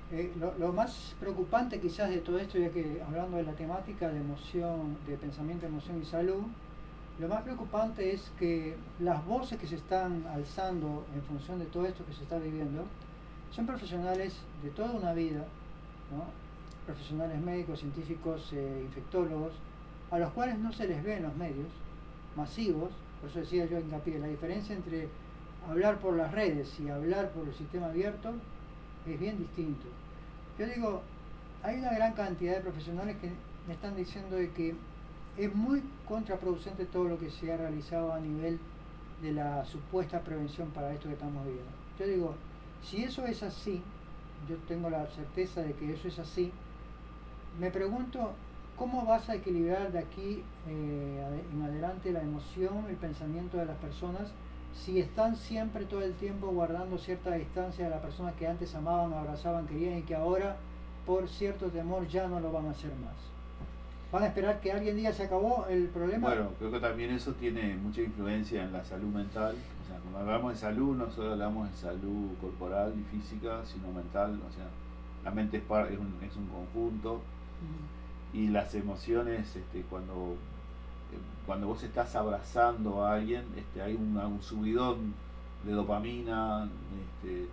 [0.09, 4.07] Eh, lo, lo, más preocupante quizás de todo esto, ya que hablando de la temática
[4.07, 6.43] de emoción, de pensamiento, emoción y salud,
[7.19, 11.85] lo más preocupante es que las voces que se están alzando en función de todo
[11.85, 12.85] esto que se está viviendo
[13.51, 15.45] son profesionales de toda una vida,
[16.85, 19.53] profesionales médicos, científicos, eh, infectólogos,
[20.11, 21.67] a los cuales no se les ve en los medios
[22.35, 25.09] masivos, por eso decía yo hincapié, la diferencia entre
[25.67, 28.33] hablar por las redes y hablar por el sistema abierto
[29.07, 29.87] es bien distinto.
[30.59, 31.01] Yo digo,
[31.63, 33.31] hay una gran cantidad de profesionales que
[33.67, 34.75] me están diciendo de que
[35.37, 38.59] es muy contraproducente todo lo que se ha realizado a nivel
[39.21, 41.71] de la supuesta prevención para esto que estamos viviendo.
[41.99, 42.35] Yo digo,
[42.83, 43.81] si eso es así,
[44.49, 46.51] yo tengo la certeza de que eso es así,
[47.59, 48.33] me pregunto,
[48.75, 53.77] ¿cómo vas a equilibrar de aquí eh, en adelante la emoción, el pensamiento de las
[53.77, 54.31] personas,
[54.73, 59.13] si están siempre todo el tiempo guardando cierta distancia de la persona que antes amaban,
[59.13, 60.57] abrazaban, querían y que ahora
[61.05, 63.36] por cierto temor ya no lo van a hacer más?
[64.11, 66.29] ¿Van a esperar que alguien diga se acabó el problema?
[66.29, 69.55] Bueno, creo que también eso tiene mucha influencia en la salud mental.
[69.83, 73.91] O sea, cuando hablamos de salud, no solo hablamos de salud corporal y física, sino
[73.91, 74.39] mental.
[74.47, 74.67] O sea,
[75.25, 77.21] la mente es, es, un, es un conjunto.
[78.33, 80.35] Y las emociones, este, cuando,
[81.45, 85.15] cuando vos estás abrazando a alguien, este, hay un, un subidón
[85.65, 86.69] de dopamina.
[87.23, 87.47] Este,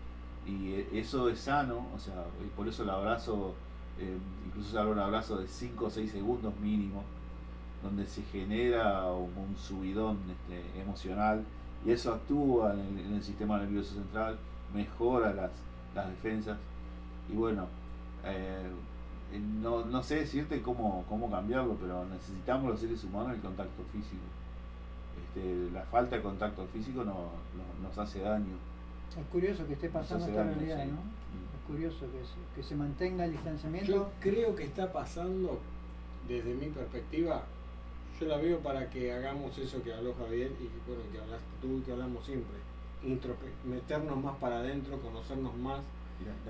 [0.46, 1.88] y eso es sano.
[1.96, 3.56] O sea, y por eso el abrazo
[3.98, 4.16] eh,
[4.46, 7.02] incluso se habla un abrazo de 5 o 6 segundos mínimo,
[7.82, 11.44] donde se genera un, subidón este, emocional
[11.84, 14.38] y eso actúa en el, sistema nervioso central,
[14.74, 15.50] mejora las,
[15.94, 16.58] las defensas
[17.30, 17.66] y bueno,
[18.24, 18.70] eh,
[19.62, 24.22] no, no, sé decirte cómo, cómo cambiarlo, pero necesitamos los seres humanos el contacto físico.
[25.18, 27.30] Este, la falta de contacto físico no,
[27.82, 28.56] nos hace daño.
[29.10, 31.23] Es curioso que esté pasando esta realidad, ¿no?
[31.66, 32.06] Curioso
[32.54, 33.90] que se, mantenga el distanciamiento.
[33.90, 35.58] Yo creo que está pasando,
[36.28, 37.44] desde mi perspectiva,
[38.20, 41.46] yo la veo para que hagamos eso que habló Javier y que, bueno, que hablaste
[41.60, 42.56] tú y que hablamos siempre.
[43.64, 45.80] meternos más para adentro, conocernos más.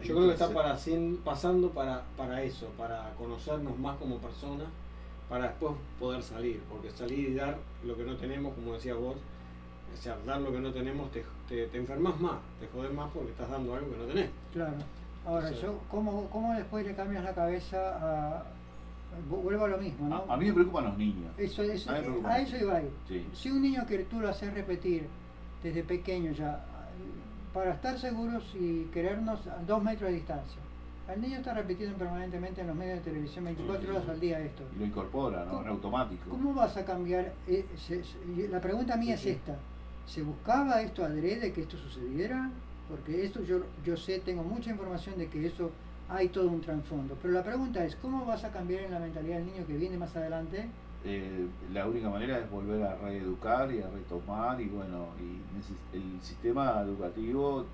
[0.03, 0.77] Yo creo que está para,
[1.25, 4.69] pasando para, para eso, para conocernos más como personas,
[5.29, 9.17] para después poder salir, porque salir y dar lo que no tenemos, como decías vos,
[9.17, 13.11] o sea, dar lo que no tenemos te, te, te enfermas más, te jodes más
[13.13, 14.31] porque estás dando algo que no tenés.
[14.53, 14.77] Claro.
[15.27, 18.43] Ahora, yo, ¿cómo, ¿cómo después le cambias la cabeza a,
[19.29, 20.25] vuelvo a lo mismo, ¿no?
[20.29, 21.33] A, mí me preocupan los niños.
[21.39, 22.91] Eso, eso, a, eso iba a ir.
[23.33, 25.07] Si un niño que tú lo haces repetir
[25.63, 26.63] desde pequeño ya,
[27.55, 30.59] para estar seguros y querernos a dos metros de distancia.
[31.13, 34.63] El niño está repitiendo permanentemente en los medios de televisión 24 horas al día esto.
[34.75, 35.61] Y lo incorpora, ¿no?
[35.61, 36.31] En automático.
[36.31, 37.33] ¿Cómo vas a cambiar?
[37.47, 37.67] Eh,
[38.51, 39.57] la pregunta mía es esta.
[40.07, 42.51] ¿Se buscaba esto adrede que esto sucediera?
[42.89, 45.71] Porque esto yo, yo sé, tengo mucha información de que eso
[46.09, 47.17] hay todo un trasfondo.
[47.21, 49.97] Pero la pregunta es, ¿cómo vas a cambiar en la mentalidad del niño que viene
[49.97, 50.69] más adelante?
[51.05, 56.23] Eh, la única manera es volver a reeducar y a retomar y bueno, y el
[56.23, 57.67] sistema educativo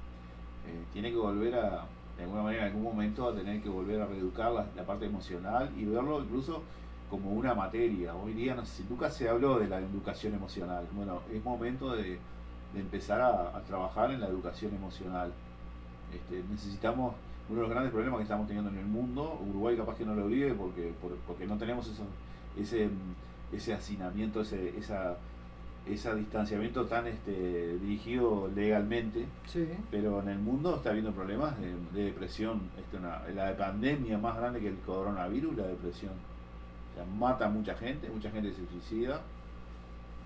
[0.67, 4.03] eh, tiene que volver a, de alguna manera, en algún momento a tener que volver
[4.03, 6.63] a reeducar la, parte emocional y verlo incluso
[7.09, 8.15] como una materia.
[8.15, 10.87] Hoy día no sé, nunca se habló de la educación emocional.
[10.93, 12.19] Bueno, es momento de,
[12.75, 15.33] empezar a, trabajar en la educación emocional.
[16.15, 17.15] Este, necesitamos
[17.49, 20.15] uno de los grandes problemas que estamos teniendo en el mundo, Uruguay capaz que no
[20.15, 20.93] lo vive porque,
[21.27, 22.05] porque no tenemos eso,
[22.57, 22.89] ese,
[23.53, 25.17] ese hacinamiento, ese, esa,
[25.87, 29.27] ese distanciamiento tan este, dirigido legalmente,
[29.91, 32.63] pero en el mundo está habiendo problemas de, depresión.
[32.79, 36.13] Este, una, la pandemia más grande que el coronavirus, la depresión.
[37.19, 39.23] mata a mucha gente, mucha gente se suicida.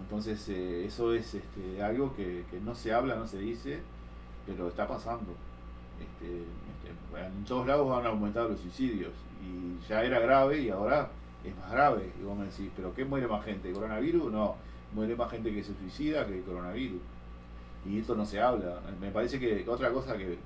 [0.00, 3.80] Entonces eh, eso es este, algo que, no se habla, no se dice,
[4.46, 5.32] pero está pasando.
[6.00, 9.12] Este, este, en todos lados han aumentado los suicidios
[9.42, 11.10] y ya era grave y ahora
[11.44, 12.12] es más grave.
[12.20, 13.72] Y vos me decís, ¿pero qué muere más gente?
[13.72, 14.32] ¿Coronavirus?
[14.32, 14.56] No,
[14.92, 17.00] muere más gente que se suicida que coronavirus.
[17.86, 18.80] Y esto no se habla.
[19.00, 20.38] Me parece que otra cosa que,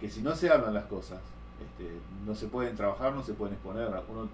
[0.00, 1.20] que si no se hablan las cosas,
[1.60, 1.90] este,
[2.26, 3.88] no se pueden trabajar, no se pueden exponer.
[4.08, 4.28] Uno,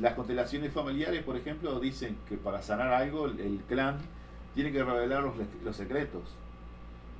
[0.00, 3.98] las constelaciones familiares, por ejemplo, dicen que para sanar algo, el clan
[4.54, 5.22] tiene que revelar
[5.62, 6.22] los, secretos.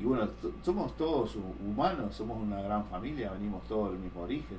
[0.01, 0.29] Y bueno,
[0.63, 4.59] somos todos humanos, somos una gran familia, venimos todos del mismo origen.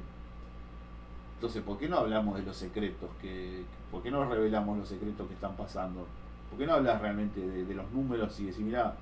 [1.36, 3.10] Entonces, ¿por qué no hablamos de los secretos?
[3.22, 6.06] Que, ¿Por qué no revelamos los secretos que están pasando?
[6.50, 8.96] ¿Por qué no hablas realmente de, los números y decir, mira,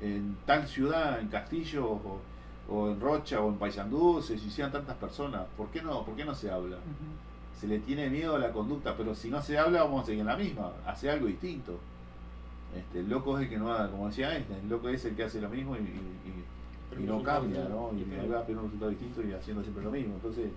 [0.00, 2.00] en tal ciudad, en Castillo,
[2.68, 5.46] o, en Rocha, o en Paysandú, se suicidan tantas personas?
[5.56, 6.76] ¿Por qué no, por qué no se habla?
[7.58, 10.20] Se le tiene miedo a la conducta, pero si no se habla, vamos a seguir
[10.20, 11.78] en la misma, hace algo distinto.
[12.76, 15.16] Este, el loco es el que no haga, como decía Einstein, el loco es el
[15.16, 15.80] que hace lo mismo y,
[17.00, 17.90] no cambia, ¿no?
[17.94, 20.14] Y va a un resultado distinto y haciendo siempre lo mismo.
[20.14, 20.50] Entonces,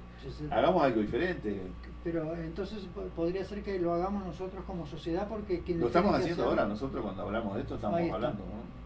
[0.50, 1.62] hagamos algo diferente.
[2.04, 6.66] Pero entonces podría ser que lo hagamos nosotros como sociedad porque Lo estamos haciendo ahora,
[6.66, 8.80] nosotros cuando hablamos de esto estamos hablando, ¿no?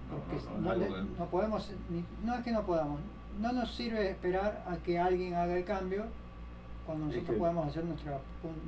[1.18, 1.72] No, podemos,
[2.24, 3.00] no es que no podamos,
[3.40, 6.06] no nos sirve esperar a que alguien haga el cambio
[6.86, 8.20] cuando nosotros podamos hacer nuestra,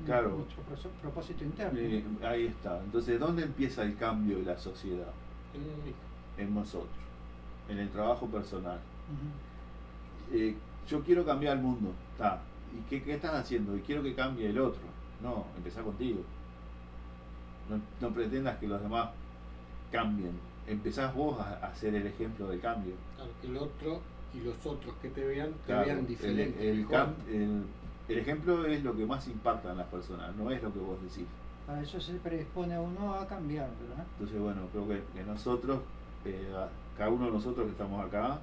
[0.08, 1.80] nuestro propósito interno.
[1.80, 2.80] Eh, ahí está.
[2.82, 5.12] Entonces, ¿dónde empieza el cambio de la sociedad?
[6.38, 6.90] En nosotros,
[7.70, 8.80] en el trabajo personal.
[10.32, 10.56] Eh,
[10.88, 12.42] yo quiero cambiar el mundo, está.
[12.78, 13.76] ¿Y qué, qué, estás haciendo?
[13.76, 14.82] Y quiero que cambie el otro.
[15.22, 16.22] No, empezá contigo.
[17.70, 19.10] No, no pretendas que los demás
[19.92, 20.34] cambien.
[20.68, 22.94] Empezás vos a, hacer el ejemplo de cambio.
[23.16, 24.02] Claro, que el otro
[24.34, 26.70] y los otros que te vean, te vean diferente.
[26.70, 26.86] el,
[27.30, 27.64] el
[28.10, 31.28] ejemplo es lo que más impacta en las personas, no es lo que vos decís.
[31.66, 34.06] Para eso se predispone a uno a cambiar, ¿verdad?
[34.14, 35.80] Entonces, bueno, creo que, nosotros,
[36.26, 36.48] eh,
[36.98, 38.40] cada uno de nosotros que estamos acá,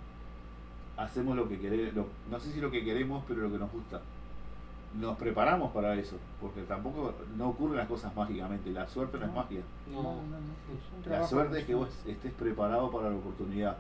[0.97, 4.01] hacemos lo que queremos, no sé si lo que queremos, pero lo que nos gusta.
[5.01, 9.33] Nos preparamos para eso, porque tampoco no ocurren las cosas mágicamente, la suerte no, es
[9.33, 9.61] magia.
[9.91, 11.11] No, no, no.
[11.11, 13.77] la suerte es que vos estés preparado para la oportunidad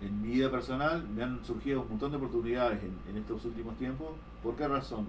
[0.00, 4.08] en mi vida personal me han surgido un montón de oportunidades en, estos últimos tiempos.
[4.42, 5.06] ¿Por qué razón?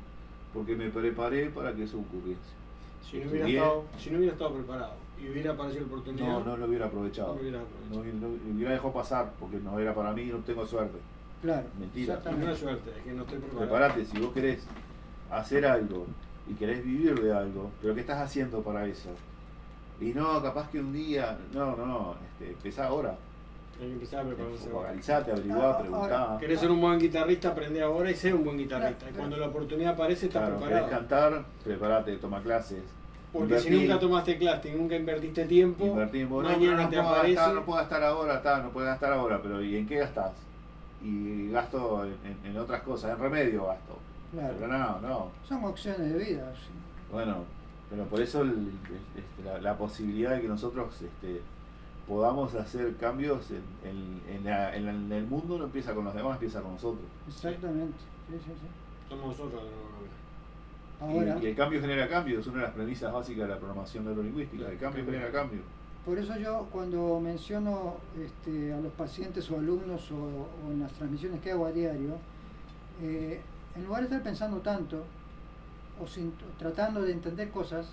[0.53, 2.39] Porque me preparé para que eso ocurriese.
[3.09, 6.27] Si no hubiera, estado, si no hubiera estado preparado y hubiera aparecido la oportunidad.
[6.27, 7.35] No, no lo hubiera aprovechado.
[7.35, 8.33] No, hubiera, aprovechado.
[8.53, 10.97] hubiera dejado pasar porque no era para mí y no tengo suerte.
[11.41, 11.67] Claro.
[11.79, 12.21] Mentira.
[12.37, 13.71] No es suerte, es que no estoy preparado.
[13.71, 14.65] Prepárate, si vos querés
[15.31, 16.05] hacer algo
[16.49, 19.09] y querés vivir de algo, pero ¿qué estás haciendo para eso?
[19.99, 23.17] Y no, capaz que un día, no, no, este, empezá ahora.
[23.81, 24.69] Empezar a prepararse.
[24.69, 26.37] Focalizate, averiguá, preguntá.
[26.39, 29.09] Querés ser un buen guitarrista, aprende ahora y sé un buen guitarrista.
[29.09, 30.85] Y cuando la oportunidad aparece, estás claro, preparado.
[30.87, 32.83] Querés cantar, prepárate, toma clases.
[33.33, 36.43] Porque si nunca tomaste clases y nunca invertiste tiempo, Invertimos.
[36.43, 37.35] mañana no, te aparece.
[37.35, 40.33] Gastar, no puedo gastar ahora, está, no puedo gastar ahora, pero ¿y en qué gastás?
[41.01, 43.97] Y gasto en, en, otras cosas, en remedio gasto.
[44.31, 44.53] Claro.
[44.59, 45.31] Pero no, no.
[45.47, 46.53] Son opciones de vida.
[46.55, 46.69] Sí.
[47.11, 47.37] Bueno,
[47.89, 48.71] pero por eso el,
[49.15, 51.41] este, la, la, posibilidad de que nosotros este,
[52.07, 57.05] podamos hacer cambios en, en, el mundo no empieza con los demás, empieza con nosotros.
[57.27, 57.97] Exactamente,
[58.29, 59.09] sí, sí, sí.
[59.09, 59.61] Somos nosotros
[61.01, 64.05] Ahora, y, el cambio genera cambio, es una de las premisas básicas de la programación
[64.05, 65.61] neurolingüística, el cambio genera cambio.
[66.05, 71.41] Por eso yo cuando menciono este, a los pacientes o alumnos o, en las transmisiones
[71.41, 72.17] que hago a diario,
[73.01, 73.41] eh,
[73.75, 75.03] en lugar de estar pensando tanto
[75.99, 76.05] o
[76.59, 77.87] tratando de entender cosas,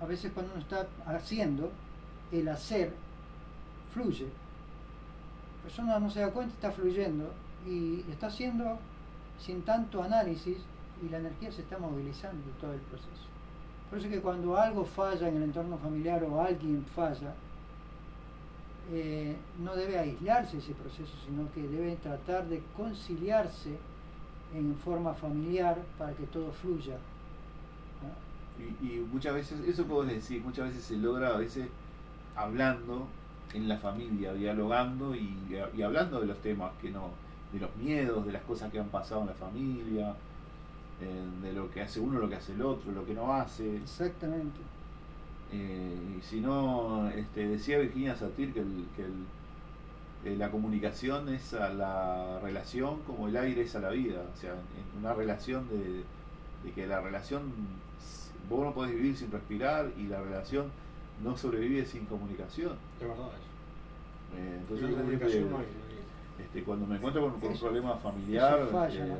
[0.00, 1.70] a veces cuando uno está haciendo,
[2.32, 2.92] el hacer
[3.92, 4.24] fluye.
[4.24, 7.30] La persona no se da cuenta, está fluyendo
[7.66, 8.78] y está haciendo
[9.38, 10.58] sin tanto análisis
[11.04, 13.26] y la energía se está movilizando todo el proceso.
[13.90, 17.34] Por eso que cuando algo falla en el entorno familiar o alguien falla,
[18.90, 23.76] eh, no debe aislarse ese proceso, sino que debe tratar de conciliarse
[24.54, 26.96] en forma familiar para que todo fluya.
[28.80, 31.68] Y, muchas veces, eso puedo decir, muchas veces se logra a veces
[32.36, 33.06] hablando
[33.54, 37.10] en la familia, dialogando y, hablando de los temas que no,
[37.52, 40.14] de los miedos, de las cosas que han pasado en la familia,
[41.00, 43.76] eh, de lo que hace uno, lo que hace el otro, lo que no hace.
[43.76, 44.60] Exactamente.
[45.52, 49.04] Eh, y si no, este, decía Virginia Satir que, el, que
[50.30, 54.36] eh, la comunicación es a la relación como el aire es a la vida, o
[54.40, 56.04] sea, en una relación de,
[56.64, 57.52] de que la relación,
[58.48, 60.70] vos no podés vivir sin respirar y la relación
[61.22, 62.76] no sobrevive sin comunicación.
[63.00, 63.52] Es verdad eso.
[64.38, 64.90] Eh, entonces,
[66.38, 69.14] este, cuando me encuentro con, un problema familiar, eh,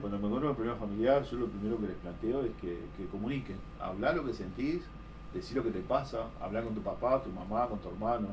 [0.00, 2.78] cuando me encuentro con un problema familiar, yo lo primero que les planteo es que,
[2.96, 4.82] que comuniquen, hablar lo que sentís,
[5.32, 8.28] decir lo que te pasa, hablar con tu papá, tu mamá, con tu hermano,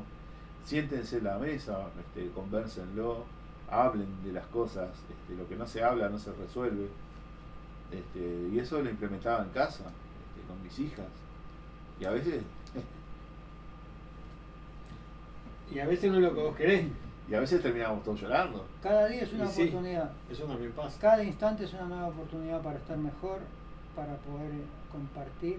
[0.64, 3.24] siéntense en la mesa, este, conversenlo,
[3.70, 6.88] hablen de las cosas, este, lo que no se habla no se resuelve.
[7.90, 9.84] Este, y eso lo implementaba en casa,
[10.46, 11.06] con mis hijas.
[12.00, 12.42] Y a veces
[15.70, 16.86] Y a veces no es lo que vos querés.
[17.28, 18.64] Y a veces terminamos todos llorando.
[18.82, 20.10] Cada día es una oportunidad.
[20.30, 21.00] eso también pasa.
[21.00, 23.40] Cada instante es una nueva oportunidad para estar mejor,
[23.96, 25.58] para poder eh, compartir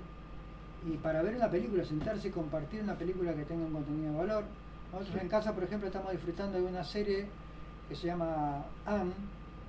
[0.88, 4.18] y para ver una película, sentarse y compartir una película que tenga un contenido de
[4.18, 4.44] valor.
[4.94, 7.28] Nosotros en casa, por ejemplo, estamos disfrutando de una serie
[7.90, 9.12] que se llama Anne,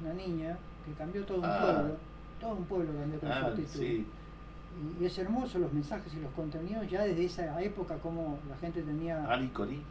[0.01, 0.57] una niña
[0.87, 1.59] que cambió todo un ah.
[1.61, 1.97] pueblo.
[2.41, 4.07] Todo un pueblo cambió con ah, su Y,
[5.03, 9.25] es hermoso los mensajes y los contenidos ya desde esa época como la gente tenía...
[9.33, 9.83] Annie Connie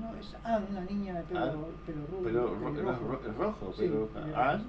[0.00, 2.22] no, es Anne, una niña de pelo, pelo rubio.
[2.24, 4.64] Pero rojo, rojo, pero Anne,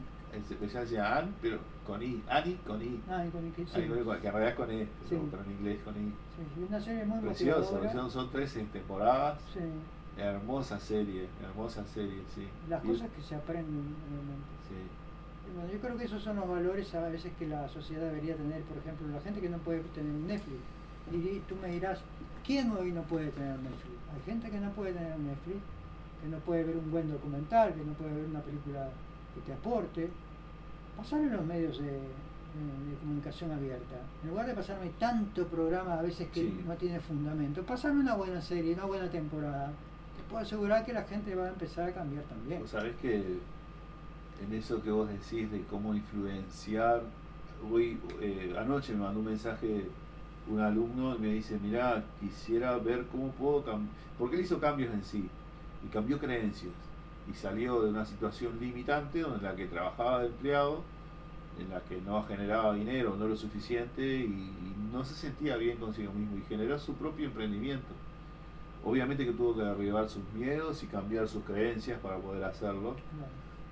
[0.61, 3.01] ella decía Anne, pero con I, Annie con I.
[3.09, 3.71] Annie con I, que, sí.
[3.73, 6.13] que en realidad es con E, pero, en inglés con I.
[6.35, 9.39] Sí, una serie muy preciosa, son, son tres temporadas.
[9.53, 9.59] Sí.
[10.17, 12.47] Hermosa serie, hermosa serie, sí.
[12.67, 14.47] Las cosas que se aprenden realmente.
[14.67, 15.55] Sí.
[15.55, 18.61] Bueno, yo creo que esos son los valores a veces que la sociedad debería tener,
[18.63, 20.59] por ejemplo, la gente que no puede tener Netflix.
[21.11, 22.01] Y tú me dirás,
[22.45, 23.97] ¿quién hoy no puede tener Netflix?
[24.13, 25.59] Hay gente que no puede tener Netflix,
[26.21, 28.89] que no puede ver un buen documental, que no puede ver una película
[29.35, 30.09] que te aporte.
[30.97, 31.99] Pasar en los medios de,
[32.99, 33.95] comunicación abierta.
[34.23, 38.41] En lugar de pasarme tanto programa a veces que no tiene fundamento, pasarme una buena
[38.41, 39.71] serie, una buena temporada.
[40.17, 42.67] Te puedo asegurar que la gente va a empezar a cambiar también.
[42.67, 43.37] Sabes que
[44.43, 47.03] en eso que vos decís de cómo influenciar,
[47.71, 49.87] hoy, eh, anoche me mandó un mensaje
[50.49, 55.03] un alumno me dice, mira, quisiera ver cómo puedo cambiar, porque él hizo cambios en
[55.03, 55.29] sí
[55.85, 56.73] y cambió creencias
[57.29, 60.81] y salió de una situación limitante donde la que trabajaba de empleado,
[61.59, 64.55] en la que no generaba dinero, no lo suficiente y,
[64.91, 67.85] no se sentía bien consigo mismo y generó su propio emprendimiento.
[68.83, 72.95] Obviamente que tuvo que derribar sus miedos y cambiar sus creencias para poder hacerlo.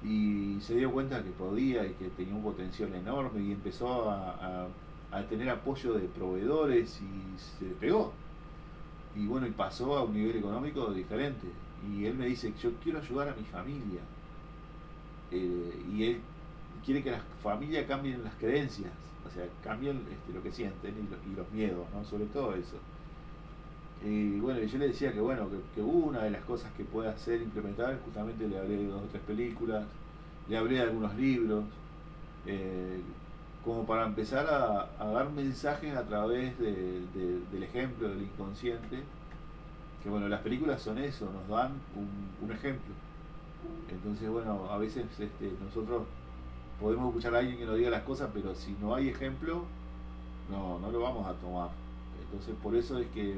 [0.03, 4.67] Y se dio cuenta que podía y que tenía un potencial enorme y empezó a
[5.17, 8.13] al tener apoyo de proveedores y se pegó.
[9.15, 11.47] Y bueno, y pasó a un nivel económico diferente.
[11.91, 14.01] Y él me dice, yo quiero ayudar a mi familia.
[15.31, 16.21] Eh, y él
[16.85, 18.91] quiere que las familias cambien las creencias,
[19.25, 22.03] o sea, cambien este, lo que sienten y, los miedos, ¿no?
[22.05, 22.77] Sobre todo eso.
[24.05, 27.41] Y bueno, yo le decía que bueno, que, una de las cosas que puede hacer,
[27.41, 29.85] implementar, justamente le hablé de dos o tres películas,
[30.47, 31.65] le hablé de algunos libros,
[32.45, 33.01] eh,
[33.67, 39.03] como para empezar a, dar mensajes a través del ejemplo del inconsciente,
[40.01, 41.73] que bueno, las películas son eso, nos dan
[42.41, 42.93] un, ejemplo.
[43.91, 46.03] Entonces, bueno, a veces este, nosotros
[46.79, 49.65] podemos escuchar a alguien que nos diga las cosas, pero si no hay ejemplo,
[50.49, 51.69] no, no lo vamos a tomar.
[52.23, 53.37] Entonces, por eso es que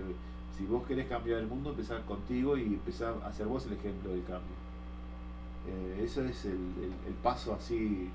[0.56, 4.12] si vos querés cambiar el mundo, empezar contigo y empezar a ser vos el ejemplo
[4.12, 4.56] del cambio.
[5.68, 8.12] Eh, eso es el paso así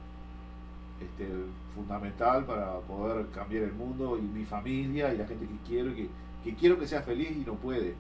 [1.05, 1.28] este,
[1.74, 6.09] fundamental para poder cambiar el mundo y mi familia y la gente que quiero y
[6.43, 7.94] que, quiero que sea feliz y no puede,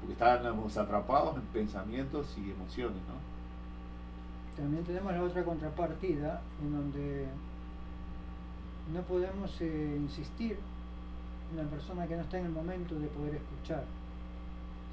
[0.00, 3.36] porque estamos atrapados en pensamientos y emociones, ¿no?
[4.56, 7.26] También tenemos la otra contrapartida en donde
[8.92, 10.56] no podemos eh, insistir
[11.50, 13.84] en la persona que no está en el momento de poder escuchar,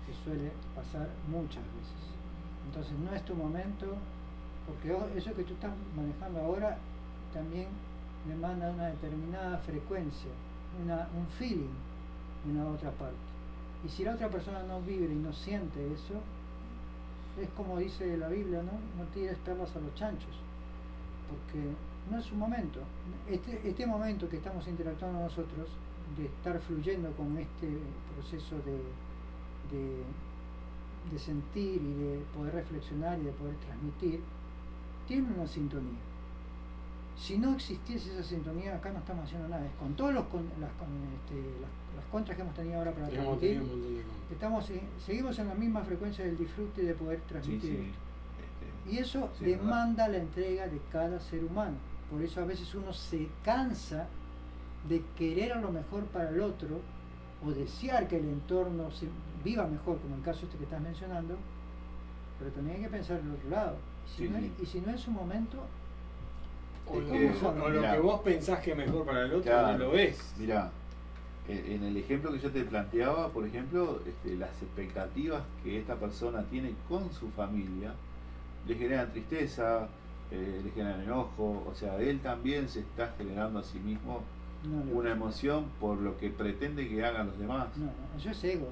[0.05, 2.13] que suele pasar muchas veces.
[2.67, 3.95] Entonces no es tu momento,
[4.67, 6.77] porque eso que tú estás manejando ahora
[7.33, 7.67] también
[8.27, 10.31] demanda una determinada frecuencia,
[10.79, 11.73] un feeling
[12.47, 13.17] en la otra parte.
[13.85, 16.21] Y si la otra persona no vibra y no siente eso,
[17.41, 18.71] es como dice la Biblia, ¿no?
[18.97, 20.35] No tires perlas a los chanchos,
[21.29, 21.67] porque
[22.09, 22.79] no es su momento.
[23.29, 25.67] Este, este momento que estamos interactuando nosotros,
[26.17, 27.67] de estar fluyendo con este
[28.13, 30.03] proceso de,
[31.11, 34.21] de sentir y de poder reflexionar y de poder transmitir,
[35.07, 36.12] tiene una sintonía.
[37.15, 39.65] Si no existiese esa sintonía, acá no estamos haciendo nada.
[39.65, 41.35] Es con todos los con, las, este,
[41.95, 43.61] las, contras que hemos tenido ahora para transmitir,
[44.31, 44.71] estamos,
[45.03, 50.17] seguimos en la misma frecuencia del disfrute de poder transmitir este, y eso demanda la
[50.17, 51.77] entrega de cada ser humano.
[52.09, 54.07] Por eso a veces uno se cansa
[54.87, 56.81] de querer a lo mejor para el otro
[57.45, 59.07] o desear que el entorno se
[59.43, 61.37] viva mejor, como el caso este que estás mencionando,
[62.39, 63.77] pero también hay que pensar en el otro lado.
[64.05, 65.63] Y si, no, y si no es su momento,
[66.87, 66.99] o,
[67.69, 70.33] lo, que vos pensás que es mejor para el otro no lo ves.
[70.37, 70.71] Mira,
[71.47, 76.43] en el ejemplo que yo te planteaba, por ejemplo, este, las expectativas que esta persona
[76.43, 77.93] tiene con su familia
[78.67, 79.87] le generan tristeza,
[80.31, 84.21] eh, le generan enojo, o sea, él también se está generando a sí mismo
[84.93, 87.67] una emoción por lo que pretende que hagan los demás.
[87.75, 88.69] No, eso es ego.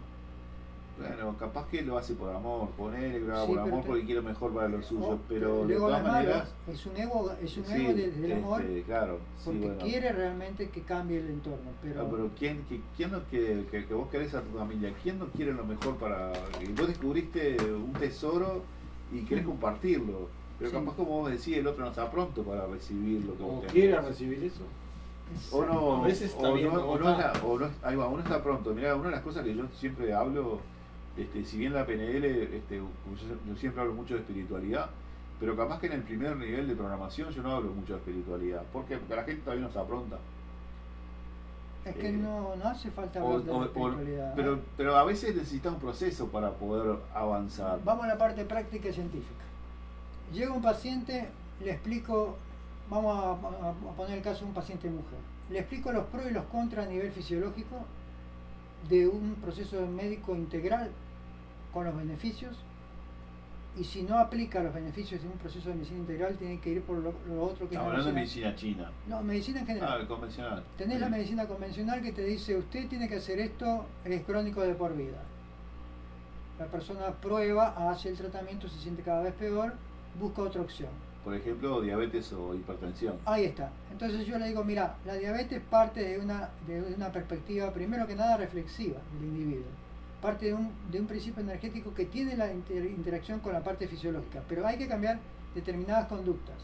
[0.98, 4.68] Bueno, capaz que lo hace por amor, poner que por amor porque quiere mejor para
[4.68, 6.54] los suyos, pero de todas maneras.
[6.68, 8.62] Es un ego, es un ego desde el amor.
[8.62, 11.72] Este, claro, porque quiere realmente que cambie el entorno.
[11.82, 12.64] Pero, pero ¿quién,
[12.96, 14.94] quién no quiere que, vos querés a tu familia?
[15.02, 16.32] ¿Quién no quiere lo mejor para.?
[16.78, 18.64] Vos descubriste un tesoro
[19.12, 23.26] y querés compartirlo, pero capaz, como vos decís, el otro no está pronto para recibir
[23.26, 24.64] lo que vos quiere recibir eso?
[25.52, 28.74] O no, o, no, o, no está, o no, ahí va, uno está pronto.
[28.74, 30.60] Mira, una de las cosas que yo siempre hablo
[31.18, 34.90] este, si bien la PNL, este, yo, siempre hablo mucho de espiritualidad,
[35.40, 38.64] pero capaz que en el primer nivel de programación yo no hablo mucho de espiritualidad.
[38.72, 40.18] Porque la gente todavía no está pronta.
[41.84, 44.34] Es que eh, no, no, hace falta hablar de espiritualidad.
[44.36, 47.80] pero, pero a veces necesita un proceso para poder avanzar.
[47.84, 49.44] Vamos a la parte práctica y científica.
[50.32, 51.28] Llega un paciente,
[51.60, 52.38] le explico,
[52.90, 55.20] vamos a, a poner el caso de un paciente mujer.
[55.50, 57.86] Le explico los pros y los contras a nivel fisiológico
[58.90, 60.90] de un proceso médico integral
[61.74, 62.58] con los beneficios
[63.78, 66.82] y si no aplica los beneficios de un proceso de medicina integral tiene que ir
[66.82, 67.10] por lo,
[67.41, 68.91] otro que Estamos hablando de medicina china.
[69.08, 70.02] No, medicina en general.
[70.03, 70.64] Ah, convencional.
[70.78, 74.74] Tenés la medicina convencional que te dice usted tiene que hacer esto, es crónico de
[74.74, 75.24] por vida.
[76.60, 79.74] La persona prueba, hace el tratamiento, se siente cada vez peor,
[80.20, 80.90] busca otra opción
[81.23, 83.18] por ejemplo, diabetes o hipertensión.
[83.26, 83.72] Ahí está.
[83.91, 88.15] Entonces yo le digo, mira, la diabetes parte de una, de una perspectiva, primero que
[88.15, 89.68] nada, reflexiva del individuo.
[90.22, 94.43] Parte de un, de un principio energético que tiene la interacción con la parte fisiológica,
[94.48, 95.19] pero hay que cambiar
[95.56, 96.57] determinadas conductas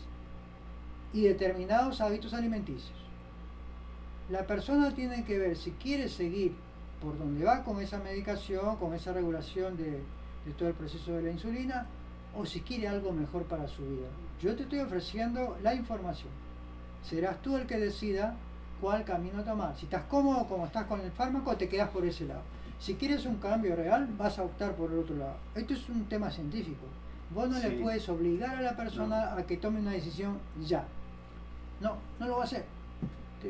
[1.13, 2.97] y determinados hábitos alimenticios.
[4.29, 6.53] La persona tiene que ver si quiere seguir
[7.01, 10.01] por donde va con esa medicación, con esa regulación de,
[10.45, 11.87] de todo el proceso de la insulina,
[12.35, 14.07] o si quiere algo mejor para su vida.
[14.41, 16.29] Yo te estoy ofreciendo la información.
[17.03, 18.35] Serás tú el que decida
[18.81, 19.75] cuál camino tomar.
[19.75, 22.41] Si estás cómodo como estás con el fármaco, te quedas por ese lado.
[22.79, 25.35] Si quieres un cambio real, vas a optar por el otro lado.
[25.55, 26.85] Esto es un tema científico.
[27.33, 30.85] Vos no le puedes obligar a la persona a que tome una decisión ya.
[31.81, 32.65] No, no lo va a hacer.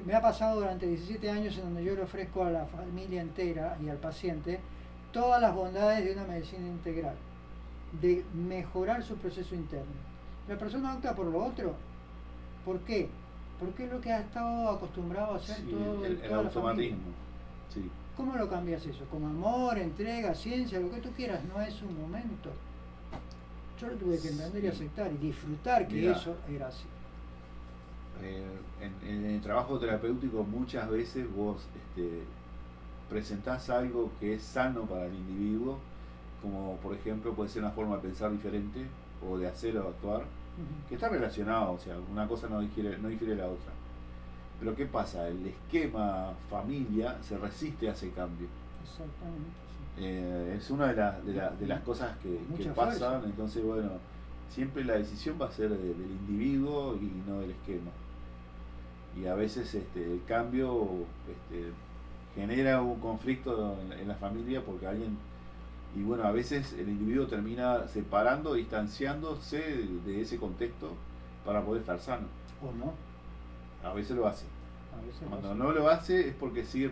[0.05, 3.77] Me ha pasado durante 17 años en donde yo le ofrezco a la familia entera
[3.83, 4.59] y al paciente
[5.11, 7.15] todas las bondades de una medicina integral,
[8.01, 10.07] de mejorar su proceso interno
[10.47, 11.75] la persona opta por lo otro.
[12.65, 13.09] ¿Por qué?
[13.59, 17.11] Porque es lo que ha estado acostumbrado a hacer todo el, el automatismo.
[17.73, 17.89] Sí.
[18.15, 19.05] ¿Cómo lo cambias eso?
[19.05, 21.43] Con amor, entrega, ciencia, lo que tú quieras.
[21.45, 22.49] No es un momento.
[23.79, 26.85] Yo lo tuve que entender y aceptar y disfrutar que eso era así.
[28.23, 28.43] Eh,
[29.03, 32.23] en, el trabajo terapéutico muchas veces vos este,
[33.07, 35.77] presentás algo que es sano para el individuo,
[36.41, 38.85] como por ejemplo puede ser una forma de pensar diferente,
[39.27, 40.23] o de hacer o actuar,
[40.89, 43.71] que está relacionado, o sea, una cosa no difiere, no difiere de la otra.
[44.59, 45.27] Pero ¿qué pasa?
[45.27, 48.47] El esquema familia se resiste a ese cambio.
[48.83, 49.67] Exactamente.
[49.99, 52.39] Eh, es una de, de, las cosas que,
[52.69, 53.91] pasan, entonces bueno,
[54.49, 57.91] siempre la decisión va a ser del individuo y no del esquema.
[59.19, 60.87] Y a veces este, el cambio
[61.27, 61.71] este,
[62.35, 65.17] genera un conflicto en la familia porque alguien
[65.97, 69.57] y bueno, a veces el individuo termina separando, distanciándose
[70.05, 70.91] de ese contexto
[71.43, 72.27] para poder estar sano.
[72.61, 72.93] ¿O no?
[73.87, 74.45] A veces lo hace.
[75.27, 76.91] Cuando no lo hace es porque sigue,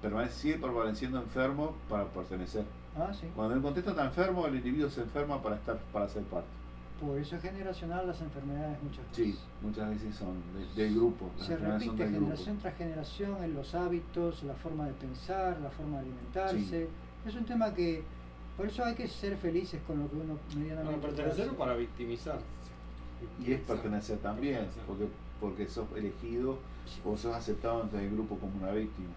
[0.00, 2.64] permanece, sigue permaneciendo enfermo para pertenecer.
[2.96, 3.26] Ah, sí.
[3.34, 6.48] Cuando el contexto está enfermo, el individuo se enferma para estar para ser parte.
[7.00, 9.34] Por eso es generacional las enfermedades muchas veces.
[9.34, 10.36] Sí, muchas veces son
[10.76, 11.30] del grupo.
[11.36, 16.02] Se repite generación tras generación en los hábitos, la forma de pensar, la forma de
[16.04, 16.88] alimentarse.
[17.26, 18.04] Es un tema que
[18.56, 21.00] por eso hay que ser felices con lo que uno medianamente.
[21.00, 22.38] Para pertenecer o para victimizar.
[23.44, 25.06] Y es pertenecer también, porque
[25.40, 26.58] porque sos elegido
[27.04, 29.10] o sos aceptado dentro del grupo como una víctima.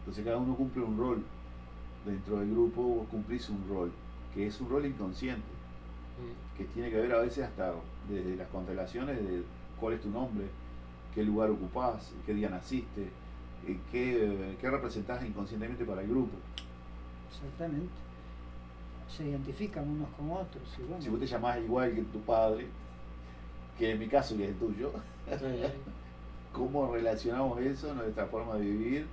[0.00, 1.22] Entonces cada uno cumple un rol.
[2.04, 3.92] Dentro del grupo vos cumplís un rol.
[4.34, 6.56] que es un rol inconsciente, mm.
[6.56, 7.74] que tiene que ver a veces hasta
[8.08, 9.42] desde las constelaciones de
[9.78, 10.46] cuál es tu nombre,
[11.14, 13.08] qué lugar ocupás, qué día naciste,
[13.92, 16.36] qué, qué representás inconscientemente para el grupo.
[17.30, 17.92] Exactamente.
[19.16, 20.62] Se identifican unos con otros.
[21.00, 22.66] Si vos te llamás igual que tu padre,
[23.78, 24.92] que en mi caso que es el tuyo,
[26.52, 29.06] ¿cómo relacionamos eso, nuestra forma de vivir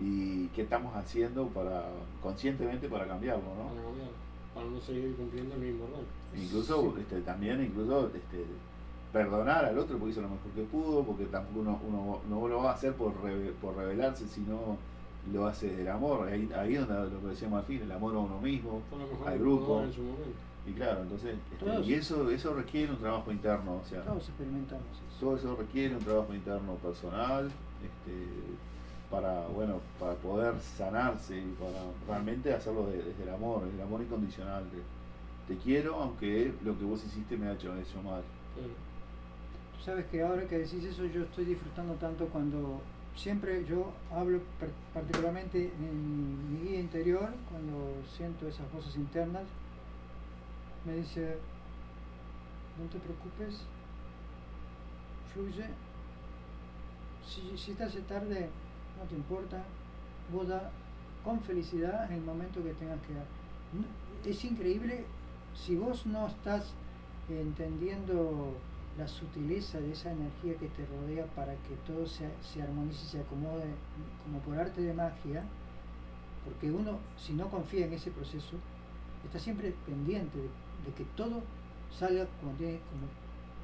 [0.00, 1.84] y qué estamos haciendo para
[2.22, 3.44] conscientemente para cambiarlo?
[3.44, 3.68] ¿no?
[3.68, 4.10] Para
[4.54, 6.04] para no seguir cumpliendo el mismo rol.
[6.34, 8.44] Incluso este, también incluso este,
[9.12, 12.62] perdonar al otro porque hizo lo mejor que pudo, porque tampoco uno, uno no lo
[12.62, 13.12] va a hacer por,
[13.60, 14.76] por rebelarse, sino
[15.32, 16.28] lo hace del amor.
[16.28, 18.82] Ahí, ahí es donde lo que decía Martín, el amor a uno mismo,
[19.26, 19.84] al grupo.
[20.66, 24.84] Y claro, entonces, este, y eso, eso requiere un trabajo interno, o sea, todos experimentamos
[24.92, 25.18] eso.
[25.18, 28.26] Todo eso requiere un trabajo interno personal, este,
[29.10, 34.64] para, bueno, para poder sanarse y para realmente hacerlo desde el amor, el amor incondicional.
[35.48, 38.22] te quiero, aunque lo que vos hiciste me ha hecho, eso mal.
[39.76, 42.80] Tú sabes que ahora que decís eso, yo estoy disfrutando tanto cuando
[43.16, 44.40] siempre yo hablo
[44.94, 49.44] particularmente en mi guía interior, cuando siento esas voces internas,
[50.84, 51.36] me dice,
[52.78, 53.62] no te preocupes,
[55.32, 55.66] fluye,
[57.26, 58.48] si, si estás tarde,
[58.98, 59.62] no te importa,
[60.32, 60.70] vos da
[61.24, 63.26] con felicidad en el momento que tengas que dar.
[64.24, 65.04] Es increíble
[65.54, 66.72] si vos no estás
[67.28, 68.54] entendiendo
[68.98, 73.08] la sutileza de esa energía que te rodea para que todo se, se armonice y
[73.08, 73.64] se acomode
[74.24, 75.44] como por arte de magia,
[76.44, 78.56] porque uno, si no confía en ese proceso,
[79.24, 81.42] está siempre pendiente de, que todo
[81.96, 83.06] salga como, tiene, como,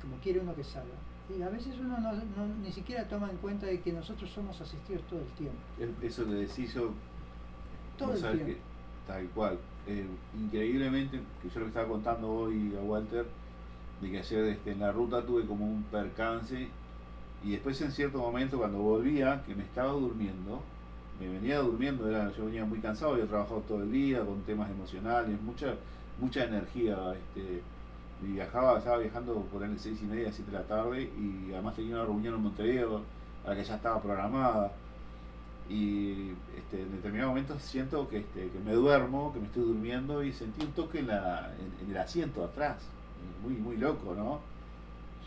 [0.02, 0.94] como quiere uno que salga.
[1.28, 2.12] Y a veces uno no,
[2.62, 5.58] ni siquiera toma en cuenta de que nosotros somos asistidos todo el tiempo.
[6.00, 6.92] Eso le decís yo.
[7.98, 8.46] Todo el tiempo.
[8.46, 8.58] Que,
[9.06, 9.58] tal cual.
[9.88, 10.06] Eh,
[10.38, 13.26] increíblemente, que yo lo que estaba contando hoy a Walter,
[14.00, 16.68] de que ayer este, en la ruta tuve como un percance
[17.44, 20.62] y después en cierto momento cuando volvía, que me estaba durmiendo,
[21.20, 24.70] me venía durmiendo, era, yo venía muy cansado, había trabajado todo el día con temas
[24.70, 25.74] emocionales, mucha,
[26.20, 27.62] mucha energía, este,
[28.22, 31.76] y viajaba, estaba viajando por el seis y media, siete de la tarde, y además
[31.76, 33.02] tenía una reunión en Montevideo,
[33.44, 34.72] a la que ya estaba programada.
[35.68, 40.22] Y este, en determinado momento siento que, este, que me duermo, que me estoy durmiendo
[40.22, 41.52] y sentí un toque en, la,
[41.82, 42.76] en, el asiento atrás,
[43.42, 44.40] muy, muy loco, ¿no?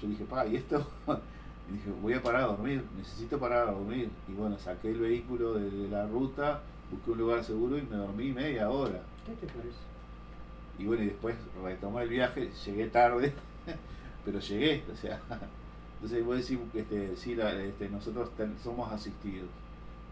[0.01, 0.87] Yo dije, pa, ¿y esto?
[1.69, 4.09] y dije, voy a parar a dormir, necesito parar a dormir.
[4.27, 6.61] Y bueno, saqué el vehículo de la ruta,
[6.91, 9.01] busqué un lugar seguro y me dormí media hora.
[9.25, 9.89] ¿Qué te parece?
[10.79, 13.33] y bueno, y después retomé el viaje, llegué tarde,
[14.25, 15.19] pero llegué, o sea,
[15.95, 18.31] entonces voy a decir que este, sí, este, nosotros
[18.63, 19.49] somos asistidos,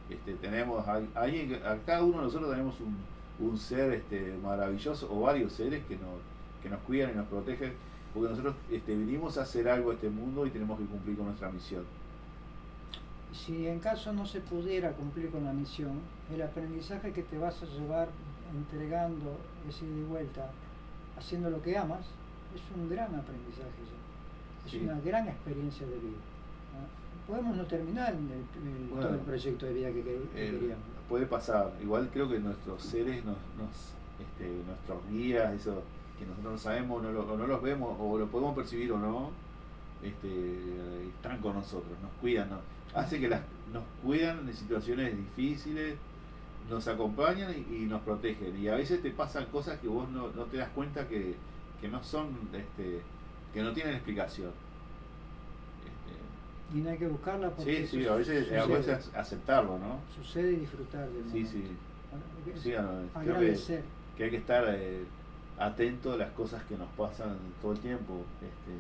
[0.10, 5.22] este, tenemos, hay, a cada uno de nosotros tenemos un, un ser este, maravilloso o
[5.22, 6.20] varios seres que nos,
[6.68, 7.74] que nos cuidan y nos protegen,
[8.14, 11.28] porque nosotros este, vinimos a hacer algo a este mundo y tenemos que cumplir con
[11.28, 11.84] nuestra misión.
[13.34, 16.00] Si en caso no se pudiera cumplir con la misión,
[16.34, 18.10] el aprendizaje que te vas a llevar
[18.54, 19.38] entregando
[19.68, 20.50] ese ida y vuelta,
[21.18, 22.06] haciendo lo que amas,
[22.56, 23.70] es un gran aprendizaje
[24.66, 26.18] Es una gran experiencia de vida.
[27.28, 30.86] Podemos no terminar el, todo el proyecto de vida que, eh, queríamos.
[31.10, 31.74] Puede pasar.
[31.82, 33.38] Igual creo que nuestros seres, nos,
[34.20, 35.84] este, nuestros guías, eso
[36.18, 39.32] que nosotros no sabemos no o no los vemos o lo podemos percibir o no,
[40.04, 42.50] este, están con nosotros, nos cuidan,
[42.94, 43.42] hace que las,
[43.74, 45.98] nos cuidan en situaciones difíciles
[46.70, 48.58] nos acompañan y, nos protegen.
[48.62, 51.36] Y a veces te pasan cosas que vos no, te das cuenta que,
[51.90, 53.02] no son, este,
[53.54, 54.52] que no tienen explicación.
[55.86, 60.00] Este, y no hay que buscarla porque Sí, sí, a veces, a veces aceptarlo, ¿no?
[60.16, 61.64] Sucede y disfrutar del Sí, sí.
[62.56, 63.84] sí agradecer.
[64.18, 65.04] Que, hay que estar eh,
[65.58, 68.24] atento a las cosas que nos pasan todo el tiempo.
[68.42, 68.78] Este,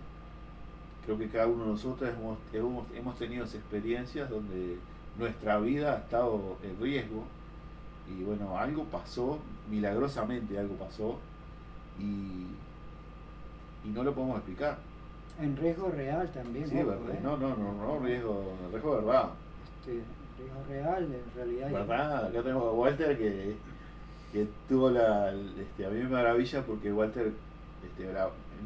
[1.05, 4.77] creo que cada uno de nosotros hemos, hemos, hemos tenido experiencias donde
[5.17, 7.23] nuestra vida ha estado en riesgo
[8.09, 9.39] y bueno, algo pasó,
[9.69, 11.19] milagrosamente algo pasó,
[11.99, 12.47] y,
[13.87, 14.77] y no lo podemos explicar.
[15.39, 16.67] En riesgo real también.
[16.67, 16.85] Sí, ¿eh?
[17.21, 19.29] no, no, no, no, riesgo, riesgo verdad.
[19.79, 20.03] Este,
[20.39, 21.71] riesgo real, en realidad.
[21.71, 22.25] ¿Verdad?
[22.25, 23.55] Acá tenemos a Walter que,
[24.37, 25.33] que tuvo la.
[25.33, 27.31] Este, a mí me maravilla porque Walter
[27.83, 28.13] este,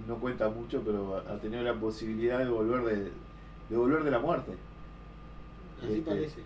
[0.07, 3.11] no cuenta mucho, pero ha tenido la posibilidad de volver de,
[3.69, 4.51] de volver de la muerte.
[5.81, 6.41] Así este, parece.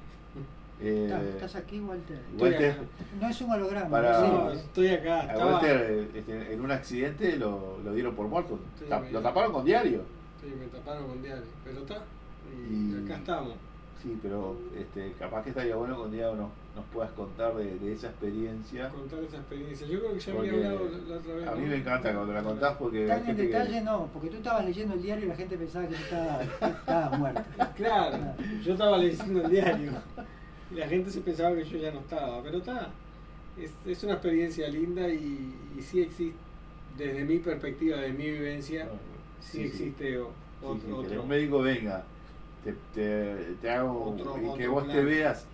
[0.81, 2.19] Eh, ¿Estás aquí, Walter?
[2.38, 2.76] Walter
[3.19, 3.89] no es un holograma.
[3.89, 5.34] Para, estoy acá.
[5.38, 8.60] Walter, este, en un accidente lo, lo dieron por muerto.
[9.11, 10.02] lo taparon con diario.
[10.41, 11.45] Sí, me taparon con diario.
[11.64, 12.03] Pero está.
[12.69, 13.56] Y, acá estamos.
[14.06, 17.80] Sí, pero este, capaz que estaría bueno que un día nos, nos puedas contar de,
[17.80, 18.90] de, esa experiencia.
[18.90, 19.88] Contar esa experiencia.
[19.88, 21.48] Yo creo que ya había hablado la otra vez.
[21.48, 23.07] A mí me encanta cuando la contás porque.
[23.07, 25.95] Tan en detalle no, porque tú estabas leyendo el diario y la gente pensaba que
[25.95, 27.41] estaba, estaba muerto.
[27.76, 28.18] Claro,
[28.64, 29.91] yo estaba leyendo el diario
[30.72, 32.91] y la gente se pensaba que yo ya no estaba, pero está.
[33.57, 36.38] Es, es una experiencia linda y, y sí existe,
[36.95, 38.88] desde mi perspectiva, de mi vivencia,
[39.40, 42.06] sí, existe otro, Que un médico venga,
[42.66, 43.94] te, te, te haga
[44.42, 45.48] y que vos te veas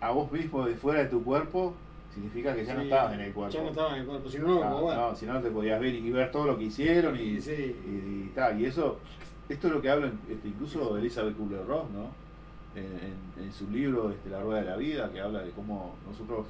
[0.00, 1.74] a vos mismo de fuera de tu cuerpo,
[2.12, 3.54] significa que ya no estabas en el cuerpo.
[3.54, 5.80] Ya no estabas en el cuerpo, si no, no, no, no si no te podías
[5.80, 8.60] ver y ver todo lo que hicieron y, y, y, tal.
[8.60, 8.98] Y eso,
[9.48, 12.28] esto es lo que habla este, incluso Elizabeth Kubler-Ross, ¿no?
[12.76, 16.46] En, en, su libro este, La Rueda de la Vida, que habla de cómo nosotros,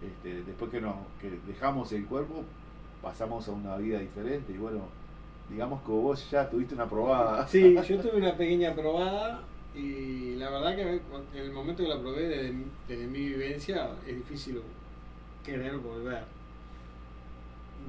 [0.00, 2.44] este, después que, nos, que dejamos el cuerpo,
[3.02, 4.52] pasamos a una vida diferente.
[4.52, 4.82] Y bueno,
[5.50, 7.46] digamos que vos ya tuviste una probada.
[7.48, 9.42] Sí, yo tuve una pequeña probada
[9.76, 12.54] y la verdad que en el momento que la probé desde,
[12.88, 14.62] desde mi vivencia es difícil
[15.44, 16.24] querer volver.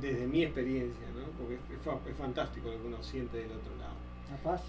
[0.02, 1.26] Desde mi experiencia, ¿no?
[1.38, 3.96] Porque es, es, fantástico lo que uno siente del otro lado.
[4.30, 4.62] La paz.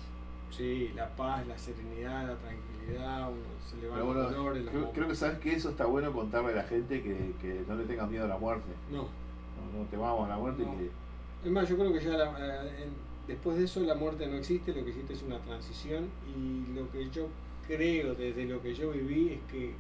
[0.51, 4.93] Sí, la paz, la serenidad, la tranquilidad, uno se le va bueno, dolor, el creo,
[4.93, 7.85] creo, que sabes que eso está bueno contarle a la gente que, que no le
[7.85, 8.71] tenga miedo a la muerte.
[8.91, 9.03] No.
[9.03, 10.65] No, no te vamos a la muerte.
[10.65, 10.79] No.
[10.79, 10.91] Que...
[11.45, 14.37] Es más, yo creo que ya la, eh, en, después de eso la muerte no
[14.37, 17.29] existe, lo que existe es una transición y lo que yo
[17.67, 19.75] creo desde lo que yo viví es que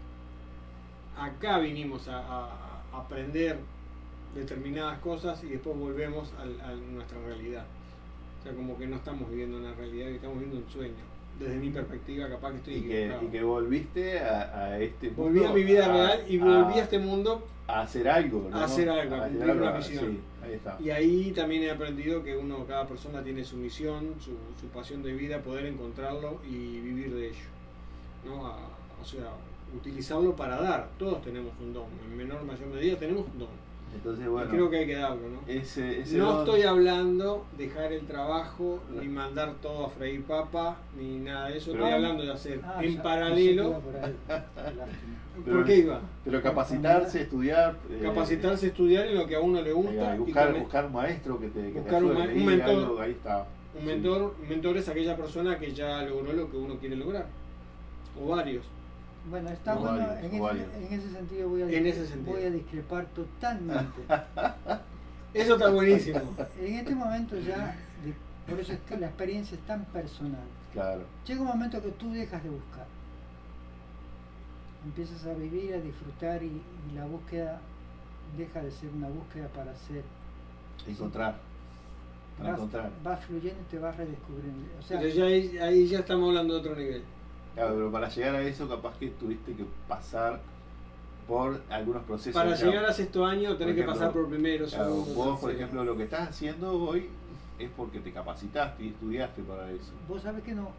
[1.16, 2.55] acá vinimos a,
[2.93, 3.59] aprender
[4.35, 7.65] determinadas cosas y después volvemos a, a, nuestra realidad.
[8.41, 11.18] O sea, como que no estamos viviendo una realidad, estamos viviendo un sueño.
[11.39, 15.23] Desde mi perspectiva, capaz que estoy y que, y que volviste a, a este mundo.
[15.23, 18.48] Volví a mi vida real y volví a, este mundo a hacer algo.
[18.51, 18.56] ¿no?
[18.56, 20.05] A hacer algo, a, cumplir una misión.
[20.05, 20.77] Sí, ahí está.
[20.81, 25.02] Y ahí también he aprendido que uno, cada persona tiene su misión, su, su pasión
[25.02, 27.47] de vida, poder encontrarlo y vivir de ello.
[28.24, 28.43] ¿no?
[29.01, 29.31] o sea,
[29.74, 30.89] utilizarlo para dar.
[30.98, 31.86] Todos tenemos un don.
[32.05, 33.68] En menor o mayor medida tenemos un don.
[33.94, 35.40] Entonces, bueno, y creo que hay que darlo, ¿no?
[35.47, 36.39] Ese, ese no don...
[36.44, 39.01] estoy hablando de dejar el trabajo, no.
[39.01, 41.73] ni mandar todo a freír papa, ni nada de eso.
[41.73, 43.82] Pero, estoy hablando de hacer ah, en ya, paralelo.
[45.44, 46.01] Por, ¿Por qué iba?
[46.24, 47.77] Pero capacitarse, estudiar.
[48.02, 50.15] Capacitarse, eh, estudiar en lo que a uno le gusta.
[50.15, 52.70] Y buscar, y buscar un maestro que te, que buscar te un, un mentor.
[52.70, 53.47] Algo, ahí está.
[53.78, 54.43] Un mentor, sí.
[54.43, 57.27] un mentor es aquella persona que ya logró lo que uno quiere lograr.
[58.20, 58.65] O varios.
[59.31, 60.66] Bueno, está no bueno, en, ese, vale.
[60.77, 62.36] en, ese, sentido voy a, en ese sentido.
[62.36, 64.03] voy a discrepar totalmente.
[65.35, 66.20] eso está buenísimo.
[66.61, 67.77] En este momento ya,
[68.49, 70.47] por eso es que la experiencia es tan personal.
[70.73, 71.03] Claro.
[71.27, 72.86] Llega un momento que tú dejas de buscar.
[74.85, 77.61] Empiezas a vivir, a disfrutar y, y la búsqueda
[78.36, 80.03] deja de ser una búsqueda para ser...
[80.86, 81.36] Encontrar.
[82.36, 82.90] Para vas, encontrar.
[83.03, 84.65] Vas fluyendo y te vas redescubriendo.
[84.78, 87.03] O sea, Pero ya ahí, ahí ya estamos hablando de otro nivel.
[87.59, 90.41] Claro, pero para llegar a eso capaz que tuviste que pasar
[91.27, 92.41] por algunos procesos.
[92.41, 95.15] Para llegar a sexto año tenés ejemplo, que pasar por primero, claro, segundo.
[95.15, 97.09] Vos, por ejemplo, lo que estás haciendo hoy
[97.59, 99.93] es porque te capacitaste y estudiaste para eso.
[100.09, 100.71] Vos sabés que no.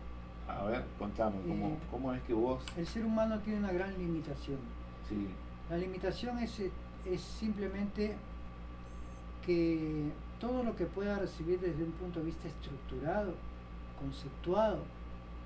[0.48, 2.64] A ver, contame, ¿cómo, eh, ¿cómo es que vos...?
[2.78, 4.58] El ser humano tiene una gran limitación.
[5.08, 5.28] Sí.
[5.70, 6.62] La limitación es,
[7.06, 8.16] es simplemente
[9.46, 13.34] que todo lo que pueda recibir desde un punto de vista estructurado,
[14.00, 14.80] conceptuado,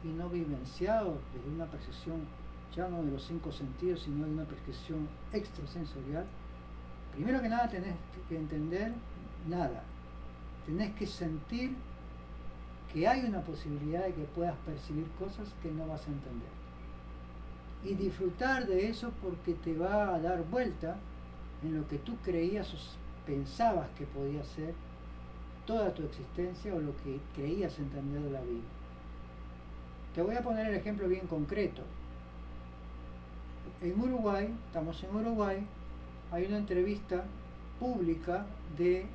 [0.04, 2.22] y no vivenciado desde una percepción
[2.76, 6.26] ya no de los cinco sentidos, sino de una percepción extrasensorial,
[7.14, 7.96] primero que nada tenés
[8.28, 8.94] que entender
[9.48, 9.84] nada.
[10.66, 11.76] Tenés que sentir
[12.92, 16.50] que hay una posibilidad de que puedas percibir cosas que no vas a entender.
[17.84, 20.96] Y disfrutar de eso porque te va a dar vuelta
[21.64, 22.78] en lo que tú creías o
[23.26, 24.74] pensabas que podía ser
[25.66, 28.83] toda tu existencia o lo que creías entender de la vida.
[30.14, 31.82] Te voy a poner el ejemplo bien concreto.
[33.82, 35.66] En Uruguay, estamos en Uruguay,
[36.32, 37.24] hay una entrevista
[37.80, 38.46] pública
[38.78, 39.08] de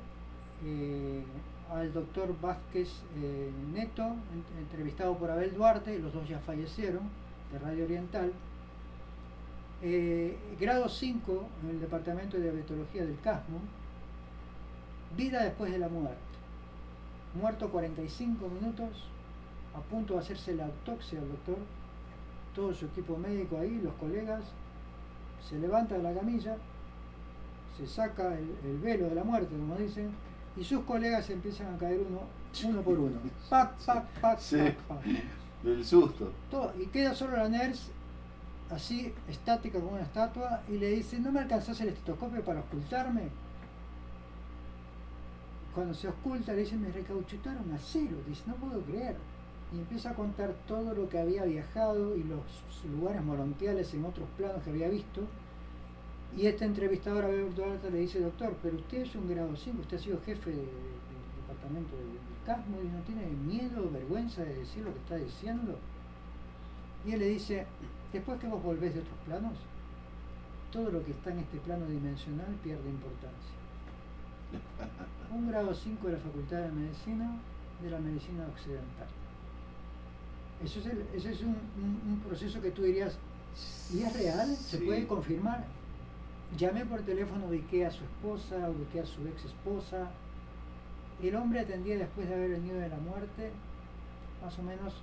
[0.65, 1.23] eh,
[1.71, 4.15] al doctor Vázquez eh, Neto,
[4.59, 7.03] entrevistado por Abel Duarte, los dos ya fallecieron,
[7.51, 8.33] de Radio Oriental.
[9.81, 13.59] Eh, grado 5 en el Departamento de Diabetología del CASMO,
[15.15, 16.17] vida después de la muerte.
[17.39, 18.89] Muerto 45 minutos,
[19.75, 21.57] a punto de hacerse la autopsia al doctor,
[22.55, 24.43] todo su equipo médico ahí, los colegas,
[25.47, 26.57] se levanta de la camilla,
[27.77, 30.11] se saca el, el velo de la muerte, como dicen,
[30.57, 32.21] y sus colegas empiezan a caer uno,
[32.65, 33.19] uno por uno.
[33.49, 35.03] Pac, pac, pac, sí, pac, pac.
[35.63, 36.31] Del susto.
[36.49, 37.91] Todo, y queda solo la NERS
[38.69, 43.29] así estática como una estatua y le dice, ¿no me alcanzás el estetoscopio para ocultarme?
[45.73, 49.15] Cuando se oculta le dice, me recauchutaron a cero, dice, no puedo creer.
[49.73, 52.41] Y empieza a contar todo lo que había viajado y los
[52.91, 55.21] lugares morontiales en otros planos que había visto.
[56.35, 59.97] Y este entrevistador, Abel Duarte, le dice, doctor, pero usted es un grado 5, usted
[59.97, 60.69] ha sido jefe del
[61.41, 62.07] departamento del
[62.45, 65.77] CASMO y no tiene miedo, vergüenza de decir lo que está diciendo.
[67.05, 67.65] Y él le dice,
[68.13, 69.53] después que vos volvés de otros planos,
[70.71, 73.55] todo lo que está en este plano dimensional pierde importancia.
[75.31, 77.39] Un grado 5 de la Facultad de Medicina
[77.81, 79.07] de la Medicina Occidental.
[80.63, 83.17] Eso es, ese es un, proceso que tú dirías,
[83.93, 84.55] ¿y es real?
[84.55, 85.63] ¿Se puede confirmar?
[86.57, 90.09] Llamé por teléfono, ubiqué a su esposa, ubiqué a su ex esposa.
[91.23, 93.51] El hombre atendía después de haber venido de la muerte,
[94.43, 94.93] más o menos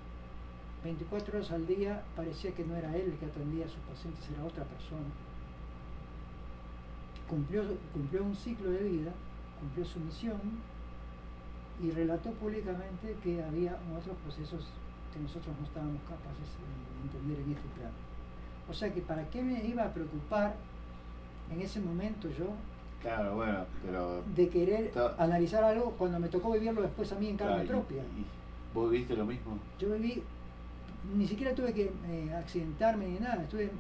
[0.85, 4.23] 24 horas al día, parecía que no era él el que atendía a sus pacientes,
[4.31, 5.07] era otra persona.
[7.29, 9.13] Cumplió, cumplió un ciclo de vida,
[9.61, 10.41] cumplió su misión
[11.83, 14.67] y relató públicamente que había otros procesos
[15.17, 17.97] que nosotros no estábamos capaces de entender en este plano.
[18.69, 20.55] O sea que para qué me iba a preocupar
[21.51, 22.51] en ese momento yo
[23.01, 24.23] Claro, bueno, pero...
[24.35, 28.03] De querer analizar algo cuando me tocó vivirlo después a mí en carne propia.
[28.75, 29.59] ¿Vos viste lo mismo?
[29.79, 30.23] Yo viví,
[31.15, 33.71] ni siquiera tuve que eh, accidentarme ni nada, estuve eh,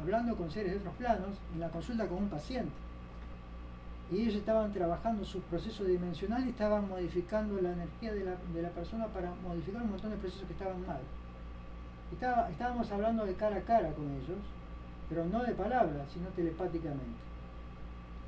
[0.00, 2.70] hablando con seres de otros planos en la consulta con un paciente
[4.10, 8.62] y ellos estaban trabajando su proceso dimensional y estaban modificando la energía de la, de
[8.62, 11.00] la persona para modificar un montón de procesos que estaban mal.
[12.12, 14.42] Estaba, estábamos hablando de cara a cara con ellos,
[15.08, 17.20] pero no de palabras, sino telepáticamente.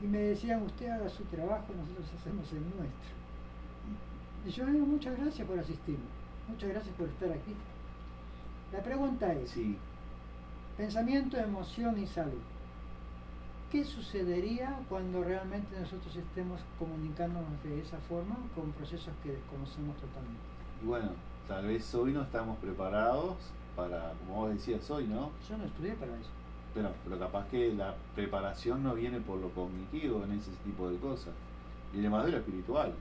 [0.00, 3.12] Y me decían, usted haga su trabajo, nosotros hacemos el nuestro.
[4.46, 6.04] Y yo le digo, muchas gracias por asistirme,
[6.48, 7.54] muchas gracias por estar aquí.
[8.72, 9.76] La pregunta es, sí.
[10.76, 12.40] pensamiento, emoción y salud.
[13.73, 20.43] ¿Qué sucedería cuando realmente nosotros estemos comunicándonos de esa forma con procesos que desconocemos totalmente?
[20.82, 21.12] Y bueno,
[21.49, 23.39] tal vez hoy no estamos preparados
[23.74, 25.31] para, como vos decías hoy, ¿no?
[25.49, 26.28] Yo no estudié para eso.
[26.74, 30.99] Pero, pero capaz que la preparación no viene por lo cognitivo en ese tipo de
[30.99, 31.32] cosas,
[31.94, 32.93] viene más de lo espiritual.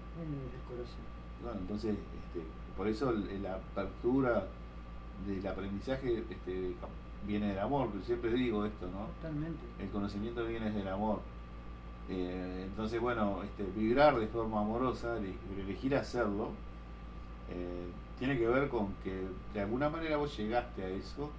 [1.44, 4.48] Bueno, entonces, este, por eso la apertura
[5.28, 6.76] del aprendizaje este,
[7.26, 9.08] viene del amor, siempre digo esto, ¿no?
[9.22, 9.60] Totalmente.
[9.80, 11.20] El conocimiento viene del amor.
[12.10, 15.18] Eh, entonces, bueno, este, vibrar de forma amorosa,
[15.58, 16.50] elegir hacerlo,
[17.50, 17.88] eh,
[18.20, 19.24] tiene que ver con que
[19.54, 21.30] de alguna manera vos llegaste a eso,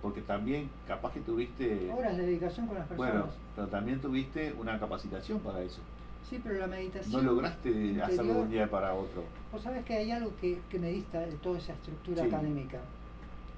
[0.00, 1.90] porque también capaz que tuviste...
[1.92, 3.12] Horas de dedicación con las personas.
[3.12, 5.80] Bueno, pero también tuviste una capacitación para eso.
[6.28, 7.12] Sí, pero la meditación...
[7.12, 9.24] No lograste hacerlo de un día para otro.
[9.52, 12.78] Vos sabés que hay algo que, que me dista de toda esa estructura académica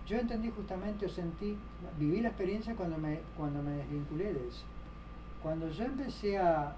[0.07, 1.57] yo entendí justamente o sentí,
[1.99, 4.65] viví la experiencia cuando me, cuando me desvinculé de eso.
[5.43, 6.75] Cuando yo empecé a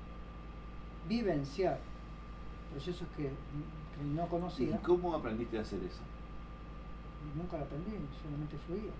[1.08, 1.78] vivenciar
[2.72, 3.30] procesos que,
[4.14, 4.76] no conocía.
[4.76, 6.02] ¿Y cómo aprendiste a hacer eso?
[7.34, 7.92] Nunca lo aprendí,
[8.22, 8.92] solamente fluía.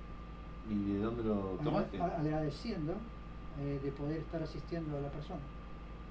[0.71, 2.01] ¿Y de dónde lo tomaste?
[2.01, 2.95] Agradeciendo
[3.61, 5.41] eh, de poder estar asistiendo a la persona.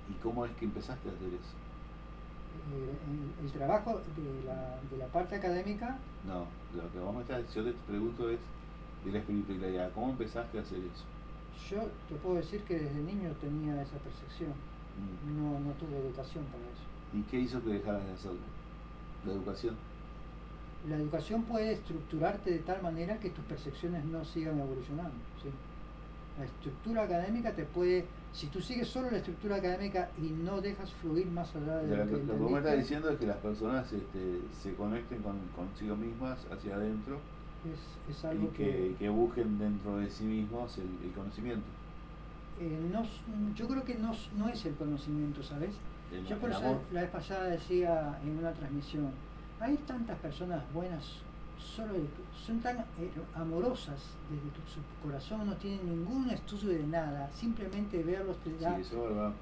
[0.09, 1.64] ¿Y cómo es que empezaste a hacer eso?
[3.41, 5.97] El, trabajo de la, de la, parte académica.
[6.25, 6.45] No,
[6.75, 8.39] lo que vamos a estar, yo te pregunto es
[9.05, 11.05] de la espiritualidad, ¿cómo empezaste a hacer eso?
[11.69, 15.37] Yo te puedo decir que desde niño tenía esa percepción, mm.
[15.37, 16.83] no, no tuve educación para eso.
[17.13, 18.39] ¿Y qué hizo que dejaras de hacerlo?
[19.25, 19.75] ¿La educación?
[20.89, 25.15] La educación puede estructurarte de tal manera que tus percepciones no sigan evolucionando.
[25.41, 25.49] ¿sí?
[26.37, 28.05] La estructura académica te puede
[28.35, 32.05] si tú sigues solo la estructura académica y no dejas fluir más allá de, lo,
[32.05, 35.95] que Lo que me está diciendo es que las personas este, se conecten con, consigo
[35.95, 37.19] mismas hacia adentro
[38.09, 41.65] es, algo y que, busquen dentro de sí mismos el, conocimiento.
[42.59, 43.03] Eh, no,
[43.55, 45.71] yo creo que no, no es el conocimiento, ¿sabes?
[46.29, 49.11] yo por eso la vez pasada decía en una transmisión,
[49.59, 51.03] hay tantas personas buenas
[51.57, 51.93] solo
[52.45, 53.99] son tan eh, amorosas
[54.29, 58.77] desde su corazón, no tienen ningún estudio de nada, simplemente verlos te da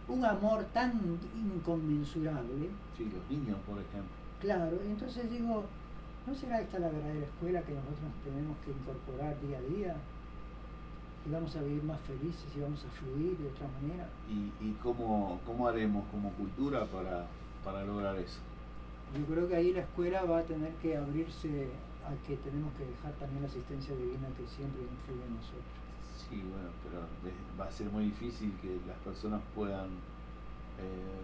[0.07, 0.99] un amor tan
[1.35, 2.69] inconmensurable.
[2.97, 4.11] Sí, los niños, por ejemplo.
[4.39, 5.63] Claro, entonces digo,
[6.27, 9.95] ¿no será esta la verdadera escuela que nosotros tenemos que incorporar día a día?
[11.25, 14.09] Y vamos a vivir más felices y vamos a fluir de otra manera.
[14.29, 17.27] ¿Y, y cómo, cómo haremos como cultura para,
[17.63, 18.39] para lograr eso?
[19.17, 21.69] Yo creo que ahí la escuela va a tener que abrirse
[22.05, 25.73] a que tenemos que dejar también la asistencia divina que siempre influye en nosotros.
[26.17, 27.01] Sí, bueno, pero
[27.59, 29.89] va a ser muy difícil que las personas puedan
[30.79, 31.23] eh,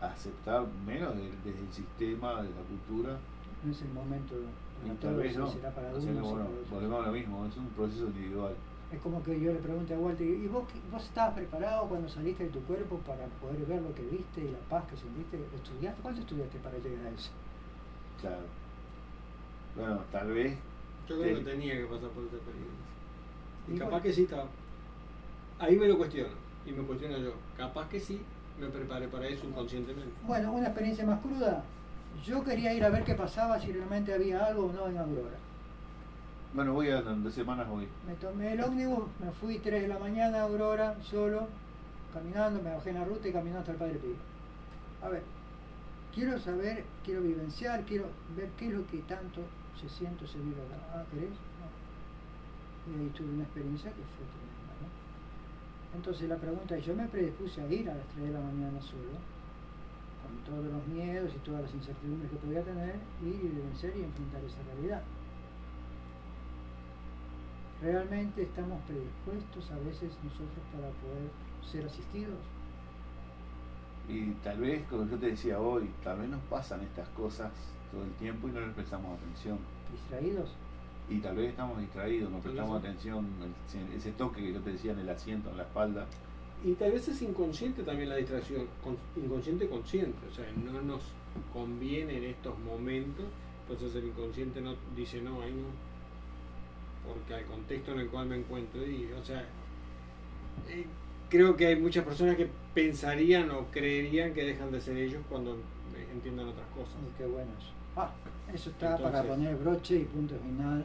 [0.00, 3.18] aceptar menos desde el sistema, de la cultura.
[3.64, 4.34] No es el momento,
[4.86, 5.48] y tal vez no.
[5.48, 8.54] será para bueno, volvemos a lo mismo, es un proceso individual.
[8.92, 12.44] Es como que yo le pregunté a Walter, ¿y vos, vos estabas preparado cuando saliste
[12.44, 15.38] de tu cuerpo para poder ver lo que viste y la paz que sentiste?
[15.54, 16.00] ¿Estudiaste?
[16.00, 17.30] ¿Cuánto estudiaste para llegar a eso?
[18.20, 18.46] Claro.
[19.78, 20.56] Bueno, tal vez...
[21.08, 22.78] Yo creo que tenía que pasar por esta experiencia.
[23.66, 24.46] Y capaz que sí estaba.
[25.58, 26.34] Ahí me lo cuestiono.
[26.66, 27.32] Y me cuestiono yo.
[27.56, 28.20] Capaz que sí
[28.60, 30.12] me preparé para eso inconscientemente.
[30.26, 31.64] Bueno, una experiencia más cruda.
[32.24, 35.38] Yo quería ir a ver qué pasaba, si realmente había algo o no en Aurora.
[36.52, 37.86] Bueno, voy a dos semanas voy.
[38.06, 41.46] Me tomé el ómnibus, me fui 3 de la mañana a Aurora, solo,
[42.12, 44.16] caminando, me bajé en la ruta y caminando hasta el Padre Pío.
[45.02, 45.22] A ver,
[46.14, 48.06] quiero saber, quiero vivenciar, quiero
[48.36, 49.42] ver qué es lo que tanto
[49.78, 50.76] se siente, se vive acá.
[50.92, 51.30] Ah, ¿querés?
[51.30, 51.68] No.
[52.90, 54.88] Y ahí tuve una experiencia que fue tremenda, ¿no?
[55.96, 58.80] Entonces la pregunta es, yo me predispuse a ir a las 3 de la mañana
[58.80, 59.16] solo,
[60.22, 64.44] con todos los miedos y todas las incertidumbres que podía tener, y vivenciar y enfrentar
[64.44, 65.02] esa realidad.
[67.80, 71.30] ¿Realmente estamos predispuestos a veces nosotros para poder
[71.62, 72.40] ser asistidos?
[74.08, 77.52] Y tal vez, como yo te decía hoy, tal vez nos pasan estas cosas
[77.90, 79.58] todo el tiempo y no les prestamos atención.
[79.92, 80.50] ¿Distraídos?
[81.10, 83.26] Y tal vez estamos distraídos, no prestamos atención,
[83.96, 86.06] ese toque que yo te decía en el asiento, en la espalda.
[86.62, 88.66] Y tal vez es inconsciente también la distracción,
[89.16, 91.02] inconsciente consciente, o sea, no nos
[91.52, 93.24] conviene en estos momentos,
[93.62, 95.68] entonces el inconsciente no dice no, ahí no,
[97.10, 99.46] porque al contexto en el cual me encuentro, y, o sea,
[100.68, 100.84] eh,
[101.30, 105.56] creo que hay muchas personas que pensarían o creerían que dejan de ser ellos cuando
[106.12, 106.96] entiendan otras cosas.
[107.16, 107.77] qué bueno eso.
[107.98, 108.10] Ah,
[108.54, 110.84] eso está para poner broche y punto final.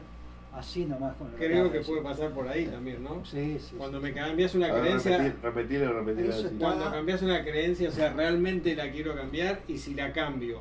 [0.52, 3.24] Así nomás con lo Creo que, puede pasar por ahí también, ¿no?
[3.24, 3.74] Sí, sí.
[3.76, 5.18] Cuando me cambias una creencia.
[5.18, 6.58] Repetir, repetir, repetir.
[6.58, 10.60] Cuando cambias una creencia, o sea, realmente la quiero cambiar y si la cambio,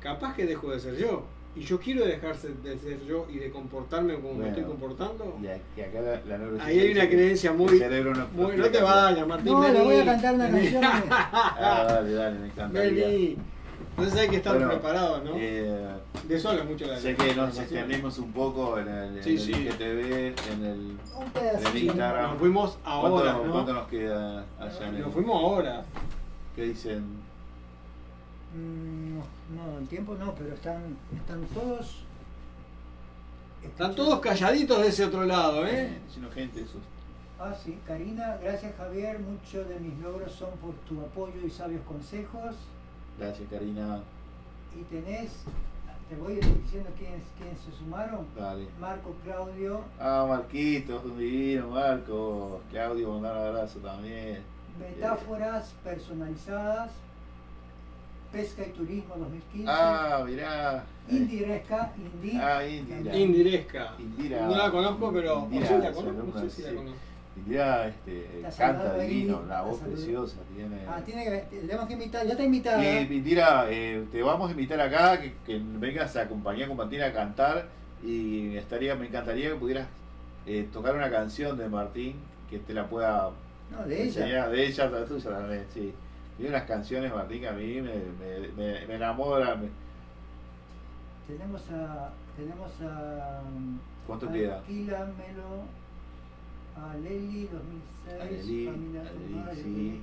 [0.00, 1.26] capaz que dejo de ser yo
[1.58, 5.38] y yo quiero dejarse de ser yo y de comportarme como me estoy comportando.
[5.42, 7.80] Y, acá la, Ahí hay una creencia muy.
[7.80, 9.52] No, muy, no te vayas, Martín.
[9.52, 10.84] No, le voy a cantar una canción.
[10.84, 12.78] ah, dale, dale, me encanta.
[12.78, 13.36] Vení.
[13.98, 15.32] Entonces hay que estar preparado, ¿no?
[15.34, 15.88] Eh,
[16.28, 19.36] de eso habla mucho la Sé que nos extendimos un poco en el, sí, en
[19.36, 19.52] el sí.
[19.52, 20.98] IGTV, en el,
[21.34, 22.30] en el Instagram.
[22.30, 23.32] Nos fuimos ahora.
[23.32, 23.52] ¿Cuánto, ¿no?
[23.52, 25.02] ¿Cuánto nos queda allá en el.?
[25.02, 25.84] Nos fuimos ahora.
[26.54, 26.98] ¿Qué dicen?
[28.54, 29.18] Mm,
[29.56, 32.04] no, el tiempo no, pero están, están todos.
[33.64, 35.98] Están todos calladitos de ese otro lado, ¿eh?
[36.14, 36.78] Sino gente, eso.
[37.40, 41.82] Ah, sí, Karina, gracias Javier, muchos de mis logros son por tu apoyo y sabios
[41.82, 42.54] consejos.
[43.18, 44.00] Gracias Karina.
[44.78, 45.30] Y tenés,
[46.08, 48.26] te voy diciendo quiénes, quiénes se sumaron.
[48.36, 48.66] Dale.
[48.80, 49.80] Marco, Claudio.
[49.98, 52.60] Ah, Marquito, un divino, Marco.
[52.70, 54.42] Claudio, mandar un abrazo también.
[54.78, 56.92] Metáforas personalizadas
[58.32, 59.64] Pesca y Turismo 2015.
[59.66, 60.84] Ah, mirá.
[61.08, 62.36] Indiresca, Indi.
[62.36, 63.16] Ah, Indira.
[63.16, 63.94] Indiresca.
[63.98, 64.46] Indira.
[64.46, 66.98] No la conozco, pero Indira, la conozco, no sé si la conozco.
[67.38, 70.36] Indira este, canta divino, una voz preciosa.
[70.54, 70.84] Tiene...
[70.88, 75.20] Ah, tiene que, tenemos que invitar, ya te Indira, eh, te vamos a invitar acá,
[75.20, 77.66] que, que vengas a acompañar con Martina a cantar
[78.02, 79.88] y estaría, me encantaría que pudieras
[80.46, 82.16] eh, tocar una canción de Martín
[82.48, 83.30] que te la pueda
[83.70, 84.48] no, de ella.
[84.48, 85.92] De ella, la tuya también, sí.
[86.36, 89.68] Tiene unas canciones, Martín, que a mí me, me, me, me enamoran.
[91.26, 92.10] Tenemos a.
[92.36, 93.42] Tenemos a.
[94.06, 94.58] ¿Cuánto queda?
[94.58, 95.77] Alquílamelo.
[96.80, 98.20] A Leli 2006.
[98.20, 100.00] A Leli, familia a sí.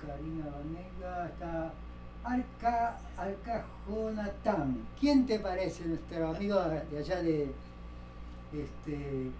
[0.00, 1.26] Karina Vanega.
[1.28, 1.72] Está.
[2.24, 4.76] Alca, Alcajonatán.
[4.98, 7.52] ¿Quién te parece nuestro amigo de allá de.
[8.52, 9.30] Este.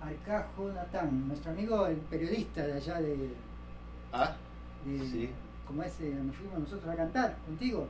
[0.00, 3.34] Alcajonatán, nuestro amigo el periodista de allá de.
[4.12, 4.36] Ah,
[4.84, 5.30] sí
[5.66, 7.86] como ese donde fuimos nosotros a cantar contigo.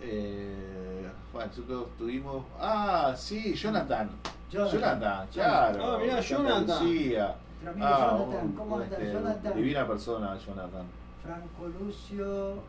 [0.00, 2.44] Eh, bueno, nosotros tuvimos.
[2.58, 4.10] Ah, sí, Jonathan.
[4.50, 5.84] Jonathan, Jonathan claro.
[5.84, 7.34] Ah, mirá, Jonathan.
[7.80, 9.56] Ah, Jonathan, ¿cómo este, Jonathan?
[9.56, 10.86] Divina persona, Jonathan.
[11.22, 12.62] Franco Lucio.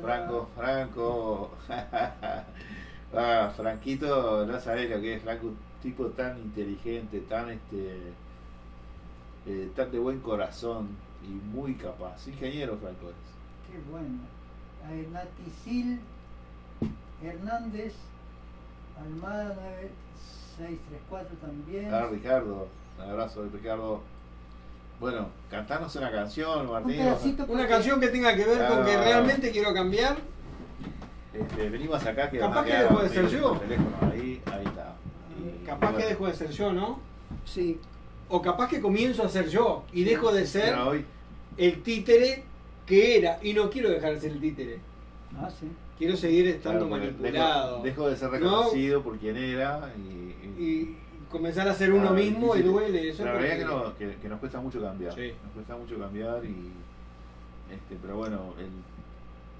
[0.00, 1.50] Franco, Franco.
[3.14, 8.12] ah, Franquito, no sabés lo que es Franco, un tipo tan inteligente, tan este.
[9.44, 10.88] Eh, tan de buen corazón
[11.22, 12.28] y muy capaz.
[12.28, 13.70] Ingeniero Franco es.
[13.70, 14.20] Qué bueno.
[15.12, 16.00] Naticil
[17.22, 17.94] Hernández,
[19.00, 19.54] Almada
[20.58, 21.92] 9634 también.
[21.92, 22.68] Ah, Ricardo.
[22.98, 24.02] Un abrazo de Ricardo.
[25.00, 27.00] Bueno, cantarnos una canción, Martín.
[27.48, 30.16] una canción que tenga que ver con que realmente quiero cambiar.
[31.32, 33.60] Este, venimos acá que capaz que dejo de ser yo.
[34.02, 34.94] Ahí, ahí está.
[35.66, 37.00] capaz que dejo de ser yo, ¿no?
[37.44, 37.80] Sí
[38.32, 40.74] o capaz que comienzo a ser yo y dejo de ser
[41.58, 42.44] el títere
[42.86, 44.80] que era y no quiero dejar de ser el títere.
[45.36, 45.66] Ah, sí.
[45.98, 47.82] Quiero seguir estando manipulado.
[47.82, 49.92] Dejo, de ser reconocido por quien era
[50.58, 50.96] y,
[51.30, 53.08] comenzar a ser uno mismo y duele.
[53.08, 55.16] Eso la verdad es que, que, nos cuesta mucho cambiar.
[55.16, 56.72] Nos cuesta mucho cambiar y
[57.72, 58.54] este, pero bueno,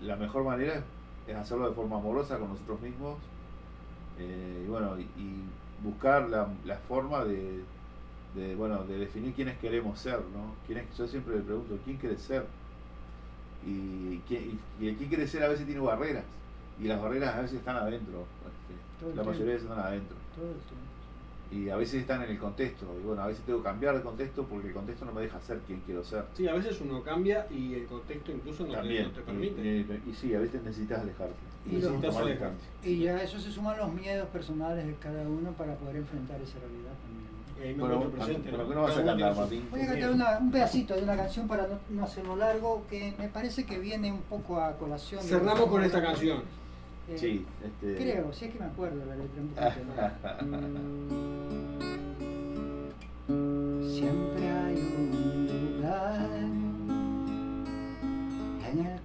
[0.03, 0.83] la mejor manera
[1.27, 3.17] es hacerlo de forma amorosa con nosotros mismos
[4.19, 5.07] Eh, y bueno, y,
[5.83, 7.61] buscar la, la forma de,
[8.37, 10.55] de, bueno, de definir quiénes queremos ser, ¿no?
[10.65, 12.47] ¿Quién yo siempre le pregunto, ¿quién quiere ser?
[13.67, 16.25] Y, y, y el quién quiere ser a veces tiene barreras,
[16.81, 18.25] y las barreras a veces están adentro,
[19.01, 20.17] este, la mayoría de veces están adentro.
[21.51, 24.03] Y a veces están en el contexto, y bueno, a veces tengo que cambiar de
[24.03, 26.25] contexto porque el contexto no me deja ser quien quiero ser.
[26.35, 30.01] Sí, a veces uno cambia y el contexto incluso no, te, permite.
[30.07, 31.35] Y, sí, a veces necesitas alejarte.
[31.67, 32.17] Y, necesitas
[32.83, 36.59] y a eso se suman los miedos personales de cada uno para poder enfrentar esa
[36.59, 37.32] realidad también.
[37.79, 39.69] Bueno, presente, ¿pero qué no vas a cantar, Martín?
[39.71, 43.29] Voy a cantar un pedacito de una canción para no, no, hacerlo largo, que me
[43.29, 45.23] parece que viene un poco a colación.
[45.23, 46.43] Cerramos con esta canción.
[47.09, 47.97] Eh, sí, este...
[47.97, 49.43] Creo, si es que me acuerdo la letra
[53.27, 56.31] Siempre hay un lugar
[58.71, 59.01] en el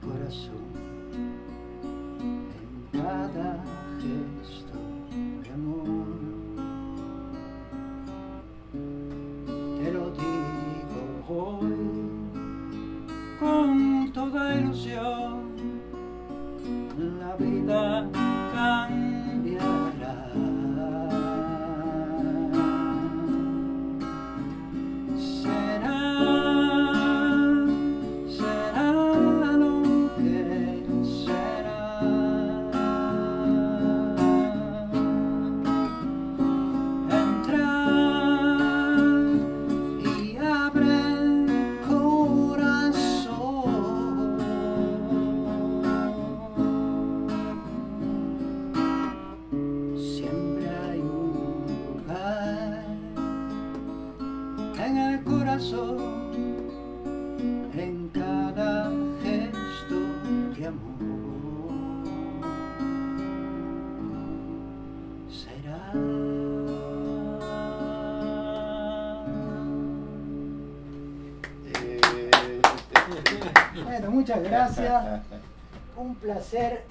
[74.28, 75.22] muchas gracias.
[75.96, 76.84] Un placer.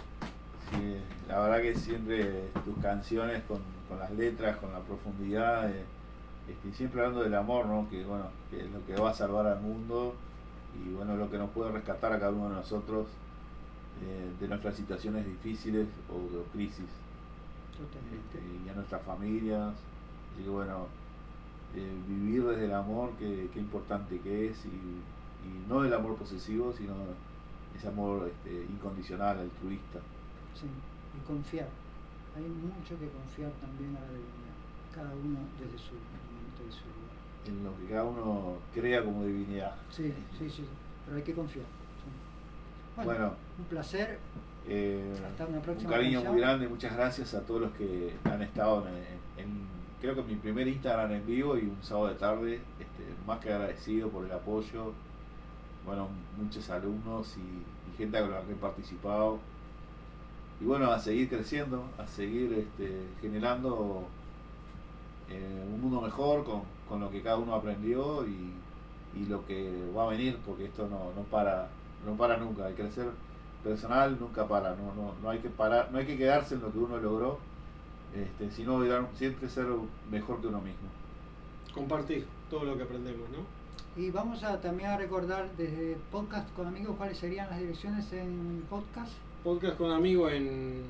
[1.29, 3.61] la verdad que siempre tus canciones con,
[3.99, 5.85] las letras, con la profundidad, eh,
[6.49, 7.89] este, siempre hablando del amor, ¿no?
[7.91, 10.15] que, bueno, que es lo que va a salvar al mundo
[10.75, 13.07] y bueno, lo que nos puede rescatar a cada uno de nosotros
[14.03, 16.89] eh, de nuestras situaciones difíciles o de crisis.
[17.77, 19.75] Este, y a nuestras familias.
[20.33, 20.87] Así que bueno,
[21.77, 25.03] eh, vivir desde el amor, qué importante que es y
[25.47, 26.95] y no el amor posesivo, sino
[27.77, 30.01] ese amor este, incondicional, altruista.
[30.55, 30.67] Sí,
[31.17, 31.69] y confiar.
[32.37, 34.57] Hay mucho que confiar también a la divinidad,
[34.95, 37.17] cada uno desde su momento de su lugar.
[37.47, 39.75] En lo que cada uno crea como divinidad.
[39.91, 40.65] Sí, sí, sí,
[41.05, 41.67] pero hay que confiar.
[43.05, 44.19] Bueno, un placer.
[44.69, 45.91] Eh, Hasta una próxima.
[45.91, 49.67] Un cariño muy grande, muchas gracias a todos los que han estado en,
[50.01, 53.53] creo que mi primer Instagram en vivo y un sábado de tarde, este, más que
[53.53, 54.93] agradecido por el apoyo,
[55.87, 59.39] bueno, muchos alumnos y, gente con la que he participado.
[60.61, 64.05] Y bueno, a seguir creciendo, a seguir este, generando
[65.31, 68.53] eh, un mundo mejor con, lo que cada uno aprendió y,
[69.31, 71.69] lo que va a venir, porque esto no, no para
[72.05, 72.67] no para nunca.
[72.67, 73.07] Hay que crecer
[73.65, 76.71] personal nunca para, no, no, no hay que parar, no hay que quedarse en lo
[76.71, 77.39] que uno logró,
[78.15, 78.81] este, sino
[79.15, 79.67] siempre ser
[80.11, 80.89] mejor que uno mismo.
[81.75, 83.56] Compartir todo lo que aprendemos, ¿no?
[83.99, 88.63] Y vamos a también a recordar desde Podcast con Amigos cuáles serían las direcciones en
[88.69, 89.11] podcast.
[89.43, 90.83] Podcast con Amigos en,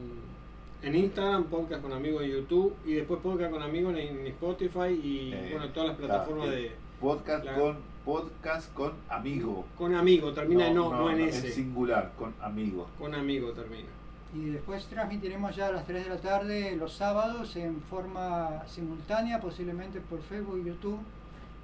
[0.82, 5.32] en Instagram, Podcast con Amigos en YouTube y después Podcast con Amigos en Spotify y
[5.32, 6.72] eh, bueno, todas las plataformas de...
[7.00, 9.64] Podcast con podcast con amigo.
[9.78, 11.48] Con amigo, termina no, no, en ese.
[11.48, 12.88] Es singular, con amigo.
[12.98, 13.88] Con amigo termina.
[14.34, 19.40] Y después transmitiremos ya a las 3 de la tarde los sábados en forma simultánea,
[19.40, 20.98] posiblemente por Facebook y YouTube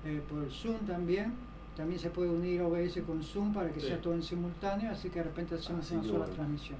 [0.04, 1.34] eh, por Zoom también.
[1.76, 5.20] También se puede unir OBS con Zoom para que sea todo en simultáneo, así que
[5.20, 6.76] de repente hacemos una sola transmisión.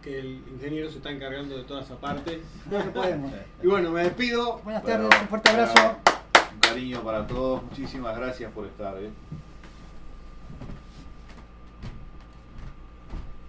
[0.00, 2.40] Que el ingeniero se está encargando de toda esa parte.
[2.94, 3.32] podemos.
[3.62, 4.60] y bueno, me despido.
[4.64, 5.96] Buenas tardes, un fuerte abrazo.
[6.54, 8.96] un cariño para todos, muchísimas gracias por estar.
[9.02, 9.10] ¿eh?